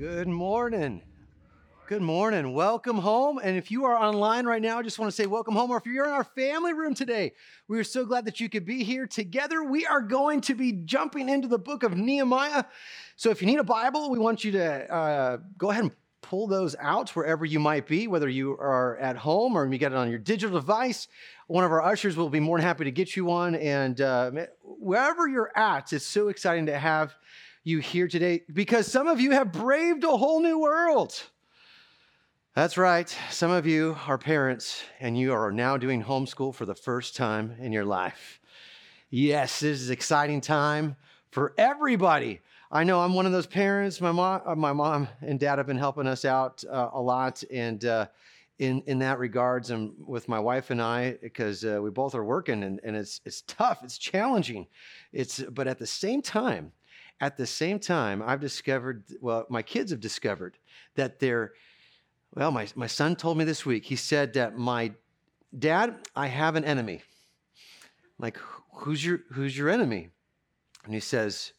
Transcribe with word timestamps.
Good 0.00 0.28
morning. 0.28 1.02
Good 1.86 2.00
morning. 2.00 2.54
Welcome 2.54 2.96
home. 2.96 3.38
And 3.44 3.58
if 3.58 3.70
you 3.70 3.84
are 3.84 3.94
online 3.94 4.46
right 4.46 4.62
now, 4.62 4.78
I 4.78 4.82
just 4.82 4.98
want 4.98 5.10
to 5.10 5.14
say 5.14 5.26
welcome 5.26 5.54
home. 5.54 5.70
Or 5.70 5.76
if 5.76 5.84
you're 5.84 6.06
in 6.06 6.10
our 6.10 6.24
family 6.24 6.72
room 6.72 6.94
today, 6.94 7.34
we 7.68 7.78
are 7.78 7.84
so 7.84 8.06
glad 8.06 8.24
that 8.24 8.40
you 8.40 8.48
could 8.48 8.64
be 8.64 8.82
here 8.82 9.06
together. 9.06 9.62
We 9.62 9.84
are 9.84 10.00
going 10.00 10.40
to 10.40 10.54
be 10.54 10.72
jumping 10.72 11.28
into 11.28 11.48
the 11.48 11.58
book 11.58 11.82
of 11.82 11.98
Nehemiah. 11.98 12.64
So 13.16 13.28
if 13.28 13.42
you 13.42 13.46
need 13.46 13.58
a 13.58 13.62
Bible, 13.62 14.08
we 14.08 14.18
want 14.18 14.42
you 14.42 14.52
to 14.52 14.90
uh, 14.90 15.36
go 15.58 15.70
ahead 15.70 15.84
and 15.84 15.92
pull 16.22 16.46
those 16.46 16.74
out 16.80 17.10
wherever 17.10 17.44
you 17.44 17.60
might 17.60 17.86
be, 17.86 18.08
whether 18.08 18.28
you 18.30 18.52
are 18.52 18.96
at 18.96 19.18
home 19.18 19.54
or 19.54 19.70
you 19.70 19.76
get 19.76 19.92
it 19.92 19.98
on 19.98 20.08
your 20.08 20.18
digital 20.18 20.58
device. 20.58 21.08
One 21.46 21.62
of 21.62 21.72
our 21.72 21.82
ushers 21.82 22.16
will 22.16 22.30
be 22.30 22.40
more 22.40 22.56
than 22.56 22.64
happy 22.64 22.84
to 22.84 22.90
get 22.90 23.16
you 23.16 23.26
one. 23.26 23.54
And 23.54 24.00
uh, 24.00 24.30
wherever 24.62 25.28
you're 25.28 25.52
at, 25.54 25.92
it's 25.92 26.06
so 26.06 26.28
exciting 26.28 26.64
to 26.66 26.78
have 26.78 27.14
you 27.62 27.78
here 27.78 28.08
today 28.08 28.42
because 28.52 28.86
some 28.86 29.06
of 29.06 29.20
you 29.20 29.32
have 29.32 29.52
braved 29.52 30.04
a 30.04 30.16
whole 30.16 30.40
new 30.40 30.58
world. 30.58 31.22
That's 32.54 32.76
right. 32.76 33.14
Some 33.30 33.50
of 33.50 33.66
you 33.66 33.96
are 34.06 34.18
parents 34.18 34.82
and 34.98 35.16
you 35.16 35.32
are 35.32 35.52
now 35.52 35.76
doing 35.76 36.02
homeschool 36.02 36.54
for 36.54 36.66
the 36.66 36.74
first 36.74 37.14
time 37.16 37.54
in 37.60 37.72
your 37.72 37.84
life. 37.84 38.40
Yes, 39.10 39.60
this 39.60 39.80
is 39.80 39.88
an 39.88 39.92
exciting 39.92 40.40
time 40.40 40.96
for 41.30 41.54
everybody. 41.58 42.40
I 42.72 42.84
know 42.84 43.00
I'm 43.00 43.14
one 43.14 43.26
of 43.26 43.32
those 43.32 43.46
parents. 43.46 44.00
My 44.00 44.12
mom, 44.12 44.42
uh, 44.44 44.54
my 44.54 44.72
mom 44.72 45.08
and 45.20 45.38
dad 45.40 45.58
have 45.58 45.66
been 45.66 45.76
helping 45.76 46.06
us 46.06 46.24
out 46.24 46.62
uh, 46.70 46.90
a 46.92 47.00
lot, 47.00 47.42
and 47.52 47.84
uh, 47.84 48.06
in 48.60 48.82
in 48.86 49.00
that 49.00 49.18
regards, 49.18 49.70
and 49.70 49.92
with 50.06 50.28
my 50.28 50.38
wife 50.38 50.70
and 50.70 50.80
I, 50.80 51.18
because 51.20 51.64
uh, 51.64 51.80
we 51.82 51.90
both 51.90 52.14
are 52.14 52.24
working, 52.24 52.62
and, 52.62 52.78
and 52.84 52.94
it's 52.94 53.20
it's 53.24 53.42
tough, 53.42 53.80
it's 53.82 53.98
challenging, 53.98 54.68
it's 55.12 55.40
but 55.40 55.66
at 55.66 55.80
the 55.80 55.86
same 55.86 56.22
time, 56.22 56.70
at 57.20 57.36
the 57.36 57.46
same 57.46 57.78
time, 57.78 58.22
I've 58.24 58.40
discovered, 58.40 59.04
well, 59.20 59.46
my 59.50 59.62
kids 59.62 59.90
have 59.90 60.00
discovered 60.00 60.56
that 60.94 61.20
they're, 61.20 61.52
well, 62.34 62.50
my, 62.50 62.66
my 62.74 62.86
son 62.86 63.14
told 63.14 63.36
me 63.36 63.44
this 63.44 63.66
week, 63.66 63.84
he 63.84 63.96
said 63.96 64.32
that 64.34 64.56
my 64.56 64.92
dad, 65.56 65.96
I 66.16 66.28
have 66.28 66.56
an 66.56 66.64
enemy. 66.64 67.02
I'm 68.18 68.22
like, 68.22 68.38
who's 68.74 69.04
your, 69.04 69.20
who's 69.32 69.56
your 69.56 69.68
enemy? 69.68 70.08
And 70.84 70.94
he 70.94 71.00
says, 71.00 71.52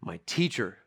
my 0.00 0.20
teacher. 0.26 0.78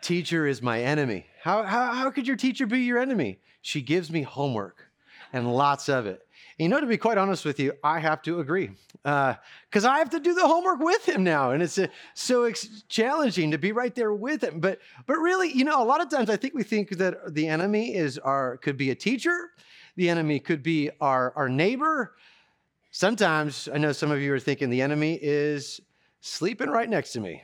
teacher 0.00 0.46
is 0.46 0.62
my 0.62 0.80
enemy. 0.80 1.26
How, 1.42 1.64
how, 1.64 1.92
how 1.92 2.10
could 2.10 2.26
your 2.26 2.36
teacher 2.36 2.66
be 2.66 2.80
your 2.80 2.98
enemy? 2.98 3.40
She 3.62 3.82
gives 3.82 4.10
me 4.10 4.22
homework 4.22 4.89
and 5.32 5.52
lots 5.52 5.88
of 5.88 6.06
it 6.06 6.26
you 6.60 6.68
know, 6.68 6.78
to 6.78 6.86
be 6.86 6.98
quite 6.98 7.16
honest 7.16 7.46
with 7.46 7.58
you, 7.58 7.72
I 7.82 8.00
have 8.00 8.20
to 8.22 8.40
agree 8.40 8.72
because 8.92 9.84
uh, 9.84 9.88
I 9.88 9.98
have 9.98 10.10
to 10.10 10.20
do 10.20 10.34
the 10.34 10.46
homework 10.46 10.80
with 10.80 11.08
him 11.08 11.24
now, 11.24 11.52
and 11.52 11.62
it's 11.62 11.78
uh, 11.78 11.86
so 12.12 12.44
ex- 12.44 12.82
challenging 12.86 13.50
to 13.52 13.58
be 13.58 13.72
right 13.72 13.94
there 13.94 14.12
with 14.12 14.44
him. 14.44 14.60
But 14.60 14.78
but 15.06 15.14
really, 15.14 15.50
you 15.50 15.64
know, 15.64 15.82
a 15.82 15.84
lot 15.84 16.02
of 16.02 16.10
times 16.10 16.28
I 16.28 16.36
think 16.36 16.52
we 16.52 16.62
think 16.62 16.90
that 16.98 17.34
the 17.34 17.48
enemy 17.48 17.94
is 17.94 18.18
our 18.18 18.58
could 18.58 18.76
be 18.76 18.90
a 18.90 18.94
teacher, 18.94 19.52
the 19.96 20.10
enemy 20.10 20.38
could 20.38 20.62
be 20.62 20.90
our 21.00 21.32
our 21.34 21.48
neighbor. 21.48 22.14
Sometimes 22.90 23.66
I 23.72 23.78
know 23.78 23.92
some 23.92 24.10
of 24.10 24.20
you 24.20 24.34
are 24.34 24.38
thinking 24.38 24.68
the 24.68 24.82
enemy 24.82 25.18
is 25.22 25.80
sleeping 26.20 26.68
right 26.68 26.90
next 26.90 27.12
to 27.12 27.20
me, 27.20 27.42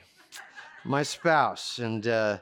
my 0.85 1.01
spouse, 1.01 1.79
and 1.79 2.05
uh, 2.05 2.37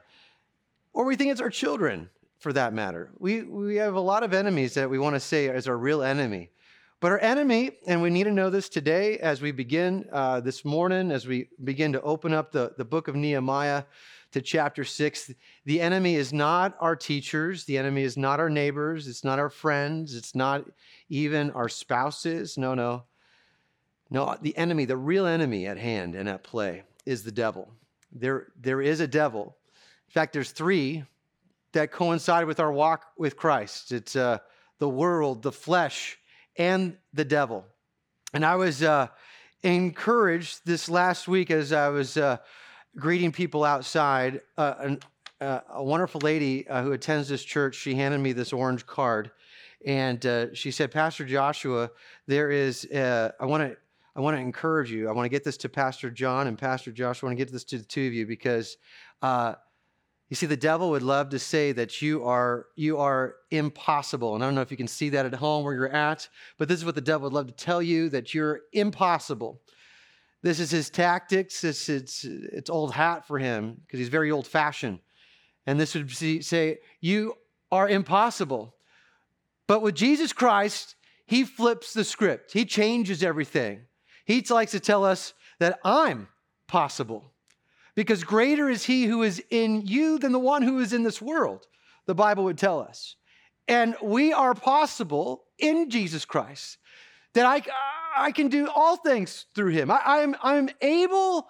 or 0.92 1.06
we 1.06 1.16
think 1.16 1.32
it's 1.32 1.42
our 1.42 1.50
children 1.50 2.10
for 2.46 2.54
that 2.54 2.76
matter. 2.76 3.10
We, 3.18 3.42
we 3.42 3.78
have 3.78 3.96
a 3.96 4.00
lot 4.00 4.22
of 4.22 4.32
enemies 4.32 4.76
that 4.76 4.88
we 4.88 5.00
want 5.00 5.16
to 5.16 5.20
say 5.20 5.50
as 5.50 5.68
our 5.68 5.76
real 5.76 6.04
enemy. 6.04 6.52
But 7.00 7.12
our 7.12 7.18
enemy, 7.18 7.72
and 7.88 8.04
we 8.04 8.12
need 8.12 8.26
to 8.26 8.32
know 8.32 8.52
this 8.52 8.70
today 8.70 9.18
as 9.18 9.42
we 9.42 9.52
begin 9.52 10.06
uh, 10.12 10.42
this 10.42 10.64
morning, 10.64 11.10
as 11.10 11.26
we 11.26 11.50
begin 11.64 11.94
to 11.94 12.02
open 12.04 12.36
up 12.36 12.52
the, 12.52 12.76
the 12.78 12.86
book 12.86 13.08
of 13.08 13.16
Nehemiah 13.16 13.86
to 14.34 14.42
chapter 14.42 14.84
six, 14.84 15.34
the 15.66 15.82
enemy 15.82 16.14
is 16.14 16.32
not 16.32 16.78
our 16.80 16.96
teachers, 16.96 17.66
the 17.66 17.80
enemy 17.80 18.04
is 18.04 18.16
not 18.16 18.40
our 18.40 18.52
neighbors, 18.52 19.08
it's 19.08 19.24
not 19.24 19.40
our 19.40 19.50
friends, 19.50 20.14
it's 20.14 20.36
not 20.36 20.66
even 21.10 21.50
our 21.50 21.68
spouses. 21.68 22.60
No, 22.60 22.76
no. 22.76 23.06
No, 24.12 24.38
the 24.40 24.56
enemy, 24.56 24.86
the 24.86 24.98
real 24.98 25.26
enemy 25.26 25.66
at 25.66 25.80
hand 25.80 26.14
and 26.14 26.30
at 26.30 26.44
play 26.44 26.84
is 27.08 27.24
the 27.24 27.32
devil. 27.32 27.74
There, 28.12 28.50
there 28.62 28.84
is 28.84 29.00
a 29.00 29.08
devil. 29.08 29.58
In 30.08 30.12
fact, 30.12 30.32
there's 30.32 30.52
three 30.52 31.06
that 31.76 31.92
coincide 31.92 32.46
with 32.46 32.60
our 32.60 32.72
walk 32.72 33.06
with 33.18 33.38
Christ. 33.38 33.92
It's 33.92 34.16
uh, 34.16 34.40
the 34.80 34.90
world, 34.90 35.44
the 35.44 35.52
flesh, 35.52 36.18
and 36.58 36.98
the 37.14 37.24
devil. 37.24 37.66
And 38.34 38.46
I 38.46 38.56
was 38.56 38.82
uh, 38.82 39.08
encouraged 39.64 40.62
this 40.66 40.90
last 40.90 41.28
week 41.28 41.52
as 41.52 41.72
I 41.72 41.90
was 41.90 42.18
uh, 42.18 42.38
greeting 42.98 43.32
people 43.32 43.64
outside. 43.64 44.42
Uh, 44.58 44.74
an, 44.80 45.00
uh, 45.40 45.60
a 45.70 45.84
wonderful 45.84 46.22
lady 46.22 46.68
uh, 46.68 46.82
who 46.82 46.94
attends 46.94 47.30
this 47.30 47.44
church, 47.44 47.76
she 47.76 47.94
handed 47.94 48.20
me 48.20 48.32
this 48.34 48.52
orange 48.52 48.86
card. 48.86 49.32
And 49.86 50.50
she 50.54 50.72
said, 50.72 50.92
Pastor 50.92 51.26
Joshua, 51.26 51.92
there 52.26 52.50
is, 52.50 52.88
I 52.92 53.32
want 53.42 53.72
to 53.72 53.78
I 54.16 54.22
want 54.22 54.38
to 54.38 54.42
encourage 54.42 54.92
you. 54.92 55.10
I 55.10 55.12
want 55.12 55.26
to 55.26 55.30
get 55.30 55.44
this 55.44 55.58
to 55.58 55.70
Pastor 55.70 56.10
John 56.10 56.48
and 56.48 56.58
Pastor 56.58 56.92
Josh. 56.92 57.22
I 57.22 57.26
want 57.26 57.38
to 57.38 57.44
get 57.44 57.52
this 57.52 57.66
to 57.66 57.78
the 57.78 57.84
two 57.84 58.08
of 58.08 58.14
you 58.14 58.26
because 58.26 58.78
uh, 59.22 59.56
you 60.30 60.36
see, 60.36 60.48
the 60.48 60.58
devil 60.58 60.90
would 60.90 61.04
love 61.04 61.30
to 61.30 61.40
say 61.40 61.72
that 61.74 62.02
you 62.02 62.24
are, 62.24 62.66
you 62.76 62.98
are 62.98 63.36
impossible. 63.52 64.34
And 64.34 64.44
I 64.44 64.48
don't 64.48 64.56
know 64.56 64.62
if 64.62 64.72
you 64.72 64.78
can 64.78 64.88
see 64.88 65.10
that 65.10 65.26
at 65.26 65.36
home 65.36 65.64
where 65.64 65.74
you're 65.74 65.90
at, 65.90 66.28
but 66.58 66.68
this 66.68 66.80
is 66.80 66.86
what 66.86 66.96
the 66.96 67.02
devil 67.02 67.30
would 67.30 67.34
love 67.34 67.48
to 67.48 67.54
tell 67.54 67.82
you 67.82 68.10
that 68.10 68.34
you're 68.34 68.62
impossible. 68.74 69.62
This 70.42 70.60
is 70.60 70.72
his 70.72 70.90
tactics. 70.90 71.64
It's, 71.64 71.90
it's, 71.90 72.24
it's 72.24 72.72
old 72.72 72.94
hat 72.94 73.28
for 73.28 73.38
him 73.38 73.82
because 73.86 74.00
he's 74.00 74.10
very 74.10 74.32
old 74.32 74.48
fashioned. 74.48 75.00
And 75.68 75.80
this 75.80 75.94
would 75.94 76.12
say, 76.12 76.80
You 77.02 77.36
are 77.72 77.88
impossible. 77.88 78.76
But 79.68 79.82
with 79.82 79.96
Jesus 79.96 80.34
Christ, 80.34 80.96
he 81.28 81.44
flips 81.44 81.94
the 81.94 82.04
script, 82.04 82.54
he 82.54 82.66
changes 82.66 83.24
everything. 83.24 83.82
He 84.26 84.42
likes 84.50 84.72
to 84.72 84.80
tell 84.80 85.06
us 85.06 85.34
that 85.60 85.80
I'm 85.84 86.30
possible 86.68 87.32
because 87.96 88.24
greater 88.24 88.70
is 88.70 88.86
he 88.86 89.06
who 89.06 89.24
is 89.24 89.44
in 89.50 89.86
you 89.86 90.20
than 90.20 90.32
the 90.32 90.40
one 90.40 90.62
who 90.62 90.80
is 90.80 90.94
in 90.94 91.04
this 91.04 91.22
world, 91.22 91.66
the 92.06 92.16
Bible 92.16 92.44
would 92.44 92.58
tell 92.58 92.80
us. 92.80 93.16
And 93.68 93.96
we 94.04 94.34
are 94.34 94.54
possible 94.54 95.46
in 95.58 95.90
Jesus 95.90 96.26
Christ, 96.26 96.78
that 97.34 97.46
I, 97.46 97.64
I 98.16 98.32
can 98.32 98.50
do 98.50 98.68
all 98.74 98.98
things 98.98 99.46
through 99.56 99.72
him. 99.72 99.90
I, 99.90 100.02
I'm, 100.06 100.36
I'm 100.44 100.70
able 100.82 101.48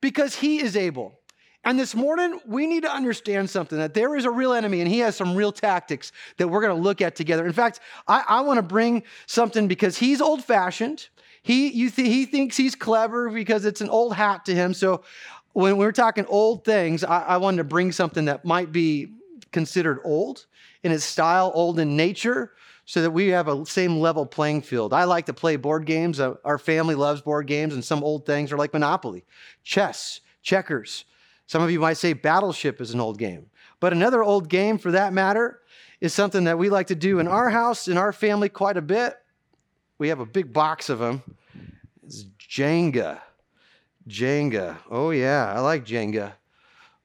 because 0.00 0.34
he 0.34 0.60
is 0.60 0.76
able. 0.76 1.18
And 1.64 1.78
this 1.78 1.94
morning, 1.94 2.40
we 2.46 2.66
need 2.66 2.84
to 2.84 2.90
understand 2.90 3.50
something 3.50 3.78
that 3.78 3.92
there 3.92 4.14
is 4.16 4.24
a 4.24 4.30
real 4.30 4.52
enemy 4.52 4.80
and 4.80 4.88
he 4.88 5.00
has 5.00 5.16
some 5.16 5.34
real 5.34 5.52
tactics 5.52 6.12
that 6.36 6.48
we're 6.48 6.60
going 6.60 6.74
to 6.74 6.82
look 6.82 7.02
at 7.02 7.16
together. 7.16 7.46
In 7.46 7.52
fact, 7.52 7.80
I, 8.06 8.24
I 8.28 8.40
want 8.42 8.58
to 8.58 8.62
bring 8.62 9.02
something 9.26 9.66
because 9.68 9.98
he's 9.98 10.20
old 10.20 10.44
fashioned. 10.44 11.08
He, 11.42 11.68
you 11.68 11.90
th- 11.90 12.08
he 12.08 12.26
thinks 12.26 12.56
he's 12.56 12.74
clever 12.74 13.28
because 13.30 13.64
it's 13.64 13.80
an 13.80 13.88
old 13.88 14.14
hat 14.14 14.44
to 14.46 14.54
him. 14.54 14.72
So 14.72 15.02
when 15.58 15.76
we're 15.76 15.90
talking 15.90 16.24
old 16.26 16.64
things, 16.64 17.02
I, 17.02 17.20
I 17.22 17.36
wanted 17.38 17.56
to 17.56 17.64
bring 17.64 17.90
something 17.90 18.26
that 18.26 18.44
might 18.44 18.70
be 18.70 19.08
considered 19.50 19.98
old 20.04 20.46
in 20.84 20.92
its 20.92 21.04
style, 21.04 21.50
old 21.52 21.80
in 21.80 21.96
nature, 21.96 22.52
so 22.84 23.02
that 23.02 23.10
we 23.10 23.26
have 23.28 23.48
a 23.48 23.66
same 23.66 23.98
level 23.98 24.24
playing 24.24 24.62
field. 24.62 24.92
I 24.92 25.02
like 25.02 25.26
to 25.26 25.32
play 25.32 25.56
board 25.56 25.84
games. 25.84 26.20
Uh, 26.20 26.34
our 26.44 26.58
family 26.58 26.94
loves 26.94 27.22
board 27.22 27.48
games, 27.48 27.74
and 27.74 27.84
some 27.84 28.04
old 28.04 28.24
things 28.24 28.52
are 28.52 28.56
like 28.56 28.72
Monopoly, 28.72 29.24
chess, 29.64 30.20
checkers. 30.42 31.04
Some 31.48 31.60
of 31.60 31.72
you 31.72 31.80
might 31.80 31.96
say 31.96 32.12
Battleship 32.12 32.80
is 32.80 32.94
an 32.94 33.00
old 33.00 33.18
game. 33.18 33.46
But 33.80 33.92
another 33.92 34.22
old 34.22 34.48
game, 34.48 34.78
for 34.78 34.92
that 34.92 35.12
matter, 35.12 35.58
is 36.00 36.14
something 36.14 36.44
that 36.44 36.56
we 36.56 36.70
like 36.70 36.86
to 36.86 36.94
do 36.94 37.18
in 37.18 37.26
our 37.26 37.50
house, 37.50 37.88
in 37.88 37.98
our 37.98 38.12
family, 38.12 38.48
quite 38.48 38.76
a 38.76 38.82
bit. 38.82 39.16
We 39.98 40.08
have 40.08 40.20
a 40.20 40.26
big 40.26 40.52
box 40.52 40.88
of 40.88 41.00
them. 41.00 41.24
It's 42.04 42.26
Jenga. 42.38 43.20
Jenga. 44.08 44.78
Oh 44.90 45.10
yeah, 45.10 45.52
I 45.54 45.60
like 45.60 45.84
Jenga. 45.84 46.32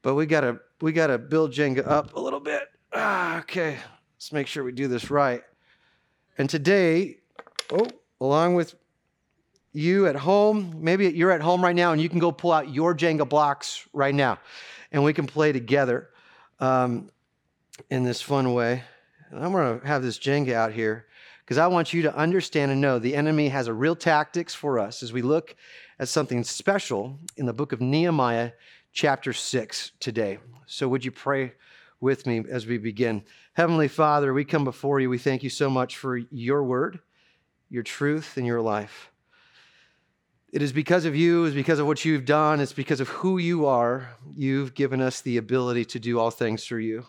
But 0.01 0.15
we 0.15 0.25
gotta 0.25 0.59
we 0.81 0.91
gotta 0.91 1.17
build 1.17 1.51
Jenga 1.51 1.87
up 1.87 2.15
a 2.15 2.19
little 2.19 2.39
bit. 2.39 2.69
Ah, 2.93 3.39
okay. 3.39 3.77
Let's 4.15 4.31
make 4.31 4.47
sure 4.47 4.63
we 4.63 4.71
do 4.71 4.87
this 4.87 5.11
right. 5.11 5.43
And 6.37 6.49
today, 6.49 7.17
oh, 7.71 7.87
along 8.21 8.55
with 8.55 8.75
you 9.73 10.07
at 10.07 10.15
home, 10.15 10.77
maybe 10.79 11.09
you're 11.09 11.31
at 11.31 11.41
home 11.41 11.63
right 11.63 11.75
now 11.75 11.91
and 11.91 12.01
you 12.01 12.07
can 12.09 12.19
go 12.19 12.31
pull 12.31 12.51
out 12.51 12.73
your 12.73 12.95
Jenga 12.95 13.27
blocks 13.27 13.87
right 13.91 14.13
now 14.15 14.39
and 14.91 15.03
we 15.03 15.13
can 15.13 15.25
play 15.25 15.51
together 15.51 16.09
um, 16.59 17.09
in 17.89 18.03
this 18.03 18.21
fun 18.21 18.53
way. 18.53 18.83
And 19.29 19.43
I'm 19.43 19.51
to 19.51 19.85
have 19.85 20.03
this 20.03 20.19
Jenga 20.19 20.53
out 20.53 20.71
here 20.71 21.07
because 21.43 21.57
I 21.57 21.67
want 21.67 21.91
you 21.91 22.03
to 22.03 22.15
understand 22.15 22.71
and 22.71 22.79
know 22.79 22.99
the 22.99 23.15
enemy 23.15 23.49
has 23.49 23.67
a 23.67 23.73
real 23.73 23.95
tactics 23.95 24.53
for 24.53 24.79
us 24.79 25.03
as 25.03 25.11
we 25.11 25.21
look 25.21 25.55
something 26.09 26.43
special 26.43 27.19
in 27.37 27.45
the 27.45 27.53
book 27.53 27.71
of 27.71 27.81
Nehemiah, 27.81 28.51
chapter 28.91 29.33
6 29.33 29.91
today. 29.99 30.39
So, 30.65 30.87
would 30.87 31.03
you 31.05 31.11
pray 31.11 31.53
with 31.99 32.25
me 32.25 32.43
as 32.49 32.65
we 32.65 32.77
begin? 32.77 33.23
Heavenly 33.53 33.87
Father, 33.87 34.33
we 34.33 34.45
come 34.45 34.63
before 34.63 34.99
you. 34.99 35.09
We 35.09 35.17
thank 35.17 35.43
you 35.43 35.49
so 35.49 35.69
much 35.69 35.97
for 35.97 36.17
your 36.17 36.63
word, 36.63 36.99
your 37.69 37.83
truth, 37.83 38.37
and 38.37 38.45
your 38.45 38.61
life. 38.61 39.11
It 40.51 40.61
is 40.61 40.71
because 40.71 41.05
of 41.05 41.15
you, 41.15 41.45
it's 41.45 41.55
because 41.55 41.79
of 41.79 41.87
what 41.87 42.05
you've 42.05 42.25
done, 42.25 42.59
it's 42.59 42.73
because 42.73 42.99
of 42.99 43.09
who 43.09 43.39
you 43.39 43.65
are. 43.65 44.09
You've 44.35 44.75
given 44.75 45.01
us 45.01 45.21
the 45.21 45.37
ability 45.37 45.85
to 45.85 45.99
do 45.99 46.19
all 46.19 46.29
things 46.29 46.63
through 46.63 46.81
you. 46.81 47.05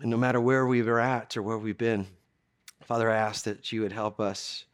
And 0.00 0.10
no 0.10 0.16
matter 0.16 0.40
where 0.40 0.66
we 0.66 0.80
are 0.82 0.98
at 0.98 1.36
or 1.36 1.42
where 1.42 1.58
we've 1.58 1.78
been, 1.78 2.08
Father, 2.82 3.10
I 3.10 3.16
ask 3.16 3.44
that 3.44 3.70
you 3.72 3.82
would 3.82 3.92
help 3.92 4.18
us 4.18 4.64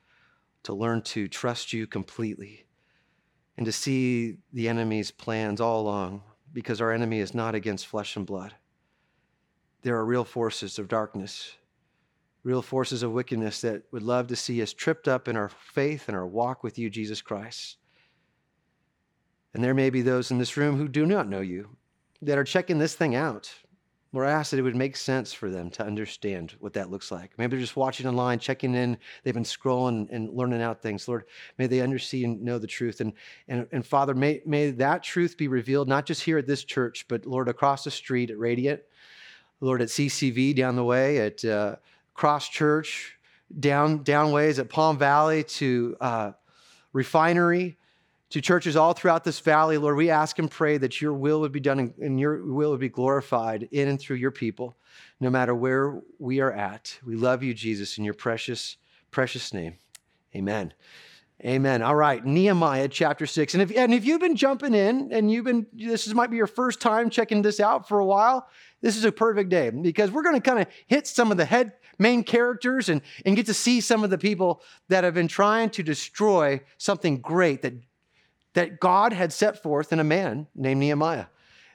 to 0.65 0.75
learn 0.75 1.03
to 1.03 1.29
trust 1.29 1.73
you 1.73 1.87
completely 1.87 2.67
and 3.57 3.65
to 3.67 3.73
see 3.73 4.39
the 4.53 4.69
enemy's 4.69 5.11
plans 5.11 5.61
all 5.61 5.81
along 5.81 6.23
because 6.53 6.81
our 6.81 6.93
enemy 6.93 7.21
is 7.21 7.35
not 7.35 7.55
against 7.55 7.87
flesh 7.87 8.17
and 8.17 8.27
blood. 8.27 8.55
There 9.83 9.97
are 9.97 10.05
real 10.05 10.25
forces 10.25 10.79
of 10.79 10.89
darkness, 10.89 11.53
real 12.43 12.63
forces 12.63 13.03
of 13.03 13.13
wickedness 13.13 13.61
that 13.61 13.83
would 13.93 14.03
love 14.03 14.27
to 14.29 14.37
see 14.37 14.63
us 14.63 14.73
tripped 14.73 15.07
up 15.07 15.29
in 15.29 15.37
our 15.37 15.49
faith 15.49 16.09
and 16.09 16.17
our 16.17 16.27
walk 16.27 16.63
with 16.63 16.79
you, 16.79 16.91
Jesus 16.91 17.21
Christ. 17.21 17.77
And 19.53 19.63
there 19.63 19.75
may 19.75 19.91
be 19.91 20.03
those 20.03 20.31
in 20.31 20.39
this 20.39 20.57
room 20.57 20.77
who 20.77 20.89
do 20.89 21.07
not 21.07 21.29
know 21.29 21.41
you 21.41 21.77
that 22.23 22.39
are 22.39 22.45
checking 22.45 22.79
this 22.79 22.95
thing 22.95 23.15
out 23.15 23.55
Lord, 24.15 24.29
I 24.29 24.31
ask 24.31 24.53
that 24.53 24.61
it 24.61 24.63
would 24.63 24.77
make 24.77 24.97
sense 24.97 25.33
for 25.33 25.51
them 25.51 25.71
to 25.71 25.85
understand 25.85 26.55
what 26.61 26.73
that 26.75 26.89
looks 26.89 27.11
like. 27.11 27.33
Maybe 27.37 27.51
they're 27.51 27.61
just 27.61 27.75
watching 27.75 28.07
online, 28.07 28.39
checking 28.39 28.73
in, 28.73 28.97
they've 29.25 29.35
been 29.35 29.43
scrolling 29.43 30.07
and 30.09 30.31
learning 30.31 30.63
out 30.63 30.81
things. 30.81 31.09
Lord, 31.09 31.25
may 31.59 31.67
they 31.67 31.81
understand 31.81 32.25
and 32.25 32.43
know 32.43 32.61
the 32.61 32.69
truth. 32.69 33.01
And, 33.01 33.13
and, 33.49 33.67
and 33.73 33.85
Father, 33.85 34.15
may, 34.15 34.41
may 34.47 34.71
that 34.71 35.03
truth 35.03 35.37
be 35.37 35.49
revealed, 35.49 35.89
not 35.89 36.07
just 36.07 36.23
here 36.23 36.39
at 36.39 36.47
this 36.47 36.63
church, 36.63 37.07
but 37.09 37.27
Lord, 37.27 37.49
across 37.49 37.83
the 37.83 37.91
street 37.91 38.31
at 38.31 38.39
Radiant, 38.39 38.83
Lord, 39.61 39.83
at 39.83 39.89
CCV 39.89 40.55
down 40.55 40.77
the 40.77 40.85
way, 40.85 41.19
at 41.19 41.45
uh, 41.45 41.75
Cross 42.15 42.51
Church, 42.51 43.19
down, 43.59 44.05
down 44.05 44.31
ways 44.31 44.61
at 44.61 44.71
Palm 44.71 44.97
Valley 44.97 45.43
to 45.43 45.97
uh, 46.01 46.33
Refinery 46.93 47.79
to 48.31 48.41
churches 48.41 48.75
all 48.75 48.95
throughout 48.95 49.23
this 49.25 49.39
valley, 49.41 49.79
Lord, 49.79 49.97
we 49.97 50.11
ask 50.11 50.39
and 50.39 50.51
pray 50.51 50.77
that 50.79 51.01
your 51.01 51.13
will 51.13 51.41
would 51.41 51.53
be 51.53 51.61
done 51.61 51.95
and 52.01 52.19
your 52.19 52.45
will 52.45 52.71
would 52.71 52.81
be 52.81 52.89
glorified 52.89 53.69
in 53.71 53.89
and 53.89 54.01
through 54.01 54.17
your 54.17 54.31
people, 54.31 54.77
no 55.21 55.31
matter 55.31 55.55
where 55.55 56.01
we 56.19 56.41
are 56.41 56.53
at. 56.53 56.99
We 57.05 57.15
love 57.17 57.43
you, 57.43 57.55
Jesus, 57.55 57.97
in 57.99 58.05
your 58.05 58.15
precious, 58.15 58.77
precious 59.11 59.53
name. 59.53 59.77
Amen. 60.35 60.73
Amen. 61.45 61.83
All 61.83 61.95
right, 61.95 62.25
Nehemiah 62.25 62.89
chapter 62.89 63.27
six. 63.27 63.55
And 63.55 63.63
if, 63.63 63.77
and 63.77 63.93
if 63.93 64.05
you've 64.05 64.21
been 64.21 64.37
jumping 64.37 64.73
in 64.73 65.13
and 65.13 65.31
you've 65.31 65.45
been, 65.45 65.67
this 65.73 66.07
is, 66.07 66.15
might 66.15 66.31
be 66.31 66.37
your 66.37 66.47
first 66.47 66.81
time 66.81 67.11
checking 67.11 67.43
this 67.43 67.61
out 67.61 67.87
for 67.87 67.99
a 67.99 68.05
while, 68.05 68.49
this 68.81 68.97
is 68.97 69.05
a 69.05 69.13
perfect 69.13 69.51
day 69.51 69.71
because 69.71 70.11
we're 70.11 70.23
going 70.23 70.41
to 70.41 70.41
kind 70.41 70.61
of 70.61 70.69
hit 70.87 71.07
some 71.07 71.31
of 71.31 71.37
the 71.37 71.45
head 71.45 71.73
main 71.99 72.25
characters 72.25 72.89
and, 72.89 73.03
and 73.27 73.37
get 73.37 73.47
to 73.47 73.55
see 73.55 73.81
some 73.81 74.05
of 74.05 74.11
the 74.11 74.19
people 74.19 74.63
that 74.89 75.05
have 75.05 75.15
been 75.15 75.29
trying 75.29 75.71
to 75.71 75.83
destroy 75.83 76.61
something 76.79 77.21
great 77.21 77.63
that 77.63 77.75
that 78.55 78.81
God 78.81 79.13
had 79.13 79.33
set 79.33 79.63
forth 79.63 79.93
in 79.93 80.01
a 80.01 80.05
man 80.05 80.47
named 80.55 80.81
Nehemiah. 80.81 81.27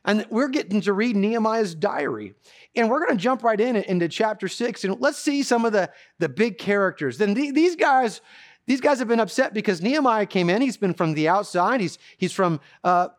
And 0.06 0.26
we're 0.30 0.48
getting 0.48 0.82
to 0.82 0.94
read 0.94 1.16
Nehemiah's 1.16 1.76
diary. 1.76 2.34
And 2.76 2.90
we're 2.90 3.06
going 3.06 3.18
to 3.18 3.22
jump 3.22 3.44
right 3.44 3.60
in 3.60 3.76
into 3.76 4.08
chapter 4.08 4.48
six 4.48 4.84
and 4.84 5.00
let's 5.00 5.20
see 5.20 5.44
some 5.44 5.66
of 5.66 5.74
the, 5.74 5.92
the 6.20 6.30
big 6.30 6.58
characters. 6.58 7.18
Then 7.18 7.34
these 7.34 7.76
guys, 7.76 8.22
these 8.66 8.82
guys 8.82 9.00
have 9.00 9.08
been 9.08 9.20
upset 9.20 9.54
because 9.54 9.82
Nehemiah 9.82 10.26
came 10.26 10.50
in. 10.50 10.62
He's 10.62 10.78
been 10.78 10.94
from 10.94 11.14
the 11.14 11.28
outside. 11.28 11.82
He's, 11.82 11.98
he's 12.18 12.32
from 12.32 12.62
uh, 12.84 13.10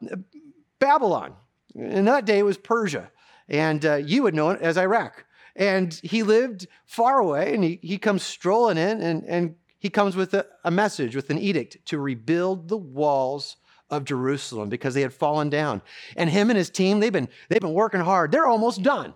Babylon. 0.79 1.35
In 1.75 2.07
that 2.07 2.25
day, 2.25 2.39
it 2.39 2.45
was 2.45 2.57
Persia. 2.57 3.11
And 3.49 3.85
uh, 3.85 3.97
you 3.97 4.23
would 4.23 4.35
know 4.35 4.51
it 4.51 4.63
as 4.63 4.79
Iraq. 4.79 5.27
And 5.57 5.93
he 6.03 6.23
lived 6.23 6.67
far 6.87 7.19
away 7.19 7.55
and 7.55 7.63
he, 7.63 7.79
he 7.83 7.99
comes 7.99 8.23
strolling 8.23 8.79
in 8.79 9.03
and, 9.03 9.25
and 9.25 9.55
he 9.81 9.91
comes 9.91 10.15
with 10.15 10.35
a, 10.35 10.47
a 10.63 10.71
message, 10.71 11.17
with 11.17 11.31
an 11.31 11.39
edict 11.39 11.85
to 11.87 11.99
rebuild 11.99 12.69
the 12.69 12.77
walls 12.77 13.57
of 13.89 14.05
Jerusalem 14.05 14.69
because 14.69 14.95
they 14.95 15.01
had 15.01 15.13
fallen 15.13 15.51
down. 15.51 15.83
And 16.17 16.31
him 16.31 16.51
and 16.51 16.57
his 16.57 16.71
team, 16.71 17.01
they've 17.01 17.13
been, 17.13 17.29
they've 17.49 17.61
been 17.61 17.75
working 17.75 18.01
hard. 18.01 18.31
They're 18.31 18.47
almost 18.47 18.83
done. 18.83 19.15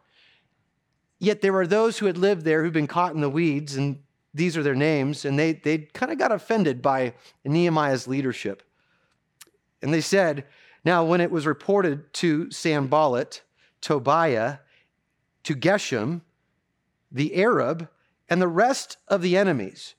Yet 1.20 1.43
there 1.43 1.52
were 1.52 1.66
those 1.66 1.99
who 1.99 2.06
had 2.06 2.19
lived 2.19 2.44
there 2.44 2.64
who'd 2.64 2.72
been 2.72 2.87
caught 2.87 3.14
in 3.14 3.20
the 3.20 3.31
weeds, 3.31 3.76
and 3.76 4.00
these 4.32 4.56
are 4.56 4.62
their 4.62 4.75
names, 4.75 5.25
and 5.25 5.38
they, 5.38 5.52
they 5.52 5.78
kind 5.78 6.11
of 6.11 6.19
got 6.19 6.32
offended 6.32 6.82
by 6.82 7.14
Nehemiah's 7.44 8.08
leadership. 8.08 8.62
And 9.81 9.93
they 9.93 10.00
said, 10.00 10.44
Now, 10.84 11.05
when 11.05 11.20
it 11.20 11.31
was 11.31 11.46
reported 11.46 12.12
to 12.14 12.50
Sanballat, 12.50 13.43
Tobiah, 13.81 14.58
to 15.44 15.55
Geshem, 15.55 16.22
the 17.12 17.37
Arab, 17.37 17.88
and 18.28 18.40
the 18.40 18.49
rest 18.49 18.96
of 19.06 19.20
the 19.20 19.37
enemies, 19.37 19.94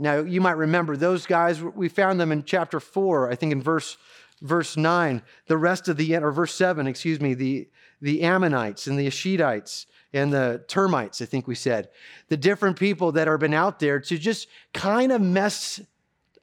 now, 0.00 0.20
you 0.20 0.40
might 0.40 0.56
remember 0.56 0.96
those 0.96 1.26
guys, 1.26 1.62
we 1.62 1.90
found 1.90 2.18
them 2.18 2.32
in 2.32 2.44
chapter 2.44 2.80
4, 2.80 3.30
I 3.30 3.34
think 3.34 3.52
in 3.52 3.62
verse, 3.62 3.98
verse 4.40 4.76
9. 4.76 5.20
The 5.46 5.58
rest 5.58 5.88
of 5.88 5.98
the, 5.98 6.16
or 6.16 6.32
verse 6.32 6.54
7, 6.54 6.86
excuse 6.86 7.20
me, 7.20 7.34
the, 7.34 7.68
the 8.00 8.22
Ammonites 8.22 8.86
and 8.86 8.98
the 8.98 9.06
Ashidites 9.06 9.84
and 10.14 10.32
the 10.32 10.64
termites, 10.68 11.20
I 11.20 11.26
think 11.26 11.46
we 11.46 11.54
said. 11.54 11.90
The 12.28 12.38
different 12.38 12.78
people 12.78 13.12
that 13.12 13.28
have 13.28 13.40
been 13.40 13.52
out 13.52 13.78
there 13.78 14.00
to 14.00 14.16
just 14.16 14.48
kind 14.72 15.12
of 15.12 15.20
mess 15.20 15.80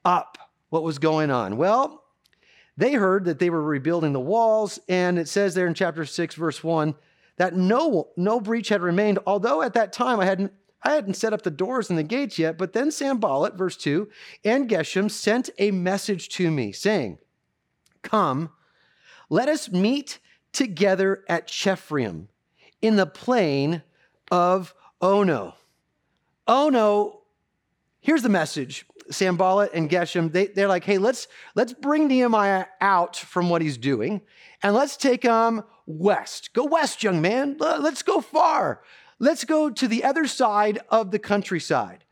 up 0.04 0.38
what 0.68 0.84
was 0.84 1.00
going 1.00 1.32
on. 1.32 1.56
Well, 1.56 2.04
they 2.76 2.92
heard 2.92 3.24
that 3.24 3.40
they 3.40 3.50
were 3.50 3.62
rebuilding 3.62 4.12
the 4.12 4.20
walls, 4.20 4.78
and 4.88 5.18
it 5.18 5.28
says 5.28 5.54
there 5.54 5.66
in 5.66 5.74
chapter 5.74 6.04
6, 6.04 6.34
verse 6.36 6.62
1, 6.62 6.94
that 7.38 7.56
no, 7.56 8.10
no 8.16 8.40
breach 8.40 8.68
had 8.68 8.82
remained, 8.82 9.18
although 9.26 9.62
at 9.62 9.74
that 9.74 9.92
time 9.92 10.20
I 10.20 10.26
hadn't 10.26 10.52
I 10.82 10.92
hadn't 10.92 11.14
set 11.14 11.32
up 11.32 11.42
the 11.42 11.50
doors 11.50 11.90
and 11.90 11.98
the 11.98 12.04
gates 12.04 12.38
yet, 12.38 12.56
but 12.56 12.72
then 12.72 12.90
Sanballat, 12.90 13.54
verse 13.56 13.76
2, 13.76 14.08
and 14.44 14.68
Geshem 14.68 15.10
sent 15.10 15.50
a 15.58 15.70
message 15.70 16.28
to 16.30 16.50
me 16.50 16.72
saying, 16.72 17.18
Come, 18.02 18.50
let 19.28 19.48
us 19.48 19.70
meet 19.70 20.18
together 20.52 21.24
at 21.28 21.48
Chephirim 21.48 22.28
in 22.80 22.96
the 22.96 23.06
plain 23.06 23.82
of 24.30 24.74
Ono. 25.00 25.54
Ono, 26.46 27.20
here's 28.00 28.22
the 28.22 28.28
message. 28.28 28.86
Sanballat 29.10 29.70
and 29.72 29.88
Geshem, 29.88 30.32
they, 30.32 30.48
they're 30.48 30.68
like, 30.68 30.84
hey, 30.84 30.98
let's, 30.98 31.28
let's 31.54 31.72
bring 31.72 32.08
Nehemiah 32.08 32.66
out 32.80 33.16
from 33.16 33.48
what 33.48 33.62
he's 33.62 33.78
doing 33.78 34.20
and 34.62 34.74
let's 34.74 34.96
take 34.96 35.22
him 35.22 35.62
west. 35.86 36.52
Go 36.52 36.64
west, 36.64 37.02
young 37.02 37.22
man. 37.22 37.56
Let's 37.58 38.02
go 38.02 38.20
far. 38.20 38.82
Let's 39.18 39.44
go 39.44 39.70
to 39.70 39.88
the 39.88 40.04
other 40.04 40.26
side 40.26 40.78
of 40.90 41.10
the 41.10 41.18
countryside. 41.18 42.04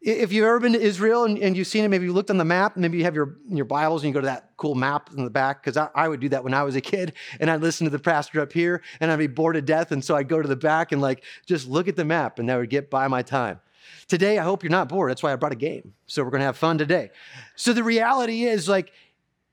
If 0.00 0.32
you've 0.32 0.44
ever 0.44 0.60
been 0.60 0.74
to 0.74 0.80
Israel 0.80 1.24
and, 1.24 1.38
and 1.38 1.56
you've 1.56 1.66
seen 1.66 1.82
it, 1.82 1.88
maybe 1.88 2.04
you 2.04 2.12
looked 2.12 2.30
on 2.30 2.36
the 2.36 2.44
map, 2.44 2.76
maybe 2.76 2.98
you 2.98 3.04
have 3.04 3.14
your, 3.14 3.38
your 3.48 3.64
Bibles 3.64 4.02
and 4.02 4.08
you 4.08 4.14
go 4.14 4.20
to 4.20 4.26
that 4.26 4.50
cool 4.58 4.74
map 4.74 5.08
in 5.16 5.24
the 5.24 5.30
back, 5.30 5.62
because 5.62 5.78
I, 5.78 5.88
I, 5.94 6.08
would 6.08 6.20
do 6.20 6.28
that 6.28 6.44
when 6.44 6.52
I 6.52 6.62
was 6.62 6.76
a 6.76 6.80
kid. 6.82 7.14
And 7.40 7.50
I'd 7.50 7.62
listen 7.62 7.86
to 7.86 7.90
the 7.90 7.98
pastor 7.98 8.40
up 8.40 8.52
here 8.52 8.82
and 9.00 9.10
I'd 9.10 9.18
be 9.18 9.26
bored 9.26 9.54
to 9.54 9.62
death. 9.62 9.92
And 9.92 10.04
so 10.04 10.14
I'd 10.14 10.28
go 10.28 10.42
to 10.42 10.46
the 10.46 10.56
back 10.56 10.92
and 10.92 11.00
like 11.00 11.24
just 11.46 11.66
look 11.66 11.88
at 11.88 11.96
the 11.96 12.04
map 12.04 12.38
and 12.38 12.48
that 12.50 12.58
would 12.58 12.70
get 12.70 12.90
by 12.90 13.08
my 13.08 13.22
time. 13.22 13.60
Today, 14.06 14.38
I 14.38 14.44
hope 14.44 14.62
you're 14.62 14.70
not 14.70 14.90
bored. 14.90 15.10
That's 15.10 15.22
why 15.22 15.32
I 15.32 15.36
brought 15.36 15.52
a 15.52 15.56
game. 15.56 15.94
So 16.06 16.22
we're 16.22 16.30
going 16.30 16.40
to 16.40 16.46
have 16.46 16.58
fun 16.58 16.76
today. 16.76 17.10
So 17.56 17.72
the 17.72 17.82
reality 17.82 18.44
is 18.44 18.68
like, 18.68 18.92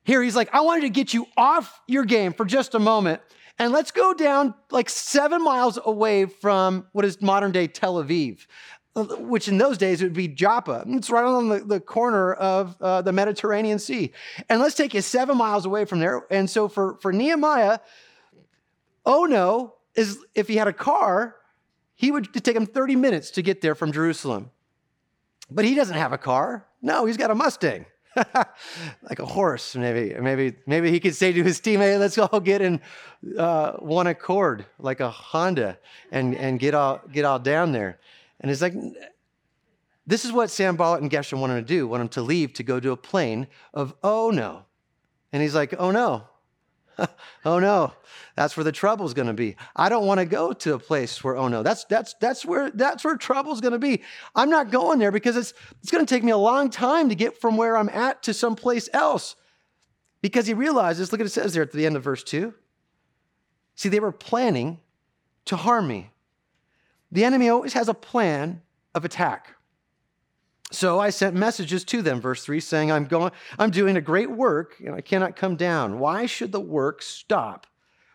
here 0.03 0.21
he's 0.21 0.35
like, 0.35 0.53
I 0.53 0.61
wanted 0.61 0.81
to 0.81 0.89
get 0.89 1.13
you 1.13 1.27
off 1.37 1.79
your 1.87 2.03
game 2.03 2.33
for 2.33 2.45
just 2.45 2.75
a 2.75 2.79
moment 2.79 3.21
and 3.61 3.71
let's 3.71 3.91
go 3.91 4.11
down 4.15 4.55
like 4.71 4.89
seven 4.89 5.43
miles 5.43 5.77
away 5.85 6.25
from 6.25 6.87
what 6.93 7.05
is 7.05 7.21
modern 7.21 7.51
day 7.51 7.67
Tel 7.67 8.03
Aviv, 8.03 8.47
which 8.95 9.47
in 9.47 9.59
those 9.59 9.77
days 9.77 10.01
would 10.01 10.13
be 10.13 10.27
Joppa. 10.27 10.83
It's 10.87 11.11
right 11.11 11.23
on 11.23 11.49
the, 11.49 11.59
the 11.59 11.79
corner 11.79 12.33
of 12.33 12.75
uh, 12.81 13.03
the 13.03 13.11
Mediterranean 13.11 13.77
Sea. 13.77 14.13
And 14.49 14.61
let's 14.61 14.73
take 14.73 14.95
you 14.95 15.01
seven 15.01 15.37
miles 15.37 15.67
away 15.67 15.85
from 15.85 15.99
there. 15.99 16.25
And 16.31 16.49
so 16.49 16.67
for, 16.67 16.97
for 17.01 17.13
Nehemiah, 17.13 17.77
Ono 19.05 19.75
is 19.93 20.17
if 20.33 20.47
he 20.47 20.55
had 20.55 20.67
a 20.67 20.73
car, 20.73 21.35
he 21.93 22.09
would 22.09 22.33
take 22.43 22.55
him 22.55 22.65
30 22.65 22.95
minutes 22.95 23.29
to 23.29 23.43
get 23.43 23.61
there 23.61 23.75
from 23.75 23.91
Jerusalem. 23.91 24.49
But 25.51 25.65
he 25.65 25.75
doesn't 25.75 25.97
have 25.97 26.13
a 26.13 26.17
car. 26.17 26.65
No, 26.81 27.05
he's 27.05 27.17
got 27.17 27.29
a 27.29 27.35
Mustang. 27.35 27.85
like 29.03 29.19
a 29.19 29.25
horse, 29.25 29.75
maybe. 29.75 30.13
Maybe 30.19 30.55
maybe 30.65 30.91
he 30.91 30.99
could 30.99 31.15
say 31.15 31.31
to 31.31 31.43
his 31.43 31.59
teammate, 31.61 31.99
"Let's 31.99 32.17
all 32.17 32.39
get 32.39 32.61
in 32.61 32.81
uh, 33.37 33.73
one 33.73 34.07
accord, 34.07 34.65
like 34.79 34.99
a 34.99 35.09
Honda, 35.09 35.77
and 36.11 36.35
and 36.35 36.59
get 36.59 36.73
all 36.73 37.01
get 37.11 37.25
all 37.25 37.39
down 37.39 37.71
there." 37.71 37.99
And 38.39 38.49
he's 38.49 38.61
like, 38.61 38.73
"This 40.05 40.25
is 40.25 40.31
what 40.31 40.49
Sam 40.49 40.73
Sanballat 40.73 41.01
and 41.01 41.11
Geshem 41.11 41.39
wanted 41.39 41.55
to 41.55 41.73
do. 41.73 41.87
Want 41.87 42.01
him 42.01 42.09
to 42.09 42.21
leave 42.21 42.53
to 42.53 42.63
go 42.63 42.79
to 42.79 42.91
a 42.91 42.97
plain 42.97 43.47
of 43.73 43.93
oh 44.03 44.29
no." 44.31 44.65
And 45.31 45.41
he's 45.41 45.55
like, 45.55 45.73
"Oh 45.79 45.91
no, 45.91 46.27
oh 47.45 47.59
no, 47.59 47.93
that's 48.35 48.55
where 48.55 48.63
the 48.63 48.71
trouble's 48.71 49.13
going 49.13 49.27
to 49.27 49.33
be. 49.33 49.55
I 49.75 49.89
don't 49.89 50.05
want 50.05 50.19
to 50.19 50.25
go 50.25 50.53
to 50.53 50.73
a 50.73 50.79
place 50.79 51.23
where 51.23 51.37
oh 51.37 51.47
no, 51.47 51.63
that's 51.63 51.85
that's 51.85 52.13
that's 52.15 52.45
where 52.45 52.69
that's 52.71 53.03
where 53.03 53.17
trouble's 53.17 53.61
going 53.61 53.73
to 53.73 53.79
be. 53.79 54.01
I'm 54.35 54.49
not 54.49 54.71
going 54.71 54.99
there 54.99 55.11
because 55.11 55.37
it's 55.37 55.53
it's 55.81 55.91
going 55.91 56.05
to 56.05 56.13
take 56.13 56.23
me 56.23 56.31
a 56.31 56.37
long 56.37 56.69
time 56.69 57.09
to 57.09 57.15
get 57.15 57.39
from 57.39 57.57
where 57.57 57.77
I'm 57.77 57.89
at 57.89 58.23
to 58.23 58.33
someplace 58.33 58.89
else. 58.93 59.35
Because 60.21 60.45
he 60.45 60.53
realizes, 60.53 61.11
look 61.11 61.19
at 61.19 61.25
it 61.25 61.31
says 61.31 61.53
there 61.53 61.63
at 61.63 61.71
the 61.71 61.85
end 61.85 61.95
of 61.95 62.03
verse 62.03 62.23
2. 62.23 62.53
See, 63.75 63.89
they 63.89 63.99
were 63.99 64.11
planning 64.11 64.79
to 65.45 65.55
harm 65.55 65.87
me. 65.87 66.11
The 67.11 67.25
enemy 67.25 67.49
always 67.49 67.73
has 67.73 67.89
a 67.89 67.93
plan 67.93 68.61
of 68.93 69.03
attack. 69.03 69.55
So 70.71 70.99
I 70.99 71.09
sent 71.09 71.35
messages 71.35 71.83
to 71.85 72.01
them, 72.01 72.21
verse 72.21 72.43
3, 72.45 72.61
saying, 72.61 72.91
I'm 72.91 73.05
going, 73.05 73.31
I'm 73.59 73.71
doing 73.71 73.97
a 73.97 74.01
great 74.01 74.31
work, 74.31 74.81
and 74.83 74.95
I 74.95 75.01
cannot 75.01 75.35
come 75.35 75.57
down. 75.57 75.99
Why 75.99 76.25
should 76.25 76.53
the 76.53 76.61
work 76.61 77.01
stop 77.01 77.67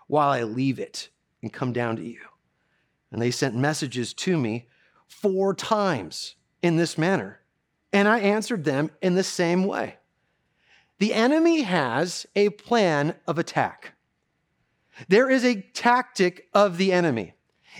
while 0.07 0.31
I 0.31 0.43
leave 0.43 0.79
it 0.79 1.11
and 1.43 1.53
come 1.53 1.75
down 1.75 1.97
to 1.97 2.03
you? 2.03 2.21
And 3.13 3.21
they 3.21 3.31
sent 3.31 3.55
messages 3.55 4.15
to 4.15 4.39
me 4.39 4.69
four 5.07 5.55
times 5.55 6.37
in 6.63 6.77
this 6.77 6.97
manner. 6.97 7.41
And 7.93 8.09
I 8.09 8.21
answered 8.21 8.65
them 8.65 8.91
in 9.03 9.15
the 9.15 9.23
same 9.23 9.65
way. 9.65 9.97
The 10.99 11.13
enemy 11.13 11.63
has 11.63 12.27
a 12.35 12.49
plan 12.51 13.15
of 13.27 13.39
attack. 13.39 13.93
There 15.09 15.29
is 15.29 15.45
a 15.45 15.61
tactic 15.75 16.49
of 16.55 16.79
the 16.79 16.91
enemy. 16.91 17.35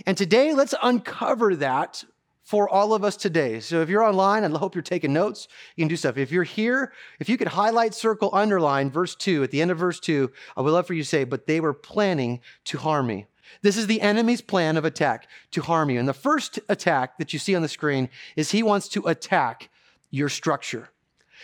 And 0.05 0.15
today, 0.15 0.53
let's 0.53 0.75
uncover 0.83 1.55
that 1.55 2.03
for 2.47 2.69
all 2.69 2.93
of 2.93 3.03
us 3.03 3.17
today. 3.17 3.59
So 3.59 3.81
if 3.81 3.89
you're 3.89 4.05
online, 4.05 4.45
I 4.45 4.57
hope 4.57 4.73
you're 4.73 4.81
taking 4.81 5.11
notes. 5.11 5.49
You 5.75 5.81
can 5.81 5.89
do 5.89 5.97
stuff. 5.97 6.15
If 6.15 6.31
you're 6.31 6.45
here, 6.45 6.93
if 7.19 7.27
you 7.27 7.35
could 7.35 7.49
highlight, 7.49 7.93
circle, 7.93 8.29
underline 8.31 8.89
verse 8.89 9.15
2, 9.15 9.43
at 9.43 9.51
the 9.51 9.61
end 9.61 9.69
of 9.69 9.77
verse 9.77 9.99
2, 9.99 10.31
I 10.55 10.61
would 10.61 10.71
love 10.71 10.87
for 10.87 10.93
you 10.93 11.03
to 11.03 11.09
say, 11.09 11.25
but 11.25 11.45
they 11.45 11.59
were 11.59 11.73
planning 11.73 12.39
to 12.63 12.77
harm 12.77 13.07
me. 13.07 13.25
This 13.63 13.75
is 13.75 13.87
the 13.87 13.99
enemy's 13.99 14.39
plan 14.39 14.77
of 14.77 14.85
attack 14.85 15.27
to 15.51 15.61
harm 15.61 15.89
you. 15.89 15.99
And 15.99 16.07
the 16.07 16.13
first 16.13 16.57
attack 16.69 17.17
that 17.17 17.33
you 17.33 17.39
see 17.39 17.53
on 17.53 17.63
the 17.63 17.67
screen 17.67 18.07
is 18.37 18.51
he 18.51 18.63
wants 18.63 18.87
to 18.89 19.07
attack 19.07 19.69
your 20.09 20.29
structure. 20.29 20.87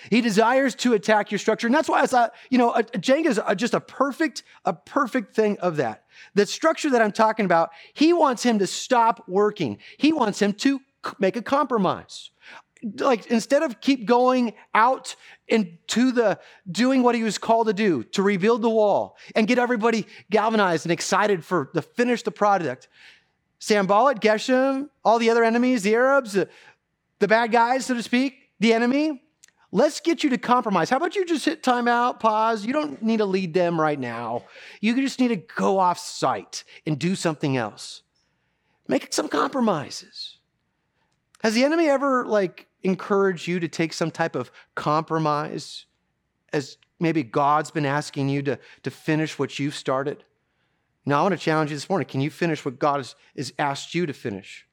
He 0.09 0.21
desires 0.21 0.73
to 0.75 0.93
attack 0.93 1.31
your 1.31 1.39
structure. 1.39 1.67
And 1.67 1.75
that's 1.75 1.89
why 1.89 2.01
I 2.01 2.07
thought, 2.07 2.33
you 2.49 2.57
know, 2.57 2.71
Jenga 2.71 3.25
is 3.25 3.41
just 3.57 3.73
a 3.73 3.81
perfect, 3.81 4.43
a 4.63 4.71
perfect 4.71 5.35
thing 5.35 5.57
of 5.59 5.75
that. 5.77 6.05
The 6.33 6.45
structure 6.45 6.89
that 6.91 7.01
I'm 7.01 7.11
talking 7.11 7.43
about, 7.43 7.71
he 7.93 8.13
wants 8.13 8.43
him 8.43 8.59
to 8.59 8.67
stop 8.67 9.27
working. 9.27 9.79
He 9.97 10.13
wants 10.13 10.41
him 10.41 10.53
to 10.53 10.79
make 11.19 11.35
a 11.35 11.41
compromise. 11.41 12.31
Like 12.99 13.27
instead 13.27 13.63
of 13.63 13.79
keep 13.79 14.05
going 14.05 14.53
out 14.73 15.15
into 15.47 16.11
the 16.11 16.39
doing 16.69 17.01
what 17.01 17.15
he 17.15 17.23
was 17.23 17.37
called 17.37 17.67
to 17.67 17.73
do, 17.73 18.03
to 18.03 18.21
rebuild 18.21 18.61
the 18.61 18.69
wall 18.69 19.17
and 19.35 19.47
get 19.47 19.57
everybody 19.57 20.05
galvanized 20.29 20.85
and 20.85 20.91
excited 20.91 21.45
for 21.45 21.69
the 21.73 21.81
finish 21.81 22.23
the 22.23 22.31
product. 22.31 22.89
Sanballat, 23.59 24.19
Geshem, 24.19 24.89
all 25.05 25.19
the 25.19 25.29
other 25.29 25.45
enemies, 25.45 25.83
the 25.83 25.95
Arabs, 25.95 26.33
the, 26.33 26.49
the 27.19 27.27
bad 27.29 27.53
guys, 27.53 27.85
so 27.85 27.93
to 27.93 28.03
speak, 28.03 28.35
the 28.59 28.73
enemy, 28.73 29.23
Let's 29.75 30.01
get 30.01 30.23
you 30.23 30.29
to 30.29 30.37
compromise. 30.37 30.91
How 30.91 30.97
about 30.97 31.15
you 31.15 31.25
just 31.25 31.45
hit 31.45 31.63
timeout, 31.63 32.19
pause? 32.19 32.63
You 32.63 32.73
don't 32.73 33.01
need 33.01 33.17
to 33.17 33.25
lead 33.25 33.55
them 33.55 33.81
right 33.81 33.99
now. 33.99 34.43
You 34.81 34.95
just 35.01 35.19
need 35.19 35.29
to 35.29 35.35
go 35.35 35.79
off 35.79 35.97
site 35.97 36.63
and 36.85 36.99
do 36.99 37.15
something 37.15 37.57
else. 37.57 38.03
Make 38.87 39.11
some 39.11 39.27
compromises. 39.27 40.32
Has 41.43 41.53
the 41.53 41.65
enemy 41.65 41.89
ever 41.89 42.25
like 42.25 42.67
encouraged 42.83 43.47
you 43.47 43.59
to 43.59 43.67
take 43.67 43.91
some 43.91 44.11
type 44.11 44.35
of 44.35 44.49
compromise 44.75 45.85
as 46.53 46.77
maybe 47.01 47.21
God's 47.21 47.69
been 47.69 47.85
asking 47.85 48.29
you 48.29 48.41
to, 48.43 48.57
to 48.83 48.89
finish 48.89 49.37
what 49.37 49.59
you've 49.59 49.75
started? 49.75 50.23
Now, 51.05 51.19
I 51.19 51.21
want 51.23 51.33
to 51.33 51.39
challenge 51.39 51.69
you 51.69 51.75
this 51.75 51.89
morning. 51.89 52.07
Can 52.07 52.21
you 52.21 52.29
finish 52.29 52.63
what 52.63 52.79
God 52.79 52.97
has, 52.97 53.15
has 53.35 53.51
asked 53.59 53.93
you 53.93 54.05
to 54.05 54.13
finish? 54.13 54.65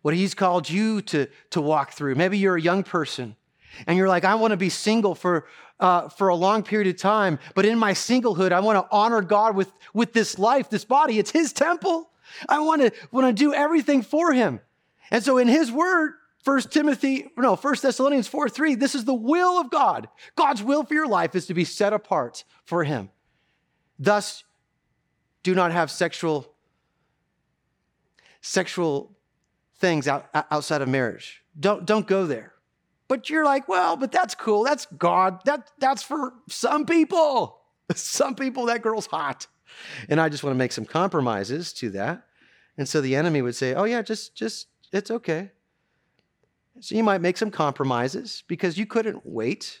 What 0.00 0.14
He's 0.14 0.32
called 0.32 0.70
you 0.70 1.02
to, 1.02 1.28
to 1.50 1.60
walk 1.60 1.92
through? 1.92 2.14
Maybe 2.14 2.38
you're 2.38 2.56
a 2.56 2.60
young 2.60 2.82
person 2.82 3.36
and 3.86 3.98
you're 3.98 4.08
like, 4.08 4.24
I 4.24 4.36
want 4.36 4.52
to 4.52 4.56
be 4.56 4.70
single 4.70 5.14
for, 5.14 5.46
uh, 5.78 6.08
for 6.08 6.28
a 6.28 6.34
long 6.34 6.62
period 6.62 6.88
of 6.88 6.98
time, 6.98 7.38
but 7.54 7.66
in 7.66 7.78
my 7.78 7.92
singlehood, 7.92 8.52
I 8.52 8.60
want 8.60 8.78
to 8.78 8.88
honor 8.90 9.20
God 9.20 9.54
with, 9.54 9.70
with 9.92 10.14
this 10.14 10.38
life, 10.38 10.70
this 10.70 10.86
body. 10.86 11.18
It's 11.18 11.30
His 11.30 11.52
temple. 11.52 12.08
I 12.48 12.60
want 12.60 12.80
to, 12.80 12.90
want 13.10 13.26
to 13.26 13.32
do 13.34 13.52
everything 13.52 14.00
for 14.00 14.32
Him. 14.32 14.60
And 15.12 15.22
so 15.22 15.38
in 15.38 15.46
His 15.46 15.70
word, 15.70 16.14
First 16.42 16.72
Timothy, 16.72 17.30
no, 17.36 17.54
First 17.54 17.82
Thessalonians 17.82 18.26
4 18.26 18.48
3, 18.48 18.74
this 18.74 18.96
is 18.96 19.04
the 19.04 19.14
will 19.14 19.60
of 19.60 19.70
God. 19.70 20.08
God's 20.34 20.62
will 20.62 20.82
for 20.82 20.94
your 20.94 21.06
life 21.06 21.36
is 21.36 21.46
to 21.46 21.54
be 21.54 21.64
set 21.64 21.92
apart 21.92 22.42
for 22.64 22.82
Him. 22.82 23.10
Thus, 23.98 24.42
do 25.44 25.54
not 25.54 25.70
have 25.70 25.90
sexual 25.90 26.52
sexual 28.40 29.16
things 29.76 30.08
out, 30.08 30.28
outside 30.50 30.82
of 30.82 30.88
marriage. 30.88 31.42
Don't, 31.58 31.84
don't 31.84 32.06
go 32.06 32.26
there. 32.26 32.54
But 33.06 33.30
you're 33.30 33.44
like, 33.44 33.68
well, 33.68 33.96
but 33.96 34.10
that's 34.10 34.34
cool. 34.34 34.64
That's 34.64 34.86
God. 34.86 35.40
That, 35.44 35.70
that's 35.78 36.02
for 36.02 36.32
some 36.48 36.86
people. 36.86 37.60
Some 37.94 38.36
people, 38.36 38.66
that 38.66 38.80
girl's 38.80 39.06
hot. 39.06 39.48
And 40.08 40.18
I 40.18 40.30
just 40.30 40.42
want 40.42 40.54
to 40.54 40.58
make 40.58 40.72
some 40.72 40.86
compromises 40.86 41.74
to 41.74 41.90
that. 41.90 42.24
And 42.78 42.88
so 42.88 43.02
the 43.02 43.16
enemy 43.16 43.42
would 43.42 43.56
say, 43.56 43.74
oh, 43.74 43.84
yeah, 43.84 44.00
just, 44.00 44.34
just, 44.34 44.68
it's 44.92 45.10
okay. 45.10 45.50
So 46.80 46.94
you 46.94 47.04
might 47.04 47.20
make 47.20 47.36
some 47.36 47.50
compromises 47.50 48.44
because 48.46 48.78
you 48.78 48.86
couldn't 48.86 49.22
wait. 49.24 49.80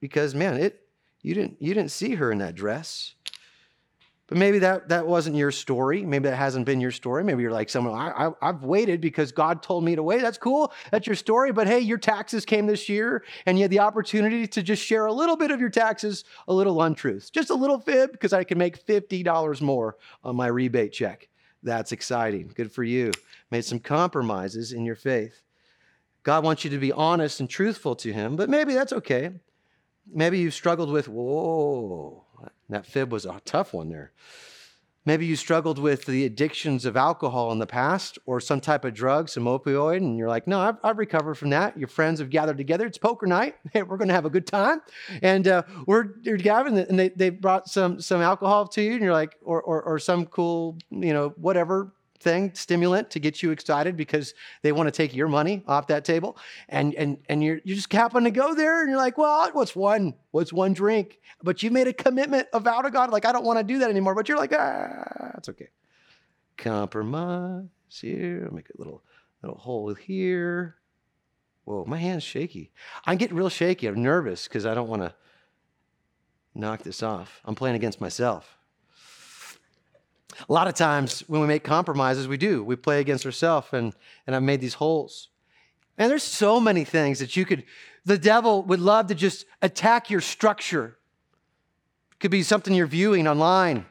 Because, 0.00 0.34
man, 0.34 0.54
it, 0.58 0.82
you 1.22 1.34
didn't, 1.34 1.56
you 1.60 1.74
didn't 1.74 1.90
see 1.90 2.14
her 2.14 2.30
in 2.30 2.38
that 2.38 2.54
dress. 2.54 3.14
But 4.28 4.38
maybe 4.38 4.58
that, 4.58 4.88
that 4.88 5.06
wasn't 5.06 5.36
your 5.36 5.52
story. 5.52 6.04
Maybe 6.04 6.28
that 6.28 6.36
hasn't 6.36 6.66
been 6.66 6.80
your 6.80 6.90
story. 6.90 7.22
Maybe 7.22 7.42
you're 7.42 7.52
like 7.52 7.68
someone, 7.68 7.94
I, 7.94 8.30
I, 8.40 8.46
have 8.46 8.64
waited 8.64 9.00
because 9.00 9.30
God 9.30 9.62
told 9.62 9.84
me 9.84 9.94
to 9.94 10.02
wait. 10.02 10.20
That's 10.20 10.36
cool. 10.36 10.72
That's 10.90 11.06
your 11.06 11.14
story. 11.14 11.52
But 11.52 11.68
hey, 11.68 11.78
your 11.78 11.98
taxes 11.98 12.44
came 12.44 12.66
this 12.66 12.88
year 12.88 13.24
and 13.46 13.56
you 13.56 13.62
had 13.62 13.70
the 13.70 13.78
opportunity 13.78 14.48
to 14.48 14.62
just 14.64 14.82
share 14.82 15.06
a 15.06 15.12
little 15.12 15.36
bit 15.36 15.52
of 15.52 15.60
your 15.60 15.70
taxes, 15.70 16.24
a 16.48 16.52
little 16.52 16.82
untruth, 16.82 17.30
just 17.32 17.50
a 17.50 17.54
little 17.54 17.78
fib 17.78 18.10
because 18.10 18.32
I 18.32 18.42
can 18.42 18.58
make 18.58 18.84
$50 18.84 19.60
more 19.60 19.96
on 20.24 20.34
my 20.34 20.48
rebate 20.48 20.92
check. 20.92 21.28
That's 21.66 21.90
exciting. 21.90 22.52
Good 22.54 22.70
for 22.70 22.84
you. 22.84 23.10
Made 23.50 23.64
some 23.64 23.80
compromises 23.80 24.72
in 24.72 24.84
your 24.84 24.94
faith. 24.94 25.42
God 26.22 26.44
wants 26.44 26.62
you 26.62 26.70
to 26.70 26.78
be 26.78 26.92
honest 26.92 27.40
and 27.40 27.50
truthful 27.50 27.96
to 27.96 28.12
Him, 28.12 28.36
but 28.36 28.48
maybe 28.48 28.72
that's 28.72 28.92
okay. 28.92 29.32
Maybe 30.06 30.38
you've 30.38 30.54
struggled 30.54 30.90
with, 30.90 31.08
whoa, 31.08 32.24
that 32.68 32.86
fib 32.86 33.10
was 33.10 33.26
a 33.26 33.40
tough 33.44 33.74
one 33.74 33.88
there. 33.88 34.12
Maybe 35.06 35.24
you 35.24 35.36
struggled 35.36 35.78
with 35.78 36.04
the 36.04 36.24
addictions 36.24 36.84
of 36.84 36.96
alcohol 36.96 37.52
in 37.52 37.60
the 37.60 37.66
past 37.66 38.18
or 38.26 38.40
some 38.40 38.60
type 38.60 38.84
of 38.84 38.92
drug, 38.92 39.28
some 39.28 39.44
opioid, 39.44 39.98
and 39.98 40.18
you're 40.18 40.28
like, 40.28 40.48
no, 40.48 40.58
I've, 40.58 40.76
I've 40.82 40.98
recovered 40.98 41.36
from 41.36 41.50
that. 41.50 41.78
Your 41.78 41.86
friends 41.86 42.18
have 42.18 42.28
gathered 42.28 42.56
together. 42.56 42.86
It's 42.86 42.98
poker 42.98 43.26
night. 43.26 43.54
Hey, 43.76 43.82
we're 43.82 43.98
going 43.98 44.08
to 44.08 44.14
have 44.14 44.24
a 44.24 44.30
good 44.30 44.46
time. 44.46 44.80
And 45.20 45.46
uh, 45.46 45.62
we're 45.86 46.14
you're 46.22 46.38
gathering, 46.38 46.78
and 46.78 46.98
they, 46.98 47.10
they 47.10 47.28
brought 47.28 47.68
some, 47.68 48.00
some 48.00 48.22
alcohol 48.22 48.66
to 48.68 48.80
you, 48.80 48.92
and 48.92 49.02
you're 49.02 49.12
like, 49.12 49.36
or, 49.42 49.60
or, 49.60 49.82
or 49.82 49.98
some 49.98 50.24
cool, 50.24 50.78
you 50.90 51.12
know, 51.12 51.34
whatever 51.36 51.92
thing, 52.16 52.52
stimulant 52.54 53.10
to 53.10 53.18
get 53.18 53.42
you 53.42 53.50
excited 53.50 53.96
because 53.96 54.34
they 54.62 54.72
want 54.72 54.86
to 54.86 54.90
take 54.90 55.14
your 55.14 55.28
money 55.28 55.62
off 55.66 55.86
that 55.88 56.04
table. 56.04 56.36
And 56.68 56.94
and 56.94 57.18
and 57.28 57.42
you're 57.42 57.60
you 57.64 57.74
just 57.74 57.92
happen 57.92 58.24
to 58.24 58.30
go 58.30 58.54
there 58.54 58.80
and 58.80 58.88
you're 58.88 58.98
like, 58.98 59.18
well, 59.18 59.50
what's 59.52 59.76
one? 59.76 60.14
What's 60.30 60.52
one 60.52 60.72
drink? 60.72 61.20
But 61.42 61.62
you 61.62 61.70
made 61.70 61.88
a 61.88 61.92
commitment, 61.92 62.48
a 62.52 62.60
vow 62.60 62.82
to 62.82 62.90
God, 62.90 63.10
like 63.10 63.24
I 63.24 63.32
don't 63.32 63.44
want 63.44 63.58
to 63.58 63.64
do 63.64 63.78
that 63.80 63.90
anymore. 63.90 64.14
But 64.14 64.28
you're 64.28 64.38
like, 64.38 64.52
ah, 64.52 65.32
it's 65.36 65.48
okay. 65.48 65.68
Compromise 66.56 67.64
here. 67.88 68.48
Make 68.52 68.70
a 68.70 68.78
little 68.78 69.02
little 69.42 69.58
hole 69.58 69.94
here. 69.94 70.76
Whoa, 71.64 71.84
my 71.84 71.98
hand's 71.98 72.24
shaky. 72.24 72.70
I'm 73.04 73.16
getting 73.16 73.36
real 73.36 73.48
shaky. 73.48 73.88
I'm 73.88 74.02
nervous 74.02 74.46
because 74.46 74.66
I 74.66 74.74
don't 74.74 74.88
want 74.88 75.02
to 75.02 75.14
knock 76.54 76.82
this 76.82 77.02
off. 77.02 77.40
I'm 77.44 77.54
playing 77.54 77.76
against 77.76 78.00
myself. 78.00 78.55
A 80.48 80.52
lot 80.52 80.68
of 80.68 80.74
times 80.74 81.20
when 81.26 81.40
we 81.40 81.46
make 81.46 81.64
compromises, 81.64 82.28
we 82.28 82.36
do. 82.36 82.62
We 82.62 82.76
play 82.76 83.00
against 83.00 83.24
ourselves, 83.24 83.68
and, 83.72 83.94
and 84.26 84.36
I've 84.36 84.42
made 84.42 84.60
these 84.60 84.74
holes. 84.74 85.28
And 85.98 86.10
there's 86.10 86.22
so 86.22 86.60
many 86.60 86.84
things 86.84 87.18
that 87.20 87.36
you 87.36 87.44
could, 87.44 87.64
the 88.04 88.18
devil 88.18 88.62
would 88.64 88.80
love 88.80 89.06
to 89.08 89.14
just 89.14 89.46
attack 89.62 90.10
your 90.10 90.20
structure. 90.20 90.98
It 92.12 92.20
could 92.20 92.30
be 92.30 92.42
something 92.42 92.74
you're 92.74 92.86
viewing 92.86 93.26
online, 93.26 93.86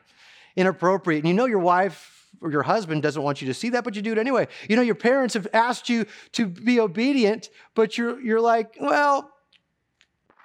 inappropriate. 0.55 1.23
And 1.23 1.27
you 1.27 1.33
know 1.33 1.45
your 1.45 1.59
wife 1.59 2.27
or 2.41 2.51
your 2.51 2.63
husband 2.63 3.01
doesn't 3.01 3.21
want 3.21 3.41
you 3.41 3.47
to 3.47 3.53
see 3.53 3.69
that, 3.69 3.83
but 3.83 3.95
you 3.95 4.01
do 4.01 4.11
it 4.11 4.17
anyway. 4.17 4.47
You 4.69 4.75
know, 4.75 4.81
your 4.81 4.95
parents 4.95 5.33
have 5.33 5.47
asked 5.53 5.89
you 5.89 6.05
to 6.33 6.45
be 6.45 6.79
obedient, 6.79 7.49
but 7.73 7.97
you're, 7.97 8.19
you're 8.21 8.41
like, 8.41 8.75
well, 8.79 9.31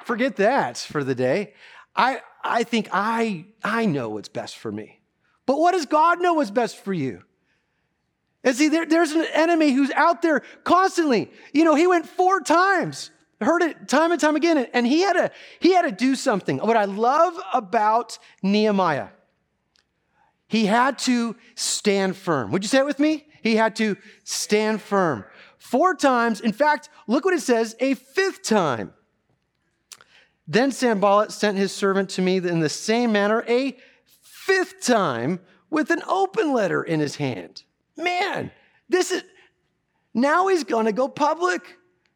forget 0.05 0.37
that 0.37 0.79
for 0.79 1.05
the 1.05 1.15
day. 1.15 1.53
I, 1.95 2.21
I 2.43 2.63
think 2.63 2.89
I, 2.93 3.47
I 3.63 3.85
know 3.87 4.11
what's 4.11 4.29
best 4.29 4.57
for 4.57 4.73
me. 4.73 5.00
But 5.51 5.59
what 5.59 5.73
does 5.73 5.87
God 5.87 6.23
know 6.23 6.41
is 6.41 6.49
best 6.49 6.77
for 6.77 6.93
you? 6.93 7.25
And 8.45 8.55
see, 8.55 8.69
there, 8.69 8.87
there's 8.87 9.11
an 9.11 9.27
enemy 9.33 9.73
who's 9.73 9.91
out 9.91 10.23
there 10.23 10.43
constantly. 10.63 11.29
You 11.53 11.65
know, 11.65 11.75
he 11.75 11.89
went 11.89 12.07
four 12.07 12.41
times, 12.41 13.11
heard 13.41 13.61
it 13.63 13.89
time 13.89 14.13
and 14.13 14.21
time 14.21 14.37
again, 14.37 14.59
and 14.73 14.87
he 14.87 15.01
had 15.01 15.15
to, 15.15 15.33
he 15.59 15.73
had 15.73 15.83
to 15.83 15.91
do 15.91 16.15
something. 16.15 16.59
What 16.59 16.77
I 16.77 16.85
love 16.85 17.35
about 17.53 18.17
Nehemiah, 18.45 19.09
he 20.47 20.67
had 20.67 21.01
to 21.01 21.35
stand 21.57 22.15
firm. 22.15 22.53
Would 22.53 22.63
you 22.63 22.69
say 22.69 22.79
it 22.79 22.87
with 22.87 23.01
me? 23.01 23.27
He 23.43 23.57
had 23.57 23.75
to 23.75 23.97
stand 24.23 24.81
firm. 24.81 25.25
Four 25.59 25.97
times. 25.97 26.41
In 26.41 26.53
fact, 26.53 26.91
look 27.09 27.25
what 27.25 27.35
it 27.35 27.43
says 27.43 27.75
a 27.81 27.95
fifth 27.95 28.45
time. 28.45 28.93
Then 30.47 30.71
Sanballat 30.71 31.33
sent 31.33 31.59
his 31.59 31.73
servant 31.73 32.09
to 32.11 32.23
me 32.23 32.37
in 32.37 32.61
the 32.61 32.69
same 32.69 33.11
manner 33.11 33.45
a 33.49 33.77
fifth 34.51 34.81
time 34.81 35.41
with 35.71 35.91
an 35.91 36.03
open 36.09 36.53
letter 36.53 36.83
in 36.83 36.99
his 36.99 37.17
hand. 37.17 37.63
Man, 37.97 38.51
this 38.89 39.13
is 39.13 39.23
now 40.13 40.49
he's 40.49 40.65
going 40.65 40.87
to 40.87 40.93
go 40.93 41.09
public. 41.09 41.63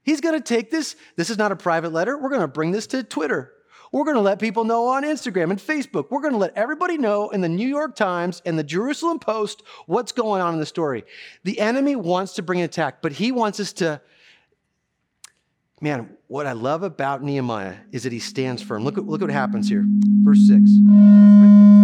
He's 0.02 0.20
going 0.20 0.34
to 0.34 0.42
take 0.42 0.70
this. 0.70 0.96
This 1.16 1.30
is 1.30 1.38
not 1.38 1.52
a 1.52 1.56
private 1.56 1.92
letter. 1.92 2.18
We're 2.18 2.30
going 2.30 2.40
to 2.40 2.48
bring 2.48 2.72
this 2.72 2.88
to 2.88 3.04
Twitter. 3.04 3.52
We're 3.92 4.04
going 4.04 4.16
to 4.16 4.22
let 4.22 4.40
people 4.40 4.64
know 4.64 4.88
on 4.88 5.04
Instagram 5.04 5.50
and 5.50 5.60
Facebook. 5.60 6.06
We're 6.10 6.20
going 6.20 6.32
to 6.32 6.38
let 6.38 6.56
everybody 6.56 6.98
know 6.98 7.30
in 7.30 7.40
the 7.40 7.48
New 7.48 7.68
York 7.68 7.94
Times 7.94 8.42
and 8.44 8.58
the 8.58 8.64
Jerusalem 8.64 9.20
Post 9.20 9.62
what's 9.86 10.10
going 10.10 10.42
on 10.42 10.52
in 10.54 10.58
the 10.58 10.66
story. 10.66 11.04
The 11.44 11.60
enemy 11.60 11.94
wants 11.94 12.34
to 12.34 12.42
bring 12.42 12.58
an 12.58 12.64
attack, 12.64 13.02
but 13.02 13.12
he 13.12 13.30
wants 13.30 13.60
us 13.60 13.72
to. 13.74 14.00
Man, 15.80 16.16
what 16.26 16.46
I 16.46 16.52
love 16.52 16.82
about 16.82 17.22
Nehemiah 17.22 17.76
is 17.92 18.02
that 18.02 18.12
he 18.12 18.18
stands 18.18 18.62
firm. 18.62 18.82
Look, 18.82 18.98
at, 18.98 19.04
look 19.04 19.20
what 19.20 19.30
happens 19.30 19.68
here. 19.68 19.84
Verse 20.24 20.48
6. 20.48 21.83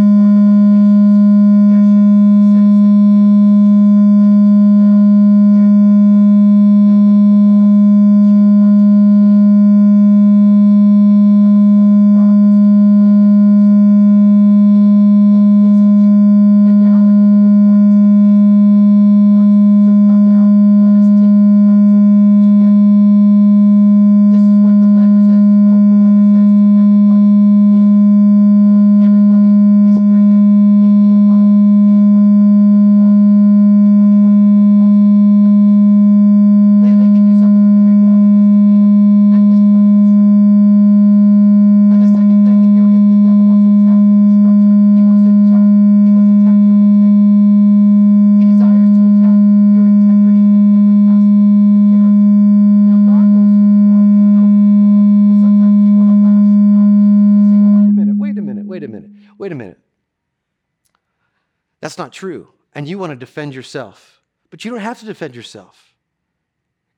That's 61.80 61.98
not 61.98 62.12
true. 62.12 62.52
And 62.74 62.86
you 62.86 62.98
want 62.98 63.10
to 63.10 63.16
defend 63.16 63.54
yourself. 63.54 64.22
But 64.50 64.64
you 64.64 64.70
don't 64.70 64.80
have 64.80 65.00
to 65.00 65.06
defend 65.06 65.34
yourself. 65.34 65.94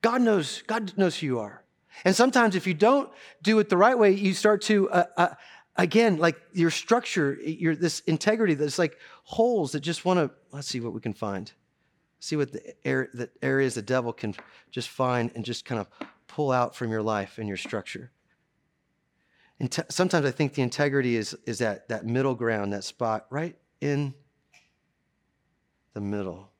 God 0.00 0.22
knows, 0.22 0.62
God 0.66 0.92
knows 0.96 1.18
who 1.18 1.26
you 1.26 1.38
are. 1.38 1.62
And 2.04 2.16
sometimes 2.16 2.56
if 2.56 2.66
you 2.66 2.74
don't 2.74 3.10
do 3.42 3.58
it 3.58 3.68
the 3.68 3.76
right 3.76 3.98
way, 3.98 4.10
you 4.12 4.34
start 4.34 4.62
to, 4.62 4.90
uh, 4.90 5.04
uh, 5.16 5.28
again, 5.76 6.16
like 6.16 6.40
your 6.52 6.70
structure, 6.70 7.38
your, 7.44 7.76
this 7.76 8.00
integrity, 8.00 8.54
that's 8.54 8.78
like 8.78 8.98
holes 9.24 9.72
that 9.72 9.80
just 9.80 10.04
want 10.04 10.18
to, 10.18 10.30
let's 10.50 10.66
see 10.66 10.80
what 10.80 10.92
we 10.92 11.00
can 11.00 11.12
find. 11.12 11.52
See 12.18 12.36
what 12.36 12.52
the, 12.52 12.74
air, 12.84 13.08
the 13.12 13.30
areas 13.42 13.74
the 13.74 13.82
devil 13.82 14.12
can 14.12 14.34
just 14.70 14.88
find 14.88 15.30
and 15.34 15.44
just 15.44 15.64
kind 15.64 15.80
of 15.80 15.88
pull 16.26 16.50
out 16.50 16.74
from 16.74 16.90
your 16.90 17.02
life 17.02 17.38
and 17.38 17.46
your 17.46 17.56
structure. 17.56 18.10
Sometimes 19.70 20.26
I 20.26 20.32
think 20.32 20.54
the 20.54 20.62
integrity 20.62 21.16
is, 21.16 21.36
is 21.46 21.58
that, 21.58 21.88
that 21.88 22.04
middle 22.04 22.34
ground, 22.34 22.72
that 22.72 22.82
spot 22.82 23.26
right 23.30 23.56
in 23.80 24.14
the 25.94 26.00
middle. 26.00 26.50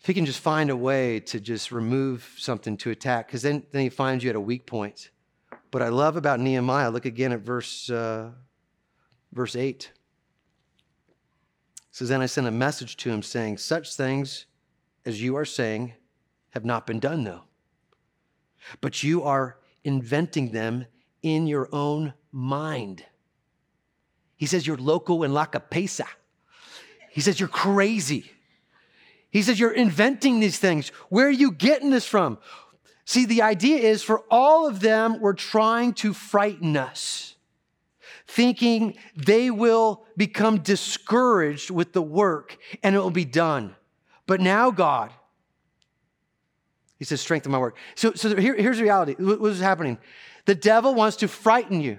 If 0.00 0.06
he 0.06 0.14
can 0.14 0.26
just 0.26 0.40
find 0.40 0.68
a 0.68 0.76
way 0.76 1.20
to 1.20 1.40
just 1.40 1.72
remove 1.72 2.34
something 2.36 2.76
to 2.78 2.90
attack, 2.90 3.28
because 3.28 3.42
then, 3.42 3.64
then 3.72 3.82
he 3.82 3.88
finds 3.88 4.24
you 4.24 4.30
at 4.30 4.36
a 4.36 4.40
weak 4.40 4.66
point. 4.66 5.10
But 5.70 5.82
I 5.82 5.88
love 5.88 6.16
about 6.16 6.40
Nehemiah, 6.40 6.90
look 6.90 7.04
again 7.04 7.32
at 7.32 7.40
verse, 7.40 7.90
uh, 7.90 8.30
verse 9.32 9.56
8. 9.56 9.90
It 11.78 11.86
says, 11.90 12.08
Then 12.10 12.20
I 12.20 12.26
sent 12.26 12.46
a 12.46 12.50
message 12.50 12.96
to 12.98 13.10
him 13.10 13.22
saying, 13.22 13.58
Such 13.58 13.94
things 13.94 14.46
as 15.04 15.22
you 15.22 15.36
are 15.36 15.44
saying 15.44 15.94
have 16.50 16.64
not 16.64 16.86
been 16.86 17.00
done, 17.00 17.24
though. 17.24 17.47
But 18.80 19.02
you 19.02 19.22
are 19.22 19.58
inventing 19.84 20.52
them 20.52 20.86
in 21.22 21.46
your 21.46 21.68
own 21.72 22.14
mind. 22.32 23.04
He 24.36 24.46
says, 24.46 24.66
You're 24.66 24.76
loco 24.76 25.22
and 25.22 25.34
la 25.34 25.46
cabeza. 25.46 26.06
He 27.10 27.20
says, 27.20 27.40
You're 27.40 27.48
crazy. 27.48 28.30
He 29.30 29.42
says, 29.42 29.58
You're 29.58 29.72
inventing 29.72 30.40
these 30.40 30.58
things. 30.58 30.90
Where 31.08 31.26
are 31.26 31.30
you 31.30 31.52
getting 31.52 31.90
this 31.90 32.06
from? 32.06 32.38
See, 33.04 33.24
the 33.24 33.42
idea 33.42 33.78
is 33.78 34.02
for 34.02 34.22
all 34.30 34.66
of 34.66 34.80
them 34.80 35.20
were 35.20 35.34
trying 35.34 35.94
to 35.94 36.12
frighten 36.12 36.76
us, 36.76 37.36
thinking 38.26 38.96
they 39.16 39.50
will 39.50 40.04
become 40.16 40.58
discouraged 40.58 41.70
with 41.70 41.94
the 41.94 42.02
work 42.02 42.58
and 42.82 42.94
it 42.94 42.98
will 42.98 43.10
be 43.10 43.24
done. 43.24 43.74
But 44.26 44.42
now, 44.42 44.70
God, 44.70 45.10
He 46.98 47.04
says, 47.04 47.20
strengthen 47.20 47.52
my 47.52 47.58
work. 47.58 47.76
So, 47.94 48.12
so 48.14 48.34
here, 48.36 48.54
here's 48.54 48.78
the 48.78 48.82
reality. 48.82 49.14
What 49.18 49.50
is 49.50 49.60
happening? 49.60 49.98
The 50.46 50.54
devil 50.54 50.94
wants 50.94 51.16
to 51.18 51.28
frighten 51.28 51.80
you. 51.80 51.98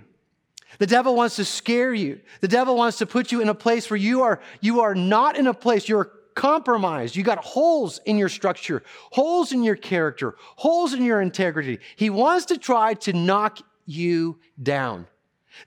The 0.77 0.87
devil 0.87 1.15
wants 1.15 1.37
to 1.37 1.45
scare 1.45 1.93
you. 1.93 2.19
The 2.41 2.47
devil 2.47 2.75
wants 2.75 2.97
to 2.99 3.05
put 3.05 3.31
you 3.31 3.41
in 3.41 3.49
a 3.49 3.55
place 3.55 3.89
where 3.89 3.97
you 3.97 4.21
are, 4.21 4.39
you 4.61 4.81
are 4.81 4.93
not 4.93 5.37
in 5.37 5.47
a 5.47 5.53
place, 5.53 5.89
you're 5.89 6.11
compromised. 6.35 7.15
You 7.15 7.23
got 7.23 7.43
holes 7.43 7.99
in 8.05 8.17
your 8.17 8.29
structure, 8.29 8.83
holes 9.11 9.51
in 9.51 9.63
your 9.63 9.75
character, 9.75 10.35
holes 10.55 10.93
in 10.93 11.03
your 11.03 11.21
integrity. 11.21 11.79
He 11.95 12.09
wants 12.09 12.45
to 12.45 12.57
try 12.57 12.93
to 12.95 13.13
knock 13.13 13.59
you 13.85 14.39
down. 14.61 15.07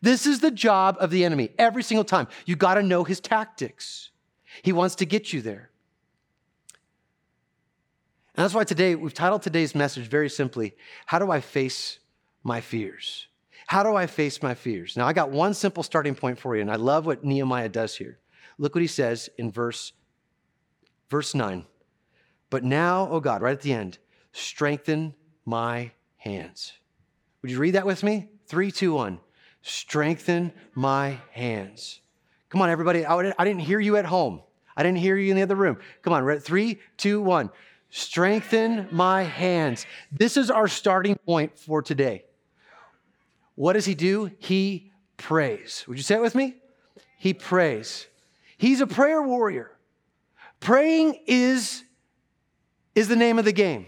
This 0.01 0.27
is 0.27 0.41
the 0.41 0.51
job 0.51 0.97
of 1.01 1.11
the 1.11 1.25
enemy 1.25 1.51
every 1.59 1.83
single 1.83 2.05
time. 2.05 2.29
You 2.47 2.57
got 2.57 2.75
to 2.75 2.83
know 2.83 3.05
his 3.05 3.21
tactics. 3.21 4.11
He 4.63 4.73
wants 4.73 4.95
to 4.97 5.07
get 5.07 5.33
you 5.33 5.43
there. 5.43 5.72
And 8.35 8.45
that's 8.45 8.55
why 8.55 8.65
today 8.65 8.95
we've 8.95 9.13
titled 9.13 9.43
today's 9.43 9.75
message 9.75 10.09
very 10.09 10.31
simply 10.31 10.75
How 11.07 11.19
do 11.19 11.31
I 11.31 11.41
face 11.41 11.99
my 12.43 12.61
fears? 12.61 13.27
How 13.67 13.83
do 13.83 13.95
I 13.95 14.07
face 14.07 14.43
my 14.43 14.55
fears? 14.55 14.97
Now, 14.97 15.07
I 15.07 15.13
got 15.13 15.31
one 15.31 15.55
simple 15.55 15.83
starting 15.83 16.15
point 16.15 16.39
for 16.39 16.55
you, 16.57 16.63
and 16.63 16.71
I 16.71 16.77
love 16.77 17.07
what 17.07 17.25
Nehemiah 17.25 17.69
does 17.69 17.95
here. 17.95 18.19
Look 18.59 18.75
what 18.75 18.83
he 18.83 18.89
says 18.89 19.31
in 19.39 19.51
verse, 19.51 19.93
verse 21.09 21.35
9. 21.35 21.65
But 22.51 22.65
now, 22.65 23.09
oh 23.11 23.21
God, 23.21 23.41
right 23.41 23.53
at 23.53 23.63
the 23.63 23.73
end, 23.73 23.99
strengthen 24.33 25.15
my 25.47 25.93
hands. 26.17 26.73
Would 27.41 27.51
you 27.51 27.59
read 27.59 27.75
that 27.75 27.87
with 27.87 28.03
me? 28.03 28.29
Three, 28.47 28.71
two, 28.71 28.95
one. 28.95 29.21
Strengthen 29.63 30.53
my 30.75 31.19
hands. 31.31 32.01
Come 32.51 32.61
on, 32.61 32.69
everybody. 32.69 33.07
I 33.07 33.23
didn't 33.23 33.61
hear 33.61 33.81
you 33.81 33.97
at 33.97 34.05
home. 34.05 34.43
I 34.77 34.83
didn't 34.83 34.99
hear 34.99 35.17
you 35.17 35.31
in 35.31 35.37
the 35.37 35.43
other 35.43 35.57
room. 35.57 35.79
Come 36.03 36.13
on? 36.13 36.41
Three, 36.41 36.81
two, 36.97 37.21
one. 37.23 37.51
Strengthen 37.95 38.89
my 38.91 39.23
hands. 39.23 39.85
This 40.11 40.39
is 40.39 40.51
our 40.51 40.67
starting 40.67 41.15
point 41.15 41.59
for 41.59 41.83
today. 41.83 42.25
What 43.55 43.75
does 43.75 43.85
he 43.85 43.95
do? 43.95 44.31
He 44.39 44.91
prays. 45.19 45.85
Would 45.87 45.99
you 45.99 46.03
say 46.03 46.15
it 46.15 46.23
with 46.23 46.35
me? 46.35 46.57
He 47.19 47.35
prays. 47.35 48.07
He's 48.57 48.81
a 48.81 48.87
prayer 48.87 49.21
warrior. 49.21 49.73
Praying 50.59 51.21
is, 51.27 51.85
is 52.95 53.09
the 53.09 53.17
name 53.17 53.39
of 53.39 53.45
the 53.45 53.53
game. 53.53 53.85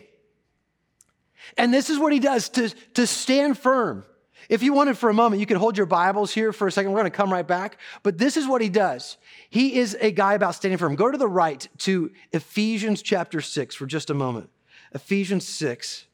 And 1.56 1.72
this 1.72 1.88
is 1.88 1.98
what 1.98 2.12
he 2.12 2.20
does 2.20 2.50
to, 2.50 2.68
to 2.68 3.06
stand 3.06 3.58
firm. 3.58 4.04
If 4.48 4.62
you 4.62 4.72
wanted 4.72 4.98
for 4.98 5.10
a 5.10 5.14
moment, 5.14 5.40
you 5.40 5.46
could 5.46 5.56
hold 5.56 5.76
your 5.76 5.86
Bibles 5.86 6.32
here 6.32 6.52
for 6.52 6.66
a 6.66 6.72
second. 6.72 6.92
We're 6.92 7.00
going 7.00 7.10
to 7.10 7.16
come 7.16 7.32
right 7.32 7.46
back. 7.46 7.78
But 8.02 8.18
this 8.18 8.36
is 8.36 8.46
what 8.46 8.60
he 8.60 8.68
does. 8.68 9.16
He 9.50 9.76
is 9.78 9.96
a 10.00 10.10
guy 10.10 10.34
about 10.34 10.54
standing 10.54 10.78
firm. 10.78 10.96
Go 10.96 11.10
to 11.10 11.18
the 11.18 11.28
right 11.28 11.66
to 11.78 12.10
Ephesians 12.32 13.02
chapter 13.02 13.40
6 13.40 13.74
for 13.74 13.86
just 13.86 14.10
a 14.10 14.14
moment. 14.14 14.50
Ephesians 14.92 15.46
6. 15.46 16.06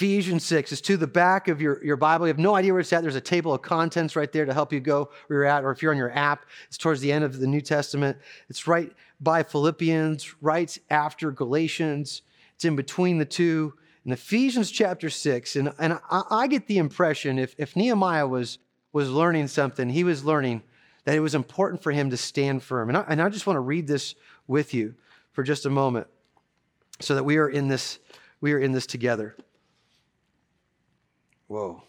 Ephesians 0.00 0.44
6 0.46 0.72
is 0.72 0.80
to 0.80 0.96
the 0.96 1.06
back 1.06 1.48
of 1.48 1.60
your, 1.60 1.84
your 1.84 1.96
Bible. 1.98 2.26
You 2.26 2.32
have 2.32 2.38
no 2.38 2.54
idea 2.54 2.72
where 2.72 2.80
it's 2.80 2.90
at. 2.90 3.02
There's 3.02 3.16
a 3.16 3.20
table 3.20 3.52
of 3.52 3.60
contents 3.60 4.16
right 4.16 4.32
there 4.32 4.46
to 4.46 4.54
help 4.54 4.72
you 4.72 4.80
go 4.80 5.10
where 5.26 5.40
you're 5.40 5.44
at. 5.44 5.62
Or 5.62 5.70
if 5.72 5.82
you're 5.82 5.92
on 5.92 5.98
your 5.98 6.16
app, 6.16 6.46
it's 6.68 6.78
towards 6.78 7.02
the 7.02 7.12
end 7.12 7.22
of 7.22 7.38
the 7.38 7.46
New 7.46 7.60
Testament. 7.60 8.16
It's 8.48 8.66
right 8.66 8.90
by 9.20 9.42
Philippians, 9.42 10.36
right 10.40 10.78
after 10.88 11.30
Galatians. 11.30 12.22
It's 12.60 12.66
in 12.66 12.76
between 12.76 13.16
the 13.16 13.24
two. 13.24 13.72
In 14.04 14.12
Ephesians 14.12 14.70
chapter 14.70 15.08
6, 15.08 15.56
and, 15.56 15.72
and 15.78 15.98
I, 16.10 16.22
I 16.30 16.46
get 16.46 16.66
the 16.66 16.76
impression 16.76 17.38
if, 17.38 17.54
if 17.56 17.74
Nehemiah 17.74 18.28
was, 18.28 18.58
was 18.92 19.08
learning 19.10 19.48
something, 19.48 19.88
he 19.88 20.04
was 20.04 20.26
learning 20.26 20.62
that 21.06 21.14
it 21.14 21.20
was 21.20 21.34
important 21.34 21.82
for 21.82 21.90
him 21.90 22.10
to 22.10 22.18
stand 22.18 22.62
firm. 22.62 22.90
And 22.90 22.98
I, 22.98 23.04
and 23.08 23.22
I 23.22 23.30
just 23.30 23.46
want 23.46 23.56
to 23.56 23.60
read 23.60 23.86
this 23.86 24.14
with 24.46 24.74
you 24.74 24.94
for 25.32 25.42
just 25.42 25.64
a 25.64 25.70
moment 25.70 26.06
so 27.00 27.14
that 27.14 27.24
we 27.24 27.38
are 27.38 27.48
in 27.48 27.68
this, 27.68 27.98
we 28.42 28.52
are 28.52 28.58
in 28.58 28.72
this 28.72 28.86
together. 28.86 29.38
Whoa. 31.46 31.82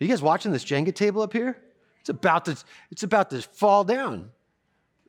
Are 0.00 0.04
you 0.04 0.08
guys 0.08 0.22
watching 0.22 0.50
this 0.50 0.64
Jenga 0.64 0.92
table 0.92 1.22
up 1.22 1.32
here? 1.32 1.56
It's 2.00 2.08
about 2.08 2.46
to, 2.46 2.56
it's 2.90 3.04
about 3.04 3.30
to 3.30 3.42
fall 3.42 3.84
down. 3.84 4.32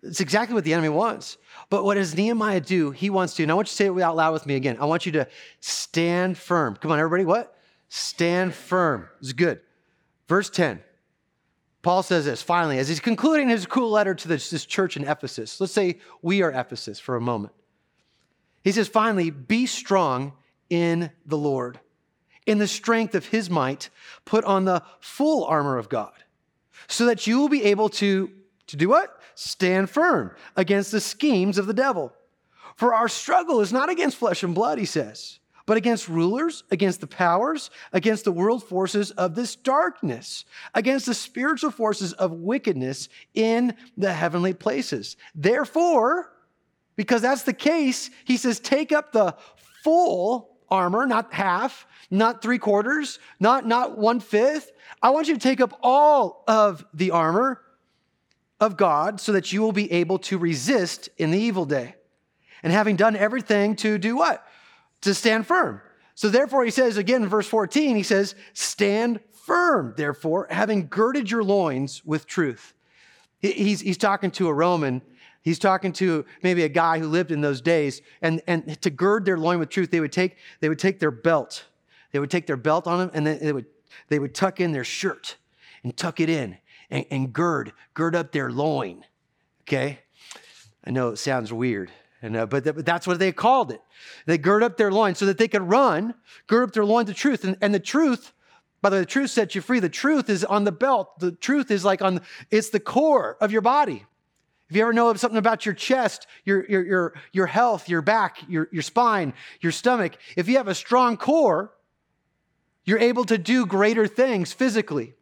It's 0.04 0.20
exactly 0.20 0.54
what 0.54 0.64
the 0.64 0.74
enemy 0.74 0.90
wants. 0.90 1.38
But 1.70 1.84
what 1.84 1.96
does 1.96 2.16
Nehemiah 2.16 2.62
do? 2.62 2.92
He 2.92 3.10
wants 3.10 3.36
to, 3.36 3.44
and 3.44 3.52
I 3.52 3.56
want 3.56 3.68
you 3.68 3.72
to 3.72 3.76
say 3.76 3.86
it 3.88 4.02
out 4.02 4.16
loud 4.16 4.34
with 4.34 4.46
me 4.46 4.56
again. 4.56 4.78
I 4.80 4.86
want 4.86 5.06
you 5.06 5.12
to 5.14 5.28
stand 5.60 6.38
firm. 6.38 6.76
Come 6.76 6.92
on, 6.92 7.00
everybody, 7.00 7.26
what? 7.26 7.58
Stand 7.90 8.54
firm. 8.54 9.08
It's 9.20 9.34
good. 9.34 9.62
Verse 10.28 10.50
10. 10.50 10.82
Paul 11.82 12.04
says 12.04 12.26
this 12.26 12.42
finally, 12.42 12.80
as 12.80 12.90
he's 12.90 13.00
concluding 13.00 13.50
his 13.50 13.66
cool 13.66 13.90
letter 13.90 14.14
to 14.14 14.28
this, 14.28 14.50
this 14.50 14.66
church 14.66 14.98
in 14.98 15.08
Ephesus. 15.08 15.62
Let's 15.62 15.74
say 15.74 16.00
we 16.22 16.42
are 16.42 16.52
Ephesus 16.52 17.00
for 17.00 17.16
a 17.16 17.22
moment. 17.22 17.54
He 18.64 18.72
says, 18.74 18.90
finally, 18.90 19.30
be 19.30 19.66
strong 19.66 20.34
in 20.70 21.12
the 21.26 21.38
Lord. 21.38 21.80
In 22.46 22.58
the 22.58 22.68
strength 22.68 23.16
of 23.16 23.28
his 23.28 23.50
might, 23.50 23.90
put 24.26 24.44
on 24.44 24.66
the 24.66 24.84
full 25.00 25.46
armor 25.46 25.78
of 25.78 25.90
God, 25.90 26.12
so 26.88 27.06
that 27.06 27.28
you 27.28 27.40
will 27.40 27.50
be 27.50 27.64
able 27.64 27.90
to, 27.90 28.32
to 28.68 28.76
do 28.76 28.90
what? 28.90 29.16
Stand 29.39 29.88
firm 29.88 30.32
against 30.56 30.91
the 30.91 31.00
schemes 31.00 31.60
of 31.60 31.67
the 31.67 31.73
devil. 31.73 32.12
For 32.76 32.95
our 32.95 33.08
struggle 33.08 33.62
is 33.62 33.71
not 33.71 33.88
against 33.88 34.17
flesh 34.17 34.41
and 34.41 34.56
blood, 34.56 34.80
he 34.80 34.86
says, 34.86 35.38
but 35.67 35.78
against 35.78 36.10
rulers, 36.10 36.63
against 36.71 37.02
the 37.02 37.08
powers, 37.08 37.69
against 37.93 38.23
the 38.23 38.32
world 38.32 38.63
forces 38.63 39.12
of 39.12 39.36
this 39.36 39.56
darkness, 39.56 40.43
against 40.73 41.06
the 41.06 41.13
spiritual 41.13 41.69
forces 41.69 42.13
of 42.13 42.32
wickedness 42.32 43.10
in 43.36 43.76
the 43.95 44.12
heavenly 44.12 44.56
places. 44.56 45.17
Therefore, 45.36 46.34
because 46.95 47.21
that's 47.21 47.43
the 47.43 47.54
case, 47.54 48.10
he 48.26 48.38
says, 48.38 48.60
take 48.60 48.91
up 48.91 49.12
the 49.12 49.36
full 49.84 50.58
armor, 50.67 51.06
not 51.06 51.32
half, 51.32 51.86
not 52.10 52.41
three 52.41 52.58
quarters, 52.58 53.19
not, 53.39 53.67
not 53.67 54.00
one 54.00 54.19
fifth. 54.19 54.71
I 55.04 55.12
want 55.12 55.28
you 55.28 55.36
to 55.36 55.39
take 55.39 55.62
up 55.62 55.78
all 55.84 56.43
of 56.47 56.84
the 56.95 57.12
armor 57.12 57.62
of 58.60 58.78
God 58.78 59.20
so 59.20 59.32
that 59.32 59.52
you 59.52 59.62
will 59.62 59.72
be 59.72 59.91
able 59.91 60.20
to 60.20 60.38
resist 60.38 61.10
in 61.17 61.32
the 61.32 61.39
evil 61.39 61.65
day. 61.65 61.96
And 62.63 62.74
having 62.74 62.96
done 62.96 63.15
everything 63.15 63.76
to 63.78 63.98
do 63.98 64.15
what? 64.15 64.46
To 65.02 65.13
stand 65.13 65.46
firm. 65.46 65.82
So 66.15 66.30
therefore, 66.30 66.65
he 66.65 66.72
says 66.72 66.98
again 66.98 67.24
in 67.24 67.30
verse 67.30 67.48
14, 67.48 67.96
he 67.96 68.04
says, 68.04 68.34
Stand 68.54 69.20
firm, 69.46 69.93
therefore, 69.96 70.48
having 70.50 70.88
girded 70.88 71.30
your 71.30 71.43
loins 71.43 72.04
with 72.04 72.26
truth. 72.26 72.74
He's, 73.39 73.82
he's 73.82 73.98
talking 73.98 74.32
to 74.32 74.48
a 74.48 74.54
Roman 74.54 75.04
He's 75.48 75.60
talking 75.60 75.93
to 75.93 76.26
maybe 76.43 76.63
a 76.63 76.67
guy 76.67 77.00
who 77.00 77.08
lived 77.08 77.32
in 77.32 77.39
those 77.39 77.62
days, 77.62 78.02
and, 78.22 78.41
and 78.48 78.82
to 78.82 78.89
gird 78.89 79.24
their 79.24 79.38
loin 79.38 79.60
with 79.60 79.70
truth, 79.70 79.91
they 79.91 80.02
would 80.02 80.12
take, 80.12 80.36
they 80.60 80.67
would 80.67 80.78
take 80.78 81.00
their 81.00 81.10
belt. 81.10 81.63
They 82.12 82.20
would 82.20 82.30
take 82.30 82.48
their 82.48 82.58
belt 82.58 82.86
on 82.86 83.00
them, 83.00 83.12
and 83.13 83.26
then 83.26 83.39
they 83.39 83.54
would, 83.54 83.65
they 84.10 84.20
would 84.20 84.36
tuck 84.36 84.60
in 84.60 84.74
their 84.74 84.84
shirt 84.84 85.38
and 85.84 85.96
tuck 85.96 86.20
it 86.20 86.30
in 86.30 86.58
and, 86.89 87.06
and 87.10 87.34
gird, 87.34 87.73
gird 87.93 88.15
up 88.15 88.32
their 88.32 88.52
loin. 88.52 89.04
Okay? 89.62 90.00
I 90.86 90.91
know 90.91 91.10
it 91.10 91.17
sounds 91.17 91.52
weird, 91.52 91.91
and, 92.21 92.36
uh, 92.36 92.45
but, 92.45 92.63
th- 92.63 92.76
but 92.76 92.86
that's 92.86 93.06
what 93.06 93.19
they 93.19 93.32
called 93.32 93.71
it. 93.71 93.82
They 94.26 94.38
gird 94.38 94.63
up 94.63 94.78
their 94.78 94.91
loin 94.91 95.15
so 95.15 95.26
that 95.26 95.38
they 95.38 95.47
could 95.47 95.63
run, 95.63 96.13
gird 96.47 96.69
up 96.69 96.73
their 96.73 96.86
loin 96.86 97.06
to 97.08 97.13
truth. 97.13 97.43
And, 97.43 97.58
and 97.62 97.73
the 97.73 97.80
truth, 97.80 98.32
by 98.82 98.89
the 98.89 98.95
way, 98.95 99.00
the 99.02 99.06
truth 99.06 99.32
sets 99.32 99.56
you 99.56 99.62
free. 99.62 99.80
The 99.80 99.89
truth 99.89 100.30
is 100.30 100.45
on 100.45 100.63
the 100.63 100.71
belt. 100.71 101.19
The 101.19 101.32
truth 101.32 101.71
is 101.71 101.84
like 101.84 102.02
on, 102.02 102.21
it's 102.52 102.69
the 102.69 102.80
core 102.80 103.38
of 103.41 103.52
your 103.52 103.62
body. 103.62 104.06
If 104.69 104.76
you 104.76 104.82
ever 104.82 104.93
know 104.93 105.10
of 105.10 105.19
something 105.19 105.38
about 105.38 105.65
your 105.65 105.76
chest, 105.76 106.28
your, 106.43 106.65
your, 106.69 106.86
your, 106.86 107.13
your 107.32 107.47
health, 107.47 107.88
your 107.88 108.02
back, 108.02 108.38
your, 108.50 108.67
your 108.71 108.82
spine, 108.82 109.34
your 109.62 109.71
stomach, 109.71 110.17
if 110.36 110.50
you 110.50 110.58
have 110.58 110.67
a 110.67 110.76
strong 110.76 111.17
core, 111.17 111.73
you're 112.84 113.00
able 113.00 113.26
to 113.26 113.38
do 113.38 113.65
greater 113.65 114.08
things 114.08 114.54
physically. 114.54 115.15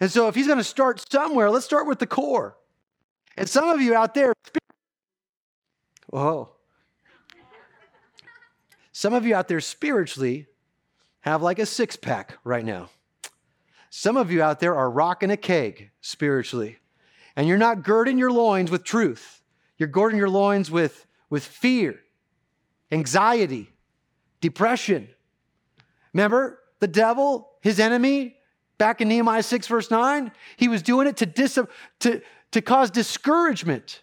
And 0.00 0.10
so 0.10 0.28
if 0.28 0.34
he's 0.34 0.46
going 0.46 0.58
to 0.58 0.64
start 0.64 1.04
somewhere, 1.10 1.50
let's 1.50 1.64
start 1.64 1.86
with 1.86 1.98
the 1.98 2.06
core. 2.06 2.56
And 3.36 3.48
some 3.48 3.68
of 3.68 3.80
you 3.80 3.94
out 3.94 4.14
there, 4.14 4.34
whoa. 6.08 6.50
Some 8.92 9.14
of 9.14 9.24
you 9.24 9.34
out 9.34 9.48
there 9.48 9.60
spiritually 9.60 10.46
have 11.20 11.42
like 11.42 11.58
a 11.58 11.66
six 11.66 11.96
pack 11.96 12.38
right 12.44 12.64
now. 12.64 12.90
Some 13.90 14.16
of 14.16 14.30
you 14.30 14.42
out 14.42 14.60
there 14.60 14.74
are 14.74 14.90
rocking 14.90 15.30
a 15.30 15.36
keg 15.36 15.90
spiritually 16.00 16.78
and 17.36 17.48
you're 17.48 17.58
not 17.58 17.82
girding 17.82 18.18
your 18.18 18.32
loins 18.32 18.70
with 18.70 18.84
truth. 18.84 19.42
You're 19.78 19.88
girding 19.88 20.18
your 20.18 20.28
loins 20.28 20.70
with, 20.70 21.06
with 21.30 21.44
fear, 21.44 21.98
anxiety, 22.90 23.72
depression. 24.40 25.08
Remember, 26.12 26.58
the 26.80 26.88
devil, 26.88 27.50
his 27.60 27.80
enemy, 27.80 28.36
back 28.82 29.00
in 29.00 29.06
Nehemiah 29.06 29.44
6, 29.44 29.68
verse 29.68 29.92
9, 29.92 30.32
he 30.56 30.66
was 30.66 30.82
doing 30.82 31.06
it 31.06 31.18
to, 31.18 31.24
dis- 31.24 31.56
to, 32.00 32.20
to 32.50 32.60
cause 32.60 32.90
discouragement. 32.90 34.02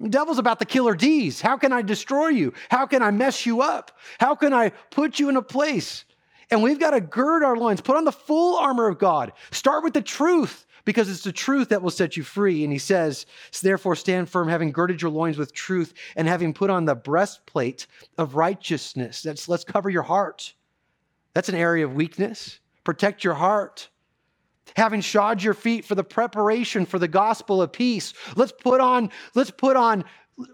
The 0.00 0.08
devil's 0.08 0.38
about 0.38 0.58
the 0.58 0.64
killer 0.64 0.94
D's. 0.94 1.42
How 1.42 1.58
can 1.58 1.74
I 1.74 1.82
destroy 1.82 2.28
you? 2.28 2.54
How 2.70 2.86
can 2.86 3.02
I 3.02 3.10
mess 3.10 3.44
you 3.44 3.60
up? 3.60 3.90
How 4.18 4.34
can 4.34 4.54
I 4.54 4.70
put 4.90 5.18
you 5.18 5.28
in 5.28 5.36
a 5.36 5.42
place? 5.42 6.06
And 6.50 6.62
we've 6.62 6.80
got 6.80 6.92
to 6.92 7.02
gird 7.02 7.42
our 7.42 7.54
loins, 7.54 7.82
put 7.82 7.98
on 7.98 8.06
the 8.06 8.12
full 8.12 8.56
armor 8.56 8.88
of 8.88 8.98
God. 8.98 9.34
Start 9.50 9.84
with 9.84 9.92
the 9.92 10.00
truth 10.00 10.64
because 10.86 11.10
it's 11.10 11.24
the 11.24 11.30
truth 11.30 11.68
that 11.68 11.82
will 11.82 11.90
set 11.90 12.16
you 12.16 12.22
free. 12.22 12.64
And 12.64 12.72
he 12.72 12.78
says, 12.78 13.26
Therefore, 13.60 13.94
stand 13.94 14.30
firm, 14.30 14.48
having 14.48 14.72
girded 14.72 15.02
your 15.02 15.10
loins 15.10 15.36
with 15.36 15.52
truth 15.52 15.92
and 16.16 16.26
having 16.26 16.54
put 16.54 16.70
on 16.70 16.86
the 16.86 16.94
breastplate 16.94 17.86
of 18.16 18.36
righteousness. 18.36 19.20
That's 19.20 19.50
let's 19.50 19.64
cover 19.64 19.90
your 19.90 20.02
heart. 20.02 20.54
That's 21.34 21.50
an 21.50 21.56
area 21.56 21.84
of 21.84 21.92
weakness. 21.92 22.58
Protect 22.84 23.22
your 23.22 23.34
heart. 23.34 23.90
Having 24.76 25.02
shod 25.02 25.42
your 25.42 25.54
feet 25.54 25.84
for 25.84 25.94
the 25.94 26.04
preparation 26.04 26.86
for 26.86 26.98
the 26.98 27.08
gospel 27.08 27.62
of 27.62 27.72
peace. 27.72 28.12
Let's 28.34 28.52
put 28.52 28.80
on, 28.80 29.10
let's 29.34 29.50
put 29.50 29.76
on 29.76 30.04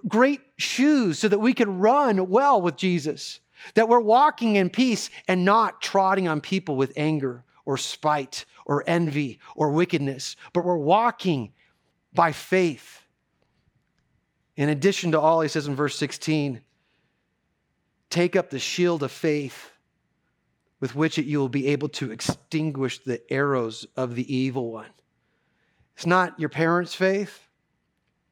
great 0.06 0.40
shoes 0.58 1.18
so 1.18 1.28
that 1.28 1.38
we 1.38 1.54
can 1.54 1.78
run 1.78 2.28
well 2.28 2.60
with 2.60 2.76
Jesus. 2.76 3.40
That 3.74 3.88
we're 3.88 4.00
walking 4.00 4.56
in 4.56 4.70
peace 4.70 5.10
and 5.28 5.44
not 5.44 5.80
trotting 5.80 6.28
on 6.28 6.40
people 6.40 6.76
with 6.76 6.92
anger 6.96 7.44
or 7.64 7.76
spite 7.76 8.46
or 8.66 8.84
envy 8.86 9.38
or 9.54 9.70
wickedness, 9.70 10.36
but 10.52 10.64
we're 10.64 10.76
walking 10.76 11.52
by 12.12 12.32
faith. 12.32 13.02
In 14.56 14.68
addition 14.68 15.12
to 15.12 15.20
all, 15.20 15.40
he 15.40 15.48
says 15.48 15.66
in 15.66 15.76
verse 15.76 15.96
16, 15.96 16.60
take 18.10 18.36
up 18.36 18.50
the 18.50 18.58
shield 18.58 19.02
of 19.02 19.12
faith 19.12 19.69
with 20.80 20.94
which 20.94 21.18
it 21.18 21.26
you 21.26 21.38
will 21.38 21.48
be 21.48 21.68
able 21.68 21.88
to 21.90 22.10
extinguish 22.10 22.98
the 22.98 23.20
arrows 23.30 23.86
of 23.96 24.14
the 24.14 24.34
evil 24.34 24.72
one. 24.72 24.90
It's 25.94 26.06
not 26.06 26.40
your 26.40 26.48
parents' 26.48 26.94
faith, 26.94 27.46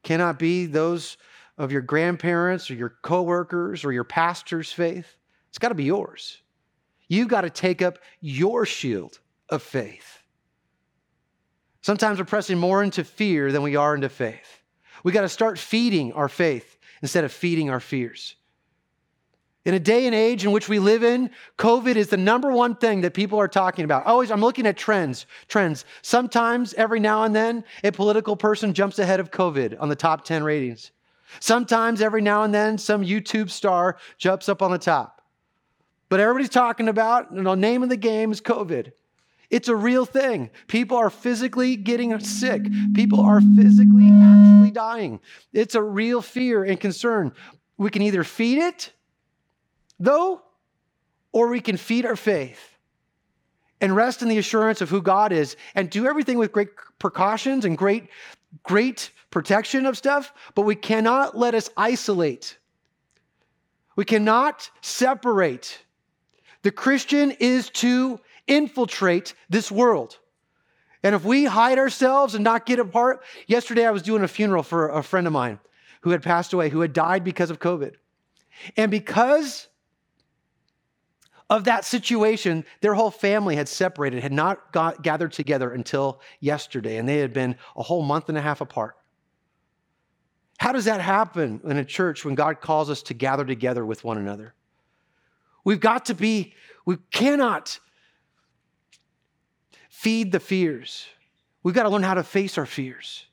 cannot 0.02 0.38
be 0.38 0.66
those 0.66 1.18
of 1.58 1.70
your 1.70 1.82
grandparents 1.82 2.70
or 2.70 2.74
your 2.74 2.94
coworkers 3.02 3.84
or 3.84 3.92
your 3.92 4.04
pastor's 4.04 4.72
faith. 4.72 5.16
It's 5.50 5.58
got 5.58 5.68
to 5.68 5.74
be 5.74 5.84
yours. 5.84 6.38
You've 7.08 7.28
got 7.28 7.42
to 7.42 7.50
take 7.50 7.82
up 7.82 7.98
your 8.20 8.64
shield 8.64 9.18
of 9.48 9.62
faith. 9.62 10.18
Sometimes 11.82 12.18
we're 12.18 12.26
pressing 12.26 12.58
more 12.58 12.82
into 12.82 13.04
fear 13.04 13.50
than 13.50 13.62
we 13.62 13.76
are 13.76 13.94
into 13.94 14.08
faith. 14.08 14.62
We 15.04 15.12
got 15.12 15.22
to 15.22 15.28
start 15.28 15.58
feeding 15.58 16.12
our 16.12 16.28
faith 16.28 16.78
instead 17.02 17.24
of 17.24 17.32
feeding 17.32 17.70
our 17.70 17.80
fears. 17.80 18.36
In 19.68 19.74
a 19.74 19.78
day 19.78 20.06
and 20.06 20.14
age 20.14 20.46
in 20.46 20.52
which 20.52 20.70
we 20.70 20.78
live 20.78 21.04
in, 21.04 21.28
COVID 21.58 21.96
is 21.96 22.08
the 22.08 22.16
number 22.16 22.50
one 22.50 22.74
thing 22.74 23.02
that 23.02 23.12
people 23.12 23.38
are 23.38 23.46
talking 23.46 23.84
about. 23.84 24.06
Always, 24.06 24.30
I'm 24.30 24.40
looking 24.40 24.66
at 24.66 24.78
trends. 24.78 25.26
Trends. 25.46 25.84
Sometimes, 26.00 26.72
every 26.72 27.00
now 27.00 27.24
and 27.24 27.36
then, 27.36 27.64
a 27.84 27.92
political 27.92 28.34
person 28.34 28.72
jumps 28.72 28.98
ahead 28.98 29.20
of 29.20 29.30
COVID 29.30 29.76
on 29.78 29.90
the 29.90 29.94
top 29.94 30.24
10 30.24 30.42
ratings. 30.42 30.92
Sometimes, 31.38 32.00
every 32.00 32.22
now 32.22 32.44
and 32.44 32.54
then, 32.54 32.78
some 32.78 33.04
YouTube 33.04 33.50
star 33.50 33.98
jumps 34.16 34.48
up 34.48 34.62
on 34.62 34.70
the 34.70 34.78
top. 34.78 35.20
But 36.08 36.20
everybody's 36.20 36.48
talking 36.48 36.88
about, 36.88 37.34
the 37.34 37.54
name 37.54 37.82
of 37.82 37.90
the 37.90 37.98
game 37.98 38.32
is 38.32 38.40
COVID. 38.40 38.92
It's 39.50 39.68
a 39.68 39.76
real 39.76 40.06
thing. 40.06 40.48
People 40.68 40.96
are 40.96 41.10
physically 41.10 41.76
getting 41.76 42.18
sick. 42.20 42.62
People 42.94 43.20
are 43.20 43.42
physically 43.42 44.08
actually 44.14 44.70
dying. 44.70 45.20
It's 45.52 45.74
a 45.74 45.82
real 45.82 46.22
fear 46.22 46.64
and 46.64 46.80
concern. 46.80 47.34
We 47.76 47.90
can 47.90 48.00
either 48.00 48.24
feed 48.24 48.56
it, 48.56 48.92
though, 49.98 50.42
or 51.32 51.48
we 51.48 51.60
can 51.60 51.76
feed 51.76 52.06
our 52.06 52.16
faith 52.16 52.76
and 53.80 53.94
rest 53.94 54.22
in 54.22 54.28
the 54.28 54.38
assurance 54.38 54.80
of 54.80 54.90
who 54.90 55.02
God 55.02 55.32
is 55.32 55.56
and 55.74 55.88
do 55.90 56.06
everything 56.06 56.38
with 56.38 56.52
great 56.52 56.70
precautions 56.98 57.64
and 57.64 57.76
great, 57.78 58.08
great 58.62 59.10
protection 59.30 59.86
of 59.86 59.96
stuff, 59.96 60.32
but 60.54 60.62
we 60.62 60.74
cannot 60.74 61.36
let 61.36 61.54
us 61.54 61.70
isolate. 61.76 62.58
We 63.96 64.04
cannot 64.04 64.70
separate. 64.80 65.78
The 66.62 66.70
Christian 66.70 67.32
is 67.32 67.70
to 67.70 68.20
infiltrate 68.46 69.34
this 69.48 69.70
world. 69.70 70.18
And 71.02 71.14
if 71.14 71.24
we 71.24 71.44
hide 71.44 71.78
ourselves 71.78 72.34
and 72.34 72.42
not 72.42 72.66
get 72.66 72.78
apart, 72.78 73.22
yesterday 73.46 73.86
I 73.86 73.90
was 73.90 74.02
doing 74.02 74.22
a 74.22 74.28
funeral 74.28 74.62
for 74.62 74.88
a 74.88 75.02
friend 75.02 75.26
of 75.26 75.32
mine 75.32 75.60
who 76.00 76.10
had 76.10 76.22
passed 76.22 76.52
away, 76.52 76.68
who 76.68 76.80
had 76.80 76.92
died 76.92 77.22
because 77.22 77.50
of 77.50 77.60
COVID. 77.60 77.94
And 78.76 78.90
because 78.90 79.68
of 81.50 81.64
that 81.64 81.84
situation, 81.84 82.64
their 82.80 82.94
whole 82.94 83.10
family 83.10 83.56
had 83.56 83.68
separated, 83.68 84.22
had 84.22 84.32
not 84.32 84.72
got, 84.72 85.02
gathered 85.02 85.32
together 85.32 85.72
until 85.72 86.20
yesterday, 86.40 86.98
and 86.98 87.08
they 87.08 87.18
had 87.18 87.32
been 87.32 87.56
a 87.76 87.82
whole 87.82 88.02
month 88.02 88.28
and 88.28 88.36
a 88.36 88.40
half 88.40 88.60
apart. 88.60 88.96
How 90.58 90.72
does 90.72 90.84
that 90.84 91.00
happen 91.00 91.60
in 91.64 91.78
a 91.78 91.84
church 91.84 92.24
when 92.24 92.34
God 92.34 92.60
calls 92.60 92.90
us 92.90 93.02
to 93.04 93.14
gather 93.14 93.44
together 93.44 93.86
with 93.86 94.04
one 94.04 94.18
another? 94.18 94.54
We've 95.64 95.80
got 95.80 96.06
to 96.06 96.14
be, 96.14 96.54
we 96.84 96.96
cannot 97.10 97.78
feed 99.88 100.32
the 100.32 100.40
fears. 100.40 101.06
We've 101.62 101.74
got 101.74 101.84
to 101.84 101.88
learn 101.88 102.02
how 102.02 102.14
to 102.14 102.22
face 102.22 102.58
our 102.58 102.66
fears. 102.66 103.24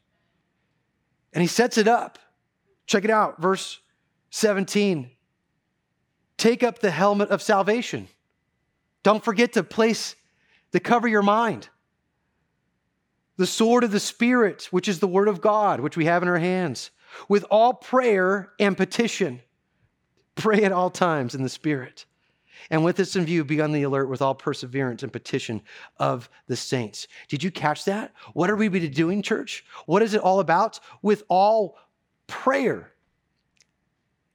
And 1.33 1.41
he 1.41 1.47
sets 1.47 1.77
it 1.77 1.87
up. 1.87 2.19
Check 2.85 3.03
it 3.03 3.09
out, 3.09 3.41
verse 3.41 3.79
17. 4.29 5.11
Take 6.37 6.63
up 6.63 6.79
the 6.79 6.91
helmet 6.91 7.29
of 7.29 7.41
salvation. 7.41 8.07
Don't 9.03 9.23
forget 9.23 9.53
to 9.53 9.63
place 9.63 10.15
to 10.71 10.79
cover 10.79 11.07
your 11.07 11.21
mind. 11.21 11.69
The 13.37 13.45
sword 13.45 13.83
of 13.83 13.91
the 13.91 13.99
Spirit, 13.99 14.67
which 14.71 14.87
is 14.87 14.99
the 14.99 15.07
word 15.07 15.27
of 15.27 15.41
God, 15.41 15.79
which 15.79 15.97
we 15.97 16.05
have 16.05 16.23
in 16.23 16.29
our 16.29 16.39
hands, 16.39 16.91
with 17.29 17.45
all 17.49 17.73
prayer 17.73 18.51
and 18.59 18.75
petition. 18.75 19.41
Pray 20.35 20.63
at 20.63 20.71
all 20.71 20.89
times 20.89 21.35
in 21.35 21.43
the 21.43 21.49
Spirit. 21.49 22.05
And 22.69 22.83
with 22.83 22.95
this 22.95 23.15
in 23.15 23.25
view, 23.25 23.43
be 23.43 23.61
on 23.61 23.71
the 23.71 23.83
alert 23.83 24.07
with 24.07 24.21
all 24.21 24.35
perseverance 24.35 25.03
and 25.03 25.11
petition 25.11 25.61
of 25.99 26.29
the 26.47 26.55
saints. 26.55 27.07
Did 27.27 27.43
you 27.43 27.51
catch 27.51 27.85
that? 27.85 28.13
What 28.33 28.49
are 28.49 28.55
we 28.55 28.69
doing, 28.89 29.21
church? 29.21 29.65
What 29.85 30.01
is 30.01 30.13
it 30.13 30.21
all 30.21 30.39
about? 30.39 30.79
With 31.01 31.23
all 31.29 31.77
prayer 32.27 32.91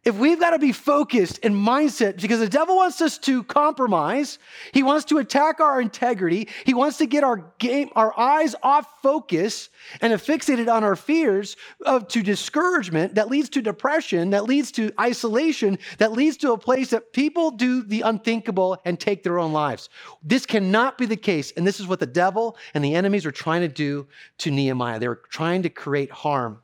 if 0.05 0.17
we've 0.17 0.41
got 0.41 0.51
to 0.51 0.59
be 0.59 0.73
focused 0.73 1.39
in 1.39 1.55
mindset 1.55 2.21
because 2.21 2.39
the 2.39 2.49
devil 2.49 2.77
wants 2.77 3.01
us 3.03 3.19
to 3.19 3.43
compromise 3.45 4.39
he 4.73 4.83
wants 4.83 5.05
to 5.05 5.19
attack 5.19 5.61
our 5.61 5.81
integrity 5.81 6.49
he 6.65 6.73
wants 6.73 6.97
to 6.99 7.07
get 7.07 7.23
our 7.23 7.53
game 7.59 7.91
our 7.95 8.19
eyes 8.19 8.55
off 8.63 8.87
focus 9.03 9.69
and 10.01 10.13
fixated 10.15 10.73
on 10.73 10.85
our 10.85 10.97
fears 10.97 11.57
of 11.85 12.09
to 12.09 12.23
discouragement 12.23 13.15
that 13.15 13.29
leads 13.29 13.49
to 13.49 13.61
depression 13.61 14.31
that 14.31 14.45
leads 14.45 14.73
to 14.73 14.91
isolation 14.99 15.79
that 15.99 16.13
leads 16.13 16.37
to 16.37 16.53
a 16.53 16.59
place 16.59 16.91
that 16.91 17.13
people 17.13 17.51
do 17.51 17.83
the 17.83 18.01
unthinkable 18.03 18.79
and 18.85 18.99
take 18.99 19.23
their 19.23 19.39
own 19.39 19.53
lives. 19.53 19.89
This 20.23 20.47
cannot 20.47 20.97
be 20.97 21.07
the 21.07 21.17
case 21.17 21.53
and 21.57 21.67
this 21.67 21.79
is 21.79 21.87
what 21.87 22.01
the 22.01 22.07
devil 22.07 22.57
and 22.75 22.85
the 22.85 22.95
enemies 22.95 23.27
are 23.27 23.33
trying 23.33 23.61
to 23.61 23.69
do 23.69 24.07
to 24.39 24.51
nehemiah. 24.51 24.99
They're 24.99 25.17
trying 25.17 25.63
to 25.63 25.69
create 25.69 26.11
harm. 26.11 26.63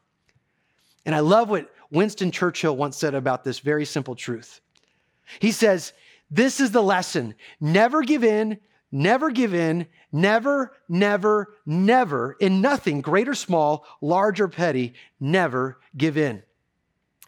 And 1.05 1.15
i 1.15 1.21
love 1.21 1.49
what 1.49 1.71
Winston 1.91 2.31
Churchill 2.31 2.77
once 2.77 2.97
said 2.97 3.15
about 3.15 3.45
this 3.45 3.59
very 3.61 3.85
simple 3.85 4.15
truth. 4.15 4.61
He 5.41 5.53
says, 5.53 5.93
This 6.31 6.61
is 6.61 6.71
the 6.71 6.83
lesson 6.83 7.35
never 7.61 8.03
give 8.03 8.25
in, 8.25 8.59
never 8.93 9.31
give 9.31 9.55
in, 9.55 9.87
never, 10.13 10.73
never, 10.89 11.55
never, 11.65 12.37
in 12.41 12.61
nothing, 12.61 13.01
great 13.01 13.29
or 13.29 13.35
small, 13.35 13.87
large 14.01 14.41
or 14.41 14.49
petty, 14.49 14.95
never 15.21 15.79
give 15.97 16.17
in. 16.17 16.43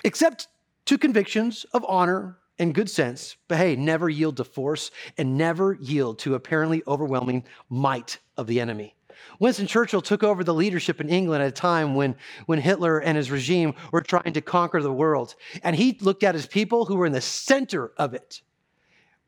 Except 0.05 0.49
to 0.87 0.99
convictions 0.99 1.65
of 1.73 1.85
honor 1.89 2.39
and 2.59 2.75
good 2.75 2.91
sense, 2.91 3.37
but 3.47 3.59
hey, 3.59 3.77
never 3.77 4.09
yield 4.09 4.37
to 4.39 4.45
force 4.45 4.91
and 5.17 5.37
never 5.37 5.75
yield 5.81 6.19
to 6.21 6.35
apparently 6.35 6.83
overwhelming 6.87 7.45
might 7.69 8.19
of 8.37 8.47
the 8.47 8.61
enemy. 8.61 8.95
Winston 9.39 9.67
Churchill 9.67 10.03
took 10.03 10.23
over 10.23 10.43
the 10.43 10.55
leadership 10.55 11.01
in 11.01 11.09
England 11.09 11.43
at 11.43 11.49
a 11.49 11.53
time 11.53 11.95
when, 11.95 12.17
when 12.47 12.61
Hitler 12.61 12.99
and 12.99 13.17
his 13.17 13.31
regime 13.31 13.75
were 13.93 14.01
trying 14.01 14.33
to 14.33 14.41
conquer 14.41 14.83
the 14.83 14.93
world. 14.93 15.35
And 15.63 15.77
he 15.77 15.97
looked 16.01 16.25
at 16.25 16.35
his 16.35 16.47
people 16.47 16.85
who 16.85 16.97
were 16.97 17.07
in 17.07 17.13
the 17.13 17.21
center 17.21 17.93
of 17.97 18.15
it. 18.15 18.43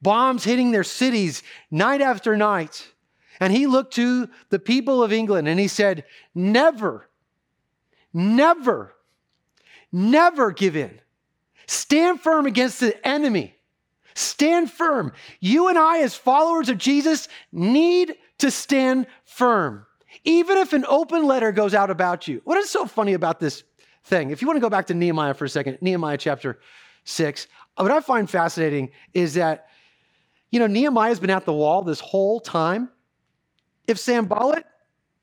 Bombs 0.03 0.45
hitting 0.45 0.71
their 0.71 0.85
cities 0.85 1.43
night 1.71 2.01
after 2.01 2.37
night. 2.37 2.89
And 3.39 3.53
he 3.53 3.67
looked 3.67 3.95
to 3.95 4.29
the 4.51 4.59
people 4.59 5.03
of 5.03 5.13
England 5.13 5.49
and 5.49 5.59
he 5.59 5.69
said, 5.69 6.05
Never, 6.35 7.09
never, 8.13 8.95
never 9.93 10.51
give 10.51 10.77
in. 10.77 11.01
Stand 11.67 12.21
firm 12.21 12.47
against 12.47 12.81
the 12.81 13.07
enemy. 13.07 13.55
Stand 14.15 14.71
firm. 14.71 15.13
You 15.39 15.69
and 15.69 15.79
I, 15.79 16.01
as 16.01 16.15
followers 16.15 16.69
of 16.69 16.79
Jesus, 16.79 17.29
need 17.53 18.17
to 18.41 18.51
stand 18.51 19.07
firm. 19.25 19.87
Even 20.25 20.59
if 20.59 20.73
an 20.73 20.85
open 20.89 21.27
letter 21.27 21.53
goes 21.53 21.75
out 21.75 21.91
about 21.91 22.29
you. 22.29 22.43
What 22.45 22.59
is 22.59 22.69
so 22.69 22.87
funny 22.87 23.15
about 23.15 23.41
this 23.41 23.63
thing? 24.05 24.31
If 24.31 24.43
you 24.43 24.49
want 24.49 24.57
to 24.57 24.61
go 24.61 24.69
back 24.69 24.89
to 24.89 24.95
Nehemiah 24.95 25.35
for 25.35 25.45
a 25.45 25.49
second, 25.49 25.79
Nehemiah 25.81 26.19
chapter 26.19 26.59
six, 27.05 27.47
uh, 27.77 27.83
what 27.83 27.93
I 27.93 28.01
find 28.01 28.29
fascinating 28.29 28.91
is 29.15 29.35
that, 29.35 29.69
you 30.51 30.59
know, 30.59 30.67
Nehemiah's 30.67 31.21
been 31.21 31.31
at 31.31 31.45
the 31.45 31.53
wall 31.53 31.83
this 31.83 32.01
whole 32.01 32.41
time. 32.41 32.91
If 33.87 33.99
Sanballat, 33.99 34.65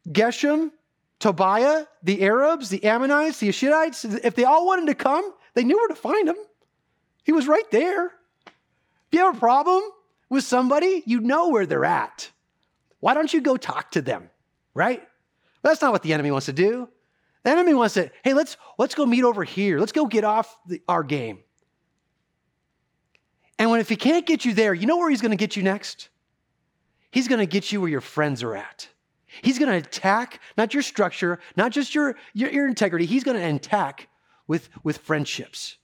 Geshem, 0.09 0.71
Tobiah, 1.19 1.85
the 2.03 2.23
Arabs, 2.23 2.69
the 2.69 2.83
Ammonites, 2.83 3.39
the 3.39 3.49
Ashidites, 3.49 4.19
if 4.23 4.35
they 4.35 4.45
all 4.45 4.65
wanted 4.65 4.87
to 4.87 4.95
come, 4.95 5.33
they 5.53 5.63
knew 5.63 5.75
where 5.75 5.89
to 5.89 5.95
find 5.95 6.29
him. 6.29 6.37
He 7.23 7.33
was 7.33 7.47
right 7.47 7.69
there. 7.71 8.05
If 8.45 8.53
you 9.11 9.19
have 9.19 9.35
a 9.35 9.39
problem 9.39 9.83
with 10.29 10.43
somebody, 10.43 11.03
you 11.05 11.19
know 11.19 11.49
where 11.49 11.65
they're 11.65 11.85
at. 11.85 12.31
Why 12.99 13.13
don't 13.13 13.33
you 13.33 13.41
go 13.41 13.57
talk 13.57 13.91
to 13.91 14.01
them? 14.01 14.29
right? 14.77 15.01
That's 15.63 15.81
not 15.81 15.91
what 15.91 16.03
the 16.03 16.13
enemy 16.13 16.29
wants 16.29 16.45
to 16.45 16.53
do. 16.53 16.87
The 17.43 17.49
enemy 17.49 17.73
wants 17.73 17.95
to, 17.95 18.11
hey, 18.23 18.35
let's 18.35 18.57
let's 18.77 18.93
go 18.93 19.05
meet 19.05 19.23
over 19.23 19.43
here. 19.43 19.79
Let's 19.79 19.91
go 19.91 20.05
get 20.05 20.23
off 20.23 20.55
the, 20.67 20.81
our 20.87 21.03
game. 21.03 21.39
And 23.57 23.71
when 23.71 23.79
if 23.79 23.89
he 23.89 23.95
can't 23.95 24.25
get 24.25 24.45
you 24.45 24.53
there, 24.53 24.73
you 24.73 24.85
know 24.85 24.97
where 24.97 25.09
he's 25.09 25.21
going 25.21 25.31
to 25.31 25.37
get 25.37 25.55
you 25.55 25.63
next? 25.63 26.09
He's 27.09 27.27
going 27.27 27.39
to 27.39 27.47
get 27.47 27.71
you 27.71 27.81
where 27.81 27.89
your 27.89 28.01
friends 28.01 28.43
are 28.43 28.55
at. 28.55 28.87
He's 29.41 29.57
going 29.57 29.71
to 29.71 29.77
attack 29.77 30.39
not 30.57 30.75
your 30.75 30.83
structure, 30.83 31.39
not 31.55 31.71
just 31.71 31.95
your, 31.95 32.15
your, 32.33 32.51
your 32.51 32.67
integrity. 32.67 33.07
He's 33.07 33.23
going 33.23 33.37
to 33.37 33.55
attack 33.55 34.09
with, 34.45 34.69
with 34.83 34.99
friendships. 34.99 35.77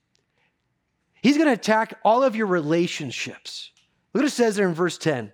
He's 1.24 1.38
going 1.38 1.48
to 1.48 1.54
attack 1.54 2.00
all 2.04 2.24
of 2.24 2.36
your 2.36 2.48
relationships. 2.48 3.72
Look 4.14 4.22
what 4.22 4.28
it 4.28 4.32
says 4.32 4.56
there 4.56 4.68
in 4.68 4.76
verse 4.76 4.98
10. 5.00 5.32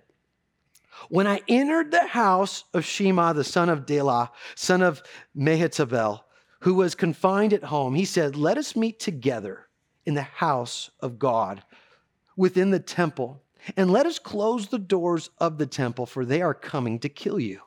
When 1.08 1.26
I 1.26 1.40
entered 1.48 1.90
the 1.90 2.06
house 2.06 2.64
of 2.74 2.84
Shema, 2.84 3.32
the 3.32 3.44
son 3.44 3.68
of 3.68 3.86
Delah, 3.86 4.30
son 4.54 4.82
of 4.82 5.02
Mehetabel, 5.36 6.20
who 6.60 6.74
was 6.74 6.94
confined 6.94 7.52
at 7.52 7.64
home, 7.64 7.94
he 7.94 8.04
said, 8.04 8.36
Let 8.36 8.58
us 8.58 8.76
meet 8.76 9.00
together 9.00 9.66
in 10.04 10.14
the 10.14 10.22
house 10.22 10.90
of 11.00 11.18
God 11.18 11.62
within 12.36 12.70
the 12.70 12.80
temple, 12.80 13.42
and 13.76 13.90
let 13.90 14.06
us 14.06 14.18
close 14.18 14.68
the 14.68 14.78
doors 14.78 15.30
of 15.38 15.58
the 15.58 15.66
temple, 15.66 16.06
for 16.06 16.24
they 16.24 16.42
are 16.42 16.54
coming 16.54 16.98
to 17.00 17.08
kill 17.08 17.38
you. 17.38 17.60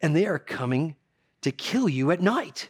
And 0.00 0.14
they 0.14 0.26
are 0.26 0.38
coming 0.38 0.96
to 1.42 1.50
kill 1.50 1.88
you 1.88 2.10
at 2.10 2.20
night. 2.20 2.68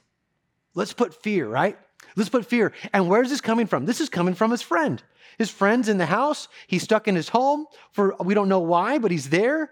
Let's 0.74 0.92
put 0.92 1.22
fear, 1.22 1.48
right? 1.48 1.78
Let's 2.16 2.30
put 2.30 2.46
fear. 2.46 2.72
And 2.92 3.08
where's 3.08 3.30
this 3.30 3.40
coming 3.40 3.66
from? 3.66 3.84
This 3.84 4.00
is 4.00 4.08
coming 4.08 4.34
from 4.34 4.50
his 4.50 4.62
friend. 4.62 5.02
His 5.40 5.48
friend's 5.48 5.88
in 5.88 5.96
the 5.96 6.04
house. 6.04 6.48
He's 6.66 6.82
stuck 6.82 7.08
in 7.08 7.14
his 7.14 7.30
home 7.30 7.64
for 7.92 8.14
we 8.20 8.34
don't 8.34 8.50
know 8.50 8.58
why, 8.58 8.98
but 8.98 9.10
he's 9.10 9.30
there. 9.30 9.70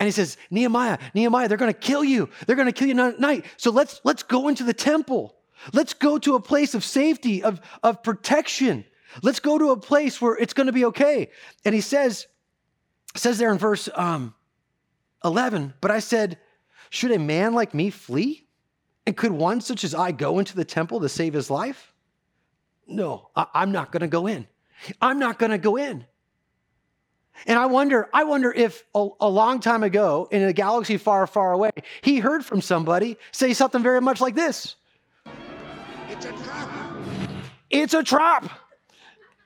And 0.00 0.08
he 0.08 0.10
says, 0.10 0.36
Nehemiah, 0.50 0.98
Nehemiah, 1.14 1.46
they're 1.46 1.56
going 1.56 1.72
to 1.72 1.78
kill 1.78 2.02
you. 2.02 2.28
They're 2.44 2.56
going 2.56 2.66
to 2.66 2.72
kill 2.72 2.88
you 2.88 3.00
at 3.00 3.20
night. 3.20 3.44
So 3.56 3.70
let's 3.70 4.00
let's 4.02 4.24
go 4.24 4.48
into 4.48 4.64
the 4.64 4.74
temple. 4.74 5.36
Let's 5.72 5.94
go 5.94 6.18
to 6.18 6.34
a 6.34 6.40
place 6.40 6.74
of 6.74 6.82
safety, 6.82 7.44
of, 7.44 7.60
of 7.84 8.02
protection. 8.02 8.84
Let's 9.22 9.38
go 9.38 9.58
to 9.58 9.70
a 9.70 9.76
place 9.76 10.20
where 10.20 10.34
it's 10.34 10.54
going 10.54 10.66
to 10.66 10.72
be 10.72 10.86
okay. 10.86 11.30
And 11.64 11.72
he 11.72 11.80
says, 11.80 12.26
says 13.14 13.38
there 13.38 13.52
in 13.52 13.58
verse 13.58 13.88
um, 13.94 14.34
11, 15.24 15.74
but 15.80 15.92
I 15.92 16.00
said, 16.00 16.36
should 16.90 17.12
a 17.12 17.18
man 17.20 17.54
like 17.54 17.74
me 17.74 17.90
flee? 17.90 18.48
And 19.06 19.16
could 19.16 19.30
one 19.30 19.60
such 19.60 19.84
as 19.84 19.94
I 19.94 20.10
go 20.10 20.40
into 20.40 20.56
the 20.56 20.64
temple 20.64 20.98
to 20.98 21.08
save 21.08 21.32
his 21.32 21.48
life? 21.48 21.94
No, 22.88 23.30
I, 23.36 23.46
I'm 23.54 23.70
not 23.70 23.92
going 23.92 24.00
to 24.00 24.08
go 24.08 24.26
in. 24.26 24.48
I'm 25.00 25.18
not 25.18 25.38
going 25.38 25.50
to 25.50 25.58
go 25.58 25.76
in. 25.76 26.04
And 27.46 27.58
I 27.58 27.66
wonder, 27.66 28.08
I 28.12 28.24
wonder 28.24 28.52
if 28.52 28.84
a, 28.94 29.08
a, 29.20 29.28
long 29.28 29.60
time 29.60 29.82
ago 29.82 30.28
in 30.30 30.42
a 30.42 30.52
galaxy 30.52 30.96
far, 30.96 31.26
far 31.26 31.52
away, 31.52 31.70
he 32.02 32.18
heard 32.18 32.44
from 32.44 32.60
somebody 32.60 33.16
say 33.32 33.52
something 33.52 33.82
very 33.82 34.00
much 34.00 34.20
like 34.20 34.34
this. 34.34 34.76
It's 36.08 36.24
a 36.24 36.32
trap. 36.32 36.70
It's 37.70 37.94
a 37.94 38.02
trap. 38.02 38.50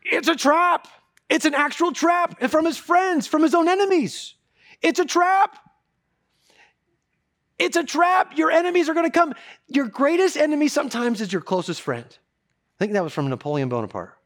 It's 0.05 0.29
a 0.29 0.37
trap. 0.37 0.88
It's 1.29 1.45
an 1.45 1.55
actual 1.55 1.93
trap. 1.93 2.37
And 2.41 2.51
from 2.51 2.67
his 2.67 2.77
friends, 2.77 3.27
from 3.27 3.43
his 3.43 3.55
own 3.55 3.69
enemies. 3.69 4.35
It's 4.83 4.99
a 4.99 5.05
trap. 5.05 5.57
It's 7.59 7.77
a 7.77 7.85
trap. 7.85 8.37
Your 8.37 8.51
enemies 8.51 8.88
are 8.88 8.95
going 8.95 9.11
to 9.11 9.19
come. 9.19 9.35
Your 9.67 9.87
greatest 9.87 10.37
enemy 10.37 10.69
sometimes 10.69 11.21
is 11.21 11.33
your 11.33 11.43
closest 11.43 11.81
friend. 11.83 12.07
I 12.07 12.79
think 12.79 12.93
that 12.93 13.03
was 13.03 13.12
from 13.12 13.29
Napoleon 13.29 13.69
Bonaparte 13.69 14.17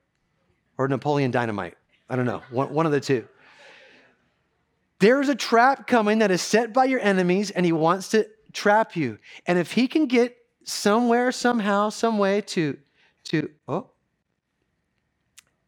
or 0.79 0.89
Napoleon 0.89 1.31
Dynamite. 1.31 1.77
I 2.09 2.17
don't 2.17 2.27
know, 2.27 2.43
one, 2.51 2.73
one 2.73 2.87
of 2.87 2.93
the 2.93 3.01
two. 3.01 3.27
There's 4.99 5.29
a 5.29 5.35
trap 5.35 5.87
coming 5.87 6.19
that 6.19 6.31
is 6.31 6.43
set 6.43 6.73
by 6.73 6.85
your 6.85 7.01
enemies, 7.01 7.51
and 7.51 7.67
he 7.67 7.73
wants 7.73 8.09
to 8.11 8.29
trap 8.53 8.95
you. 8.95 9.19
And 9.47 9.59
if 9.59 9.73
he 9.73 9.89
can 9.89 10.07
get 10.07 10.37
somewhere, 10.65 11.33
somehow, 11.33 11.89
some 11.89 12.19
way 12.19 12.41
to, 12.43 12.79
to 13.25 13.51
oh, 13.67 13.91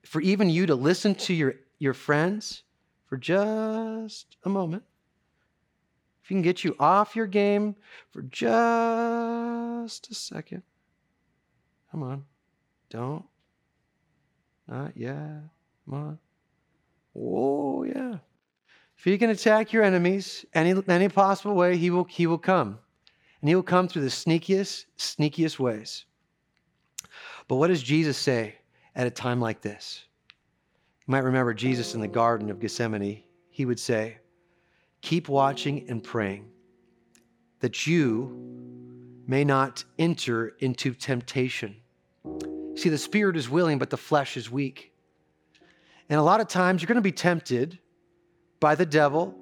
for 0.05 0.21
even 0.21 0.49
you 0.51 0.67
to 0.67 0.75
listen 0.75 1.15
to 1.17 1.35
your, 1.35 1.55
your 1.79 1.95
friends 1.95 2.63
for 3.07 3.17
just 3.17 4.37
a 4.45 4.49
moment, 4.49 4.85
if 6.23 6.29
he 6.29 6.35
can 6.37 6.43
get 6.43 6.63
you 6.63 6.77
off 6.79 7.17
your 7.17 7.27
game 7.27 7.75
for 8.13 8.23
just 8.23 10.11
a 10.11 10.15
second, 10.15 10.63
Come 11.95 12.03
on. 12.03 12.25
Don't. 12.91 13.25
Not 14.69 14.97
yet. 14.97 15.43
On. 15.91 16.19
Oh, 17.17 17.85
yeah. 17.85 18.19
If 18.97 19.05
he 19.05 19.19
can 19.19 19.31
attack 19.31 19.73
your 19.73 19.83
enemies 19.83 20.45
any, 20.55 20.75
any 20.89 21.09
possible 21.09 21.55
way, 21.55 21.77
he 21.77 21.91
will, 21.91 22.05
he 22.05 22.27
will 22.27 22.39
come. 22.39 22.79
And 23.41 23.49
he 23.49 23.55
will 23.55 23.63
come 23.63 23.89
through 23.89 24.03
the 24.03 24.09
sneakiest, 24.09 24.87
sneakiest 24.97 25.59
ways. 25.59 26.07
But 27.47 27.57
what 27.57 27.69
does 27.69 27.83
Jesus 27.83 28.17
say 28.17 28.57
at 28.95 29.07
a 29.07 29.11
time 29.11 29.41
like 29.41 29.61
this? 29.61 30.05
You 31.07 31.13
might 31.13 31.25
remember 31.25 31.53
Jesus 31.53 31.95
in 31.95 32.01
the 32.01 32.09
Garden 32.09 32.51
of 32.51 32.61
Gethsemane. 32.61 33.23
He 33.51 33.67
would 33.67 33.79
say, 33.79 34.19
Keep 35.03 35.29
watching 35.29 35.89
and 35.91 36.03
praying 36.03 36.47
that 37.61 37.87
you 37.87 39.23
may 39.27 39.45
not 39.45 39.85
enter 39.99 40.55
into 40.61 40.95
temptation. 40.95 41.77
See, 42.75 42.89
the 42.89 42.99
spirit 42.99 43.37
is 43.37 43.49
willing, 43.49 43.79
but 43.79 43.91
the 43.91 43.97
flesh 43.97 44.37
is 44.37 44.51
weak. 44.51 44.93
And 46.09 46.19
a 46.19 46.23
lot 46.23 46.41
of 46.41 46.49
times 46.49 46.83
you're 46.83 46.89
going 46.89 46.97
to 46.97 47.03
be 47.03 47.13
tempted 47.13 47.79
by 48.61 48.75
the 48.75 48.87
devil. 48.87 49.35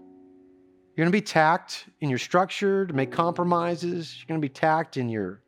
You're 0.95 1.05
going 1.05 1.13
to 1.13 1.17
be 1.17 1.23
tacked 1.23 1.87
in 2.01 2.11
your 2.11 2.19
structure 2.19 2.87
to 2.87 2.93
make 2.93 3.11
compromises. 3.11 4.17
You're 4.19 4.27
going 4.27 4.41
to 4.41 4.45
be 4.47 4.53
tacked 4.53 4.97
in 4.97 5.09
your 5.09 5.41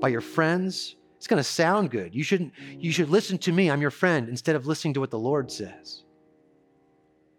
by 0.00 0.08
your 0.08 0.20
friends. 0.20 0.96
It's 1.16 1.26
going 1.26 1.38
to 1.38 1.44
sound 1.44 1.90
good. 1.90 2.14
You 2.14 2.22
shouldn't 2.22 2.52
you 2.78 2.92
should 2.92 3.10
listen 3.10 3.38
to 3.38 3.52
me. 3.52 3.70
I'm 3.70 3.80
your 3.80 3.90
friend 3.90 4.28
instead 4.28 4.56
of 4.56 4.66
listening 4.66 4.94
to 4.94 5.00
what 5.00 5.10
the 5.10 5.18
Lord 5.18 5.50
says. 5.50 6.04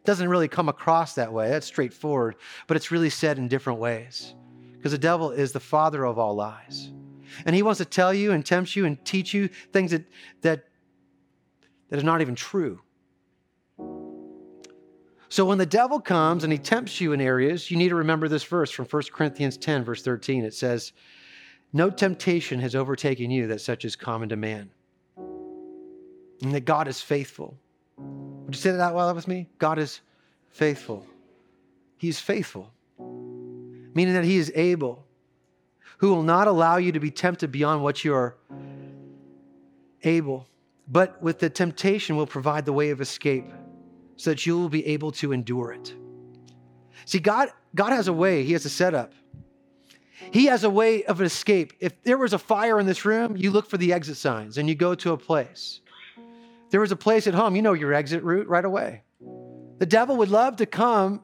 It 0.02 0.06
doesn't 0.06 0.30
really 0.30 0.48
come 0.48 0.68
across 0.68 1.16
that 1.16 1.32
way. 1.32 1.50
That's 1.50 1.68
straightforward, 1.68 2.36
but 2.68 2.76
it's 2.76 2.92
really 2.92 3.10
said 3.10 3.38
in 3.38 3.48
different 3.48 3.80
ways. 3.80 4.34
Because 4.74 4.92
the 4.92 4.98
devil 4.98 5.32
is 5.32 5.52
the 5.52 5.60
father 5.60 6.06
of 6.06 6.18
all 6.18 6.36
lies. 6.36 6.92
And 7.46 7.56
he 7.56 7.64
wants 7.64 7.78
to 7.80 7.86
tell 7.86 8.14
you 8.14 8.32
and 8.32 8.46
tempt 8.46 8.76
you 8.76 8.86
and 8.86 9.04
teach 9.06 9.34
you 9.34 9.48
things 9.74 9.92
that 9.92 10.06
that 10.42 10.66
that 11.90 11.98
is 11.98 12.04
not 12.04 12.22
even 12.22 12.36
true. 12.36 12.80
So 15.32 15.46
when 15.46 15.58
the 15.58 15.66
devil 15.66 16.02
comes 16.02 16.44
and 16.44 16.52
he 16.52 16.60
tempts 16.60 17.00
you 17.00 17.14
in 17.14 17.22
areas, 17.22 17.72
you 17.72 17.78
need 17.78 17.88
to 17.88 17.96
remember 17.96 18.28
this 18.28 18.44
verse 18.44 18.70
from 18.70 18.86
1 18.86 19.04
Corinthians 19.14 19.56
10, 19.56 19.86
verse 19.86 20.02
13. 20.02 20.44
It 20.44 20.54
says, 20.54 20.92
No 21.72 21.90
temptation 21.90 22.60
has 22.60 22.76
overtaken 22.76 23.32
you 23.32 23.48
that 23.48 23.62
such 23.62 23.86
is 23.86 23.96
common 23.96 24.28
to 24.28 24.36
man. 24.36 24.70
And 25.16 26.54
that 26.54 26.66
God 26.66 26.90
is 26.90 27.00
faithful. 27.00 27.58
Would 27.98 28.56
you 28.56 28.60
say 28.60 28.72
that 28.72 28.82
out 28.82 28.94
loud 28.94 29.16
with 29.16 29.30
me? 29.30 29.48
God 29.58 29.80
is 29.80 30.02
faithful. 30.50 31.06
He's 31.98 32.20
faithful, 32.20 32.70
meaning 33.00 34.16
that 34.16 34.26
He 34.26 34.36
is 34.36 34.52
able, 34.54 35.06
who 36.02 36.10
will 36.10 36.24
not 36.24 36.48
allow 36.48 36.78
you 36.78 36.92
to 36.92 37.00
be 37.00 37.12
tempted 37.12 37.52
beyond 37.52 37.84
what 37.84 38.04
you 38.04 38.12
are 38.12 38.36
able, 40.02 40.48
but 40.88 41.22
with 41.22 41.38
the 41.38 41.48
temptation 41.48 42.16
will 42.18 42.26
provide 42.26 42.66
the 42.66 42.74
way 42.74 42.90
of 42.90 43.00
escape 43.00 43.46
so 44.16 44.32
that 44.32 44.44
you 44.48 44.58
will 44.58 44.68
be 44.68 44.84
able 44.88 45.12
to 45.12 45.32
endure 45.32 45.72
it. 45.72 45.94
See, 47.06 47.20
God, 47.20 47.50
God 47.76 47.92
has 47.92 48.08
a 48.08 48.14
way, 48.14 48.44
He 48.44 48.54
has 48.54 48.66
a 48.66 48.70
setup. 48.70 49.14
He 50.32 50.46
has 50.48 50.64
a 50.64 50.72
way 50.72 51.04
of 51.04 51.22
escape. 51.22 51.74
If 51.80 52.02
there 52.02 52.18
was 52.18 52.34
a 52.34 52.40
fire 52.40 52.80
in 52.80 52.88
this 52.88 53.06
room, 53.06 53.38
you 53.38 53.52
look 53.52 53.70
for 53.70 53.78
the 53.78 53.94
exit 53.94 54.18
signs 54.18 54.58
and 54.58 54.68
you 54.68 54.74
go 54.74 54.96
to 54.96 55.12
a 55.12 55.18
place. 55.18 55.82
If 56.66 56.72
there 56.72 56.82
was 56.82 56.92
a 56.92 56.96
place 56.96 57.28
at 57.28 57.36
home, 57.36 57.56
you 57.56 57.62
know 57.62 57.74
your 57.74 57.94
exit 57.94 58.24
route 58.24 58.48
right 58.48 58.66
away. 58.66 59.04
The 59.78 59.86
devil 59.86 60.18
would 60.18 60.30
love 60.30 60.56
to 60.56 60.66
come 60.66 61.22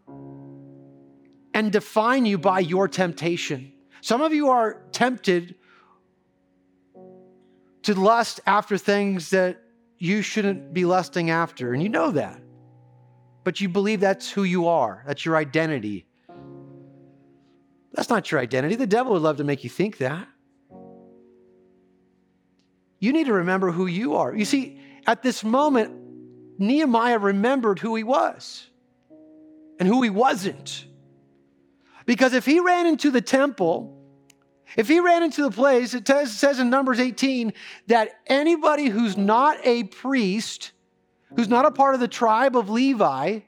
and 1.55 1.71
define 1.71 2.27
you 2.27 2.37
by 2.37 2.59
your 2.59 2.87
temptation. 2.87 3.73
Some 4.01 4.21
of 4.21 4.33
you 4.33 4.49
are 4.49 4.81
tempted 4.91 5.55
to 7.83 7.93
lust 7.93 8.39
after 8.45 8.77
things 8.77 9.29
that 9.31 9.61
you 9.97 10.21
shouldn't 10.21 10.73
be 10.73 10.85
lusting 10.85 11.29
after, 11.29 11.73
and 11.73 11.81
you 11.81 11.89
know 11.89 12.11
that 12.11 12.41
but 13.47 13.61
you 13.61 13.69
believe 13.69 14.01
that's 14.01 14.29
who 14.29 14.43
you 14.43 14.67
are, 14.67 15.05
that's 15.07 15.23
your 15.23 15.37
identity. 15.37 16.05
That's 17.93 18.09
not 18.09 18.29
your 18.29 18.41
identity. 18.41 18.75
The 18.75 18.85
devil 18.85 19.13
would 19.13 19.21
love 19.21 19.37
to 19.37 19.45
make 19.45 19.63
you 19.63 19.69
think 19.69 19.99
that. 19.99 20.27
You 22.99 23.13
need 23.13 23.27
to 23.27 23.31
remember 23.31 23.71
who 23.71 23.85
you 23.85 24.15
are. 24.15 24.35
You 24.35 24.43
see, 24.43 24.81
at 25.05 25.23
this 25.23 25.45
moment, 25.45 25.93
Nehemiah 26.59 27.19
remembered 27.19 27.79
who 27.79 27.95
he 27.95 28.03
was 28.03 28.67
and 29.79 29.87
who 29.87 30.01
he 30.01 30.09
wasn't. 30.09 30.85
Because 32.07 32.33
if 32.33 32.45
he 32.45 32.59
ran 32.59 32.87
into 32.87 33.11
the 33.11 33.21
temple, 33.21 33.93
if 34.75 34.87
he 34.87 34.99
ran 34.99 35.21
into 35.21 35.43
the 35.43 35.51
place, 35.51 35.93
it 35.93 36.07
says 36.07 36.59
in 36.59 36.71
Numbers 36.71 36.99
18 36.99 37.53
that 37.87 38.09
anybody 38.25 38.87
who's 38.87 39.15
not 39.15 39.57
a 39.63 39.83
priest 39.83 40.71
who's 41.35 41.49
not 41.49 41.65
a 41.65 41.71
part 41.71 41.93
of 41.93 41.99
the 41.99 42.07
tribe 42.07 42.55
of 42.55 42.69
Levi, 42.69 43.39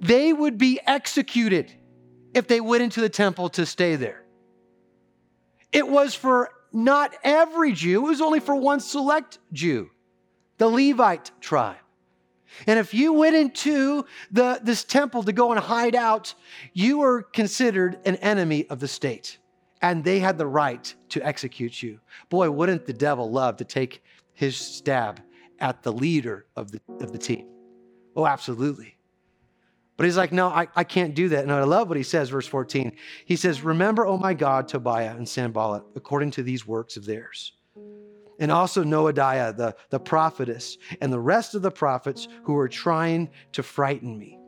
they 0.00 0.32
would 0.32 0.58
be 0.58 0.80
executed 0.84 1.72
if 2.34 2.48
they 2.48 2.60
went 2.60 2.82
into 2.82 3.00
the 3.00 3.08
temple 3.08 3.48
to 3.50 3.64
stay 3.64 3.94
there. 3.96 4.24
It 5.70 5.86
was 5.86 6.14
for 6.14 6.50
not 6.72 7.14
every 7.22 7.72
Jew, 7.72 8.04
it 8.04 8.08
was 8.08 8.20
only 8.20 8.40
for 8.40 8.56
one 8.56 8.80
select 8.80 9.38
Jew, 9.52 9.90
the 10.58 10.68
Levite 10.68 11.30
tribe. 11.40 11.76
And 12.66 12.78
if 12.78 12.94
you 12.94 13.12
went 13.12 13.36
into 13.36 14.04
the, 14.30 14.60
this 14.62 14.84
temple 14.84 15.22
to 15.24 15.32
go 15.32 15.52
and 15.52 15.60
hide 15.60 15.94
out, 15.94 16.34
you 16.72 16.98
were 16.98 17.22
considered 17.22 17.98
an 18.04 18.16
enemy 18.16 18.66
of 18.68 18.80
the 18.80 18.88
state. 18.88 19.38
And 19.80 20.02
they 20.02 20.18
had 20.18 20.38
the 20.38 20.46
right 20.46 20.92
to 21.10 21.22
execute 21.24 21.82
you. 21.82 22.00
Boy, 22.30 22.50
wouldn't 22.50 22.86
the 22.86 22.92
devil 22.92 23.30
love 23.30 23.58
to 23.58 23.64
take 23.64 24.02
his 24.34 24.56
stab 24.56 25.20
at 25.60 25.82
the 25.82 25.92
leader 25.92 26.46
of 26.56 26.70
the, 26.70 26.80
of 27.00 27.12
the 27.12 27.18
team. 27.18 27.46
Oh, 28.14 28.26
absolutely. 28.26 28.96
But 29.96 30.06
he's 30.06 30.16
like, 30.16 30.32
no, 30.32 30.46
I, 30.48 30.68
I 30.76 30.84
can't 30.84 31.14
do 31.14 31.28
that. 31.30 31.42
And 31.42 31.52
I 31.52 31.64
love 31.64 31.88
what 31.88 31.96
he 31.96 32.04
says, 32.04 32.28
verse 32.28 32.46
14. 32.46 32.92
He 33.24 33.34
says, 33.34 33.62
Remember, 33.62 34.06
oh 34.06 34.16
my 34.16 34.32
God, 34.32 34.68
Tobiah 34.68 35.16
and 35.16 35.28
Sanballat, 35.28 35.82
according 35.96 36.30
to 36.32 36.42
these 36.42 36.66
works 36.66 36.96
of 36.96 37.04
theirs. 37.04 37.52
And 38.38 38.52
also 38.52 38.84
Noadiah, 38.84 39.56
the, 39.56 39.74
the 39.90 39.98
prophetess, 39.98 40.78
and 41.00 41.12
the 41.12 41.18
rest 41.18 41.54
of 41.54 41.62
the 41.62 41.70
prophets 41.70 42.28
who 42.44 42.52
were 42.52 42.68
trying 42.68 43.30
to 43.52 43.62
frighten 43.62 44.16
me. 44.16 44.38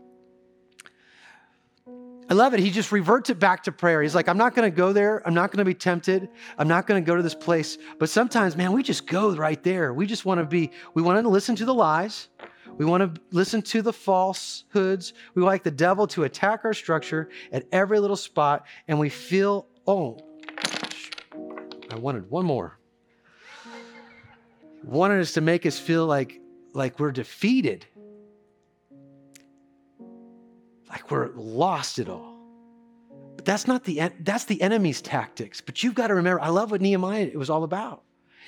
I 2.30 2.34
love 2.34 2.54
it. 2.54 2.60
He 2.60 2.70
just 2.70 2.92
reverts 2.92 3.28
it 3.28 3.40
back 3.40 3.64
to 3.64 3.72
prayer. 3.72 4.00
He's 4.00 4.14
like, 4.14 4.28
I'm 4.28 4.38
not 4.38 4.54
going 4.54 4.70
to 4.70 4.74
go 4.74 4.92
there. 4.92 5.20
I'm 5.26 5.34
not 5.34 5.50
going 5.50 5.58
to 5.58 5.64
be 5.64 5.74
tempted. 5.74 6.28
I'm 6.56 6.68
not 6.68 6.86
going 6.86 7.02
to 7.02 7.06
go 7.06 7.16
to 7.16 7.24
this 7.24 7.34
place. 7.34 7.76
But 7.98 8.08
sometimes, 8.08 8.56
man, 8.56 8.70
we 8.70 8.84
just 8.84 9.08
go 9.08 9.34
right 9.34 9.60
there. 9.64 9.92
We 9.92 10.06
just 10.06 10.24
want 10.24 10.38
to 10.38 10.46
be, 10.46 10.70
we 10.94 11.02
want 11.02 11.20
to 11.20 11.28
listen 11.28 11.56
to 11.56 11.64
the 11.64 11.74
lies. 11.74 12.28
We 12.76 12.84
want 12.84 13.16
to 13.16 13.20
listen 13.32 13.62
to 13.62 13.82
the 13.82 13.92
falsehoods. 13.92 15.12
We 15.34 15.42
like 15.42 15.64
the 15.64 15.72
devil 15.72 16.06
to 16.08 16.22
attack 16.22 16.64
our 16.64 16.72
structure 16.72 17.28
at 17.50 17.66
every 17.72 17.98
little 17.98 18.16
spot. 18.16 18.64
And 18.86 19.00
we 19.00 19.08
feel, 19.08 19.66
oh, 19.88 20.16
I 21.90 21.96
wanted 21.96 22.30
one 22.30 22.46
more. 22.46 22.79
Wanted 24.82 25.20
us 25.20 25.32
to 25.34 25.40
make 25.40 25.66
us 25.66 25.78
feel 25.78 26.06
like, 26.06 26.40
like 26.72 26.98
we're 26.98 27.12
defeated 27.12 27.86
like 30.90 31.10
we're 31.10 31.30
lost 31.34 31.98
at 31.98 32.08
all. 32.08 32.36
But 33.36 33.44
that's 33.44 33.66
not 33.66 33.84
the 33.84 34.10
that's 34.20 34.44
the 34.44 34.60
enemy's 34.60 35.00
tactics. 35.00 35.60
But 35.60 35.82
you've 35.82 35.94
got 35.94 36.08
to 36.08 36.14
remember, 36.14 36.40
I 36.40 36.48
love 36.48 36.70
what 36.70 36.80
Nehemiah 36.80 37.30
it 37.32 37.38
was 37.38 37.48
all 37.48 37.64
about. 37.64 38.02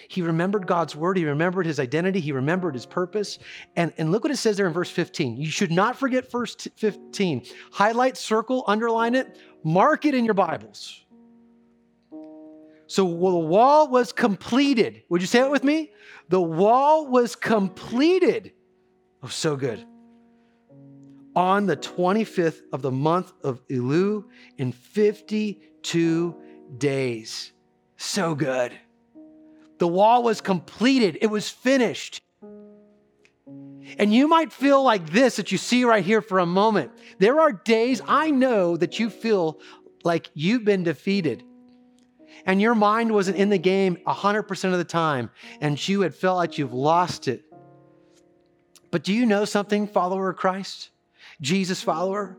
He 0.09 0.21
remembered 0.21 0.67
God's 0.67 0.97
word, 0.97 1.17
he 1.17 1.25
remembered 1.25 1.65
his 1.65 1.79
identity, 1.79 2.19
he 2.19 2.33
remembered 2.33 2.75
his 2.75 2.85
purpose. 2.85 3.39
And, 3.77 3.93
and 3.99 4.11
look 4.11 4.25
what 4.25 4.33
it 4.33 4.37
says 4.37 4.57
there 4.57 4.67
in 4.67 4.73
verse 4.73 4.91
15. 4.91 5.37
You 5.37 5.47
should 5.47 5.71
not 5.71 5.97
forget 5.97 6.31
verse 6.31 6.57
15. 6.77 7.47
Highlight, 7.71 8.17
circle, 8.17 8.65
underline 8.67 9.15
it, 9.15 9.39
mark 9.63 10.05
it 10.05 10.15
in 10.15 10.25
your 10.25 10.35
Bibles. 10.35 11.02
So 12.93 13.05
the 13.07 13.39
wall 13.39 13.89
was 13.89 14.13
completed. 14.13 15.05
Would 15.09 15.23
you 15.23 15.27
say 15.27 15.41
it 15.41 15.51
with 15.51 15.65
me? 15.65 15.93
The 16.29 16.43
wall 16.43 17.07
was 17.07 17.35
completed. 17.35 18.53
Oh, 19.23 19.29
so 19.29 19.57
good 19.57 19.87
on 21.35 21.65
the 21.65 21.79
25th 21.79 22.61
of 22.71 22.83
the 22.83 22.91
month 22.91 23.33
of 23.43 23.67
Elul 23.69 24.25
in 24.59 24.73
52 24.73 26.37
days. 26.77 27.53
So 27.97 28.35
good. 28.35 28.79
The 29.79 29.89
wall 29.89 30.23
was 30.23 30.43
completed, 30.43 31.17
it 31.23 31.29
was 31.29 31.49
finished. 31.49 32.21
And 33.99 34.13
you 34.13 34.29
might 34.29 34.53
feel 34.53 34.83
like 34.83 35.09
this 35.09 35.37
that 35.37 35.51
you 35.51 35.57
see 35.57 35.87
right 35.87 36.05
here 36.05 36.21
for 36.21 36.41
a 36.41 36.47
moment. 36.47 36.93
There 37.19 37.41
are 37.41 37.53
days 37.53 38.03
I 38.07 38.31
know 38.31 38.77
that 38.77 38.99
you 38.99 39.09
feel 39.09 39.61
like 40.05 40.29
you've 40.35 40.67
been 40.67 40.83
defeated 40.83 41.43
and 42.47 42.61
your 42.61 42.75
mind 42.75 43.13
wasn't 43.13 43.37
in 43.37 43.49
the 43.49 43.59
game 43.59 43.99
100% 44.07 44.73
of 44.73 44.79
the 44.79 44.85
time 44.85 45.31
and 45.61 45.89
you 45.89 46.01
had 46.01 46.15
felt 46.15 46.37
like 46.37 46.59
you've 46.59 46.73
lost 46.73 47.29
it. 47.29 47.45
But 48.91 49.05
do 49.05 49.13
you 49.13 49.27
know 49.27 49.45
something, 49.45 49.87
follower 49.87 50.31
of 50.31 50.37
Christ? 50.37 50.91
Jesus 51.41 51.83
follower, 51.83 52.37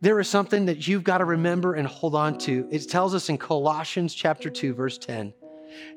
there 0.00 0.18
is 0.20 0.28
something 0.28 0.66
that 0.66 0.88
you've 0.88 1.04
got 1.04 1.18
to 1.18 1.24
remember 1.24 1.74
and 1.74 1.86
hold 1.86 2.14
on 2.14 2.38
to. 2.38 2.66
It 2.70 2.88
tells 2.88 3.14
us 3.14 3.28
in 3.28 3.36
Colossians 3.36 4.14
chapter 4.14 4.48
2 4.48 4.74
verse 4.74 4.98
10 4.98 5.34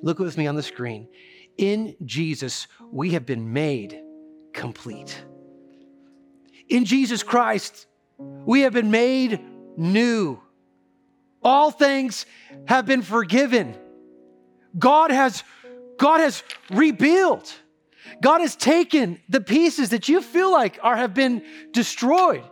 Look 0.01 0.19
with 0.19 0.37
me 0.37 0.45
on 0.45 0.55
the 0.55 0.63
screen. 0.63 1.07
In 1.57 1.95
Jesus, 2.05 2.67
we 2.91 3.11
have 3.11 3.25
been 3.25 3.53
made 3.53 3.99
complete. 4.53 5.23
In 6.69 6.85
Jesus 6.85 7.23
Christ, 7.23 7.87
we 8.17 8.61
have 8.61 8.73
been 8.73 8.91
made 8.91 9.39
new. 9.77 10.39
All 11.43 11.71
things 11.71 12.25
have 12.65 12.85
been 12.85 13.01
forgiven. 13.01 13.75
God 14.77 15.11
has, 15.11 15.43
God 15.97 16.19
has 16.19 16.43
rebuilt. 16.69 17.59
God 18.21 18.41
has 18.41 18.55
taken 18.55 19.19
the 19.29 19.41
pieces 19.41 19.89
that 19.89 20.07
you 20.09 20.21
feel 20.21 20.51
like 20.51 20.79
are 20.81 20.95
have 20.95 21.13
been 21.13 21.43
destroyed. 21.71 22.43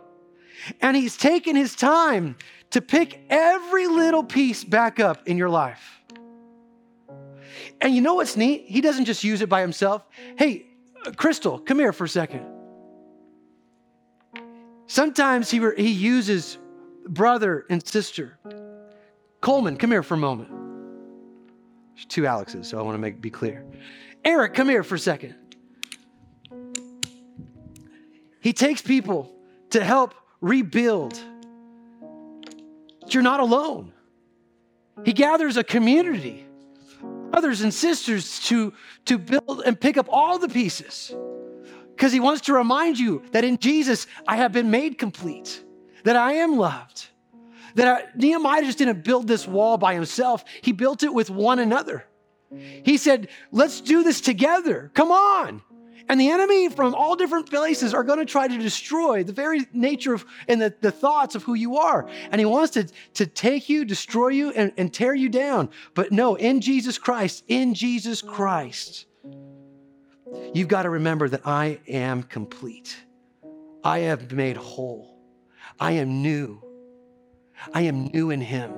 And 0.80 0.96
he's 0.96 1.16
taken 1.16 1.56
his 1.56 1.74
time 1.74 2.36
to 2.70 2.80
pick 2.80 3.20
every 3.28 3.86
little 3.86 4.24
piece 4.24 4.64
back 4.64 5.00
up 5.00 5.26
in 5.26 5.36
your 5.36 5.50
life. 5.50 6.00
And 7.80 7.94
you 7.94 8.00
know 8.00 8.14
what's 8.14 8.36
neat? 8.36 8.64
He 8.66 8.80
doesn't 8.80 9.06
just 9.06 9.24
use 9.24 9.42
it 9.42 9.48
by 9.48 9.60
himself. 9.60 10.06
Hey, 10.36 10.66
Crystal, 11.16 11.58
come 11.58 11.78
here 11.78 11.92
for 11.92 12.04
a 12.04 12.08
second. 12.08 12.46
Sometimes 14.86 15.50
he, 15.50 15.60
he 15.76 15.90
uses 15.90 16.58
brother 17.06 17.66
and 17.68 17.84
sister. 17.86 18.38
Coleman, 19.42 19.76
come 19.76 19.90
here 19.90 20.04
for 20.04 20.14
a 20.14 20.18
moment. 20.18 20.48
There's 21.94 22.06
two 22.06 22.26
Alexes, 22.26 22.68
so 22.68 22.78
I 22.78 22.82
want 22.82 22.94
to 22.94 22.98
make 22.98 23.20
be 23.20 23.28
clear. 23.28 23.66
Eric, 24.24 24.54
come 24.54 24.68
here 24.68 24.84
for 24.84 24.94
a 24.94 24.98
second. 24.98 25.34
He 28.40 28.52
takes 28.52 28.80
people 28.80 29.34
to 29.70 29.84
help 29.84 30.14
rebuild. 30.40 31.20
You're 33.08 33.22
not 33.22 33.40
alone. 33.40 33.92
He 35.04 35.12
gathers 35.12 35.56
a 35.56 35.64
community, 35.64 36.46
brothers 37.30 37.62
and 37.62 37.74
sisters, 37.74 38.40
to, 38.46 38.72
to 39.06 39.18
build 39.18 39.62
and 39.66 39.78
pick 39.78 39.96
up 39.96 40.06
all 40.08 40.38
the 40.38 40.48
pieces. 40.48 41.12
Because 41.90 42.12
he 42.12 42.20
wants 42.20 42.42
to 42.42 42.54
remind 42.54 42.98
you 42.98 43.22
that 43.32 43.42
in 43.42 43.58
Jesus, 43.58 44.06
I 44.26 44.36
have 44.36 44.52
been 44.52 44.70
made 44.70 44.98
complete, 44.98 45.64
that 46.04 46.14
I 46.14 46.34
am 46.34 46.56
loved. 46.56 47.08
That 47.74 48.16
Nehemiah 48.16 48.62
just 48.62 48.78
didn't 48.78 49.04
build 49.04 49.26
this 49.26 49.46
wall 49.46 49.78
by 49.78 49.94
himself, 49.94 50.44
he 50.60 50.72
built 50.72 51.02
it 51.02 51.12
with 51.12 51.30
one 51.30 51.58
another. 51.58 52.04
He 52.84 52.96
said, 52.96 53.28
Let's 53.50 53.80
do 53.80 54.02
this 54.02 54.20
together. 54.20 54.90
Come 54.94 55.10
on. 55.10 55.62
And 56.08 56.20
the 56.20 56.30
enemy 56.30 56.68
from 56.68 56.94
all 56.94 57.16
different 57.16 57.48
places 57.48 57.94
are 57.94 58.04
going 58.04 58.18
to 58.18 58.24
try 58.24 58.48
to 58.48 58.58
destroy 58.58 59.22
the 59.22 59.32
very 59.32 59.66
nature 59.72 60.14
of 60.14 60.24
and 60.48 60.60
the, 60.60 60.74
the 60.80 60.90
thoughts 60.90 61.34
of 61.34 61.42
who 61.42 61.54
you 61.54 61.78
are. 61.78 62.08
And 62.30 62.40
he 62.40 62.44
wants 62.44 62.72
to, 62.72 62.84
to 63.14 63.26
take 63.26 63.68
you, 63.68 63.84
destroy 63.84 64.28
you, 64.28 64.50
and, 64.50 64.72
and 64.76 64.92
tear 64.92 65.14
you 65.14 65.28
down. 65.28 65.70
But 65.94 66.12
no, 66.12 66.34
in 66.34 66.60
Jesus 66.60 66.98
Christ, 66.98 67.44
in 67.48 67.74
Jesus 67.74 68.20
Christ, 68.20 69.06
you've 70.52 70.68
got 70.68 70.82
to 70.82 70.90
remember 70.90 71.28
that 71.28 71.46
I 71.46 71.80
am 71.88 72.24
complete. 72.24 72.96
I 73.84 74.00
have 74.00 74.32
made 74.32 74.56
whole. 74.56 75.18
I 75.78 75.92
am 75.92 76.22
new. 76.22 76.61
I 77.72 77.82
am 77.82 78.04
new 78.06 78.30
in 78.30 78.40
him. 78.40 78.72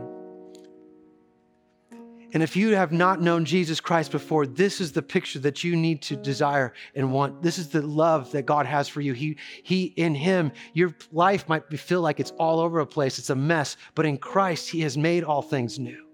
And 2.35 2.43
if 2.43 2.57
you 2.57 2.75
have 2.75 2.91
not 2.91 3.23
known 3.23 3.45
Jesus 3.45 3.79
Christ 3.79 4.11
before, 4.11 4.45
this 4.45 4.81
is 4.81 4.91
the 4.91 5.03
picture 5.03 5.39
that 5.39 5.63
you 5.63 5.77
need 5.77 6.03
to 6.03 6.17
desire 6.17 6.75
and 6.97 7.13
want. 7.13 7.41
This 7.43 7.59
is 7.59 7.69
the 7.69 7.81
love 7.81 8.33
that 8.33 8.45
God 8.45 8.67
has 8.67 8.89
for 8.89 9.01
you. 9.01 9.13
He, 9.13 9.37
he 9.63 9.85
in 9.85 10.17
Him, 10.17 10.51
your 10.73 10.93
life 11.13 11.49
might 11.49 11.73
feel 11.79 12.01
like 12.01 12.19
it's 12.19 12.33
all 12.33 12.59
over 12.59 12.81
a 12.81 12.87
place, 12.87 13.21
it's 13.21 13.31
a 13.31 13.37
mess, 13.37 13.77
but 13.95 14.05
in 14.05 14.19
Christ, 14.19 14.69
He 14.69 14.81
has 14.81 14.99
made 14.99 15.23
all 15.23 15.43
things 15.43 15.79
new. 15.79 16.09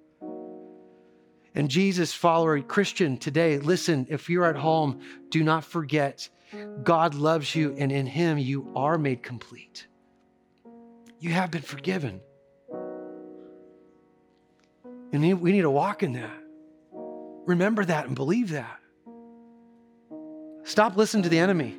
And 1.54 1.70
Jesus, 1.70 2.12
follower, 2.12 2.60
Christian, 2.60 3.16
today, 3.16 3.58
listen, 3.58 4.06
if 4.10 4.28
you're 4.28 4.44
at 4.44 4.56
home, 4.56 5.00
do 5.30 5.42
not 5.42 5.64
forget 5.64 6.28
God 6.82 7.14
loves 7.14 7.54
you, 7.54 7.74
and 7.78 7.90
in 7.90 8.06
Him, 8.06 8.36
you 8.36 8.70
are 8.76 8.98
made 8.98 9.22
complete. 9.22 9.86
You 11.18 11.30
have 11.30 11.50
been 11.50 11.62
forgiven. 11.62 12.20
And 15.12 15.40
we 15.40 15.52
need 15.52 15.62
to 15.62 15.70
walk 15.70 16.02
in 16.02 16.12
that. 16.12 16.38
Remember 17.46 17.84
that 17.84 18.06
and 18.06 18.14
believe 18.14 18.50
that. 18.50 18.78
Stop 20.62 20.96
listening 20.96 21.24
to 21.24 21.28
the 21.28 21.38
enemy. 21.38 21.76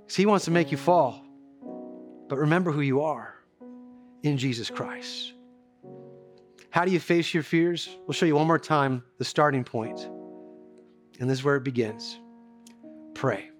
Because 0.00 0.16
he 0.16 0.26
wants 0.26 0.46
to 0.46 0.50
make 0.50 0.72
you 0.72 0.76
fall. 0.76 1.24
But 2.28 2.38
remember 2.38 2.72
who 2.72 2.80
you 2.80 3.02
are 3.02 3.34
in 4.22 4.38
Jesus 4.38 4.70
Christ. 4.70 5.32
How 6.70 6.84
do 6.84 6.90
you 6.90 6.98
face 6.98 7.34
your 7.34 7.42
fears? 7.42 7.88
We'll 8.06 8.14
show 8.14 8.26
you 8.26 8.34
one 8.34 8.46
more 8.46 8.58
time 8.58 9.04
the 9.18 9.24
starting 9.24 9.62
point. 9.62 10.08
And 11.20 11.28
this 11.28 11.38
is 11.38 11.44
where 11.44 11.56
it 11.56 11.64
begins 11.64 12.18
pray. 13.14 13.50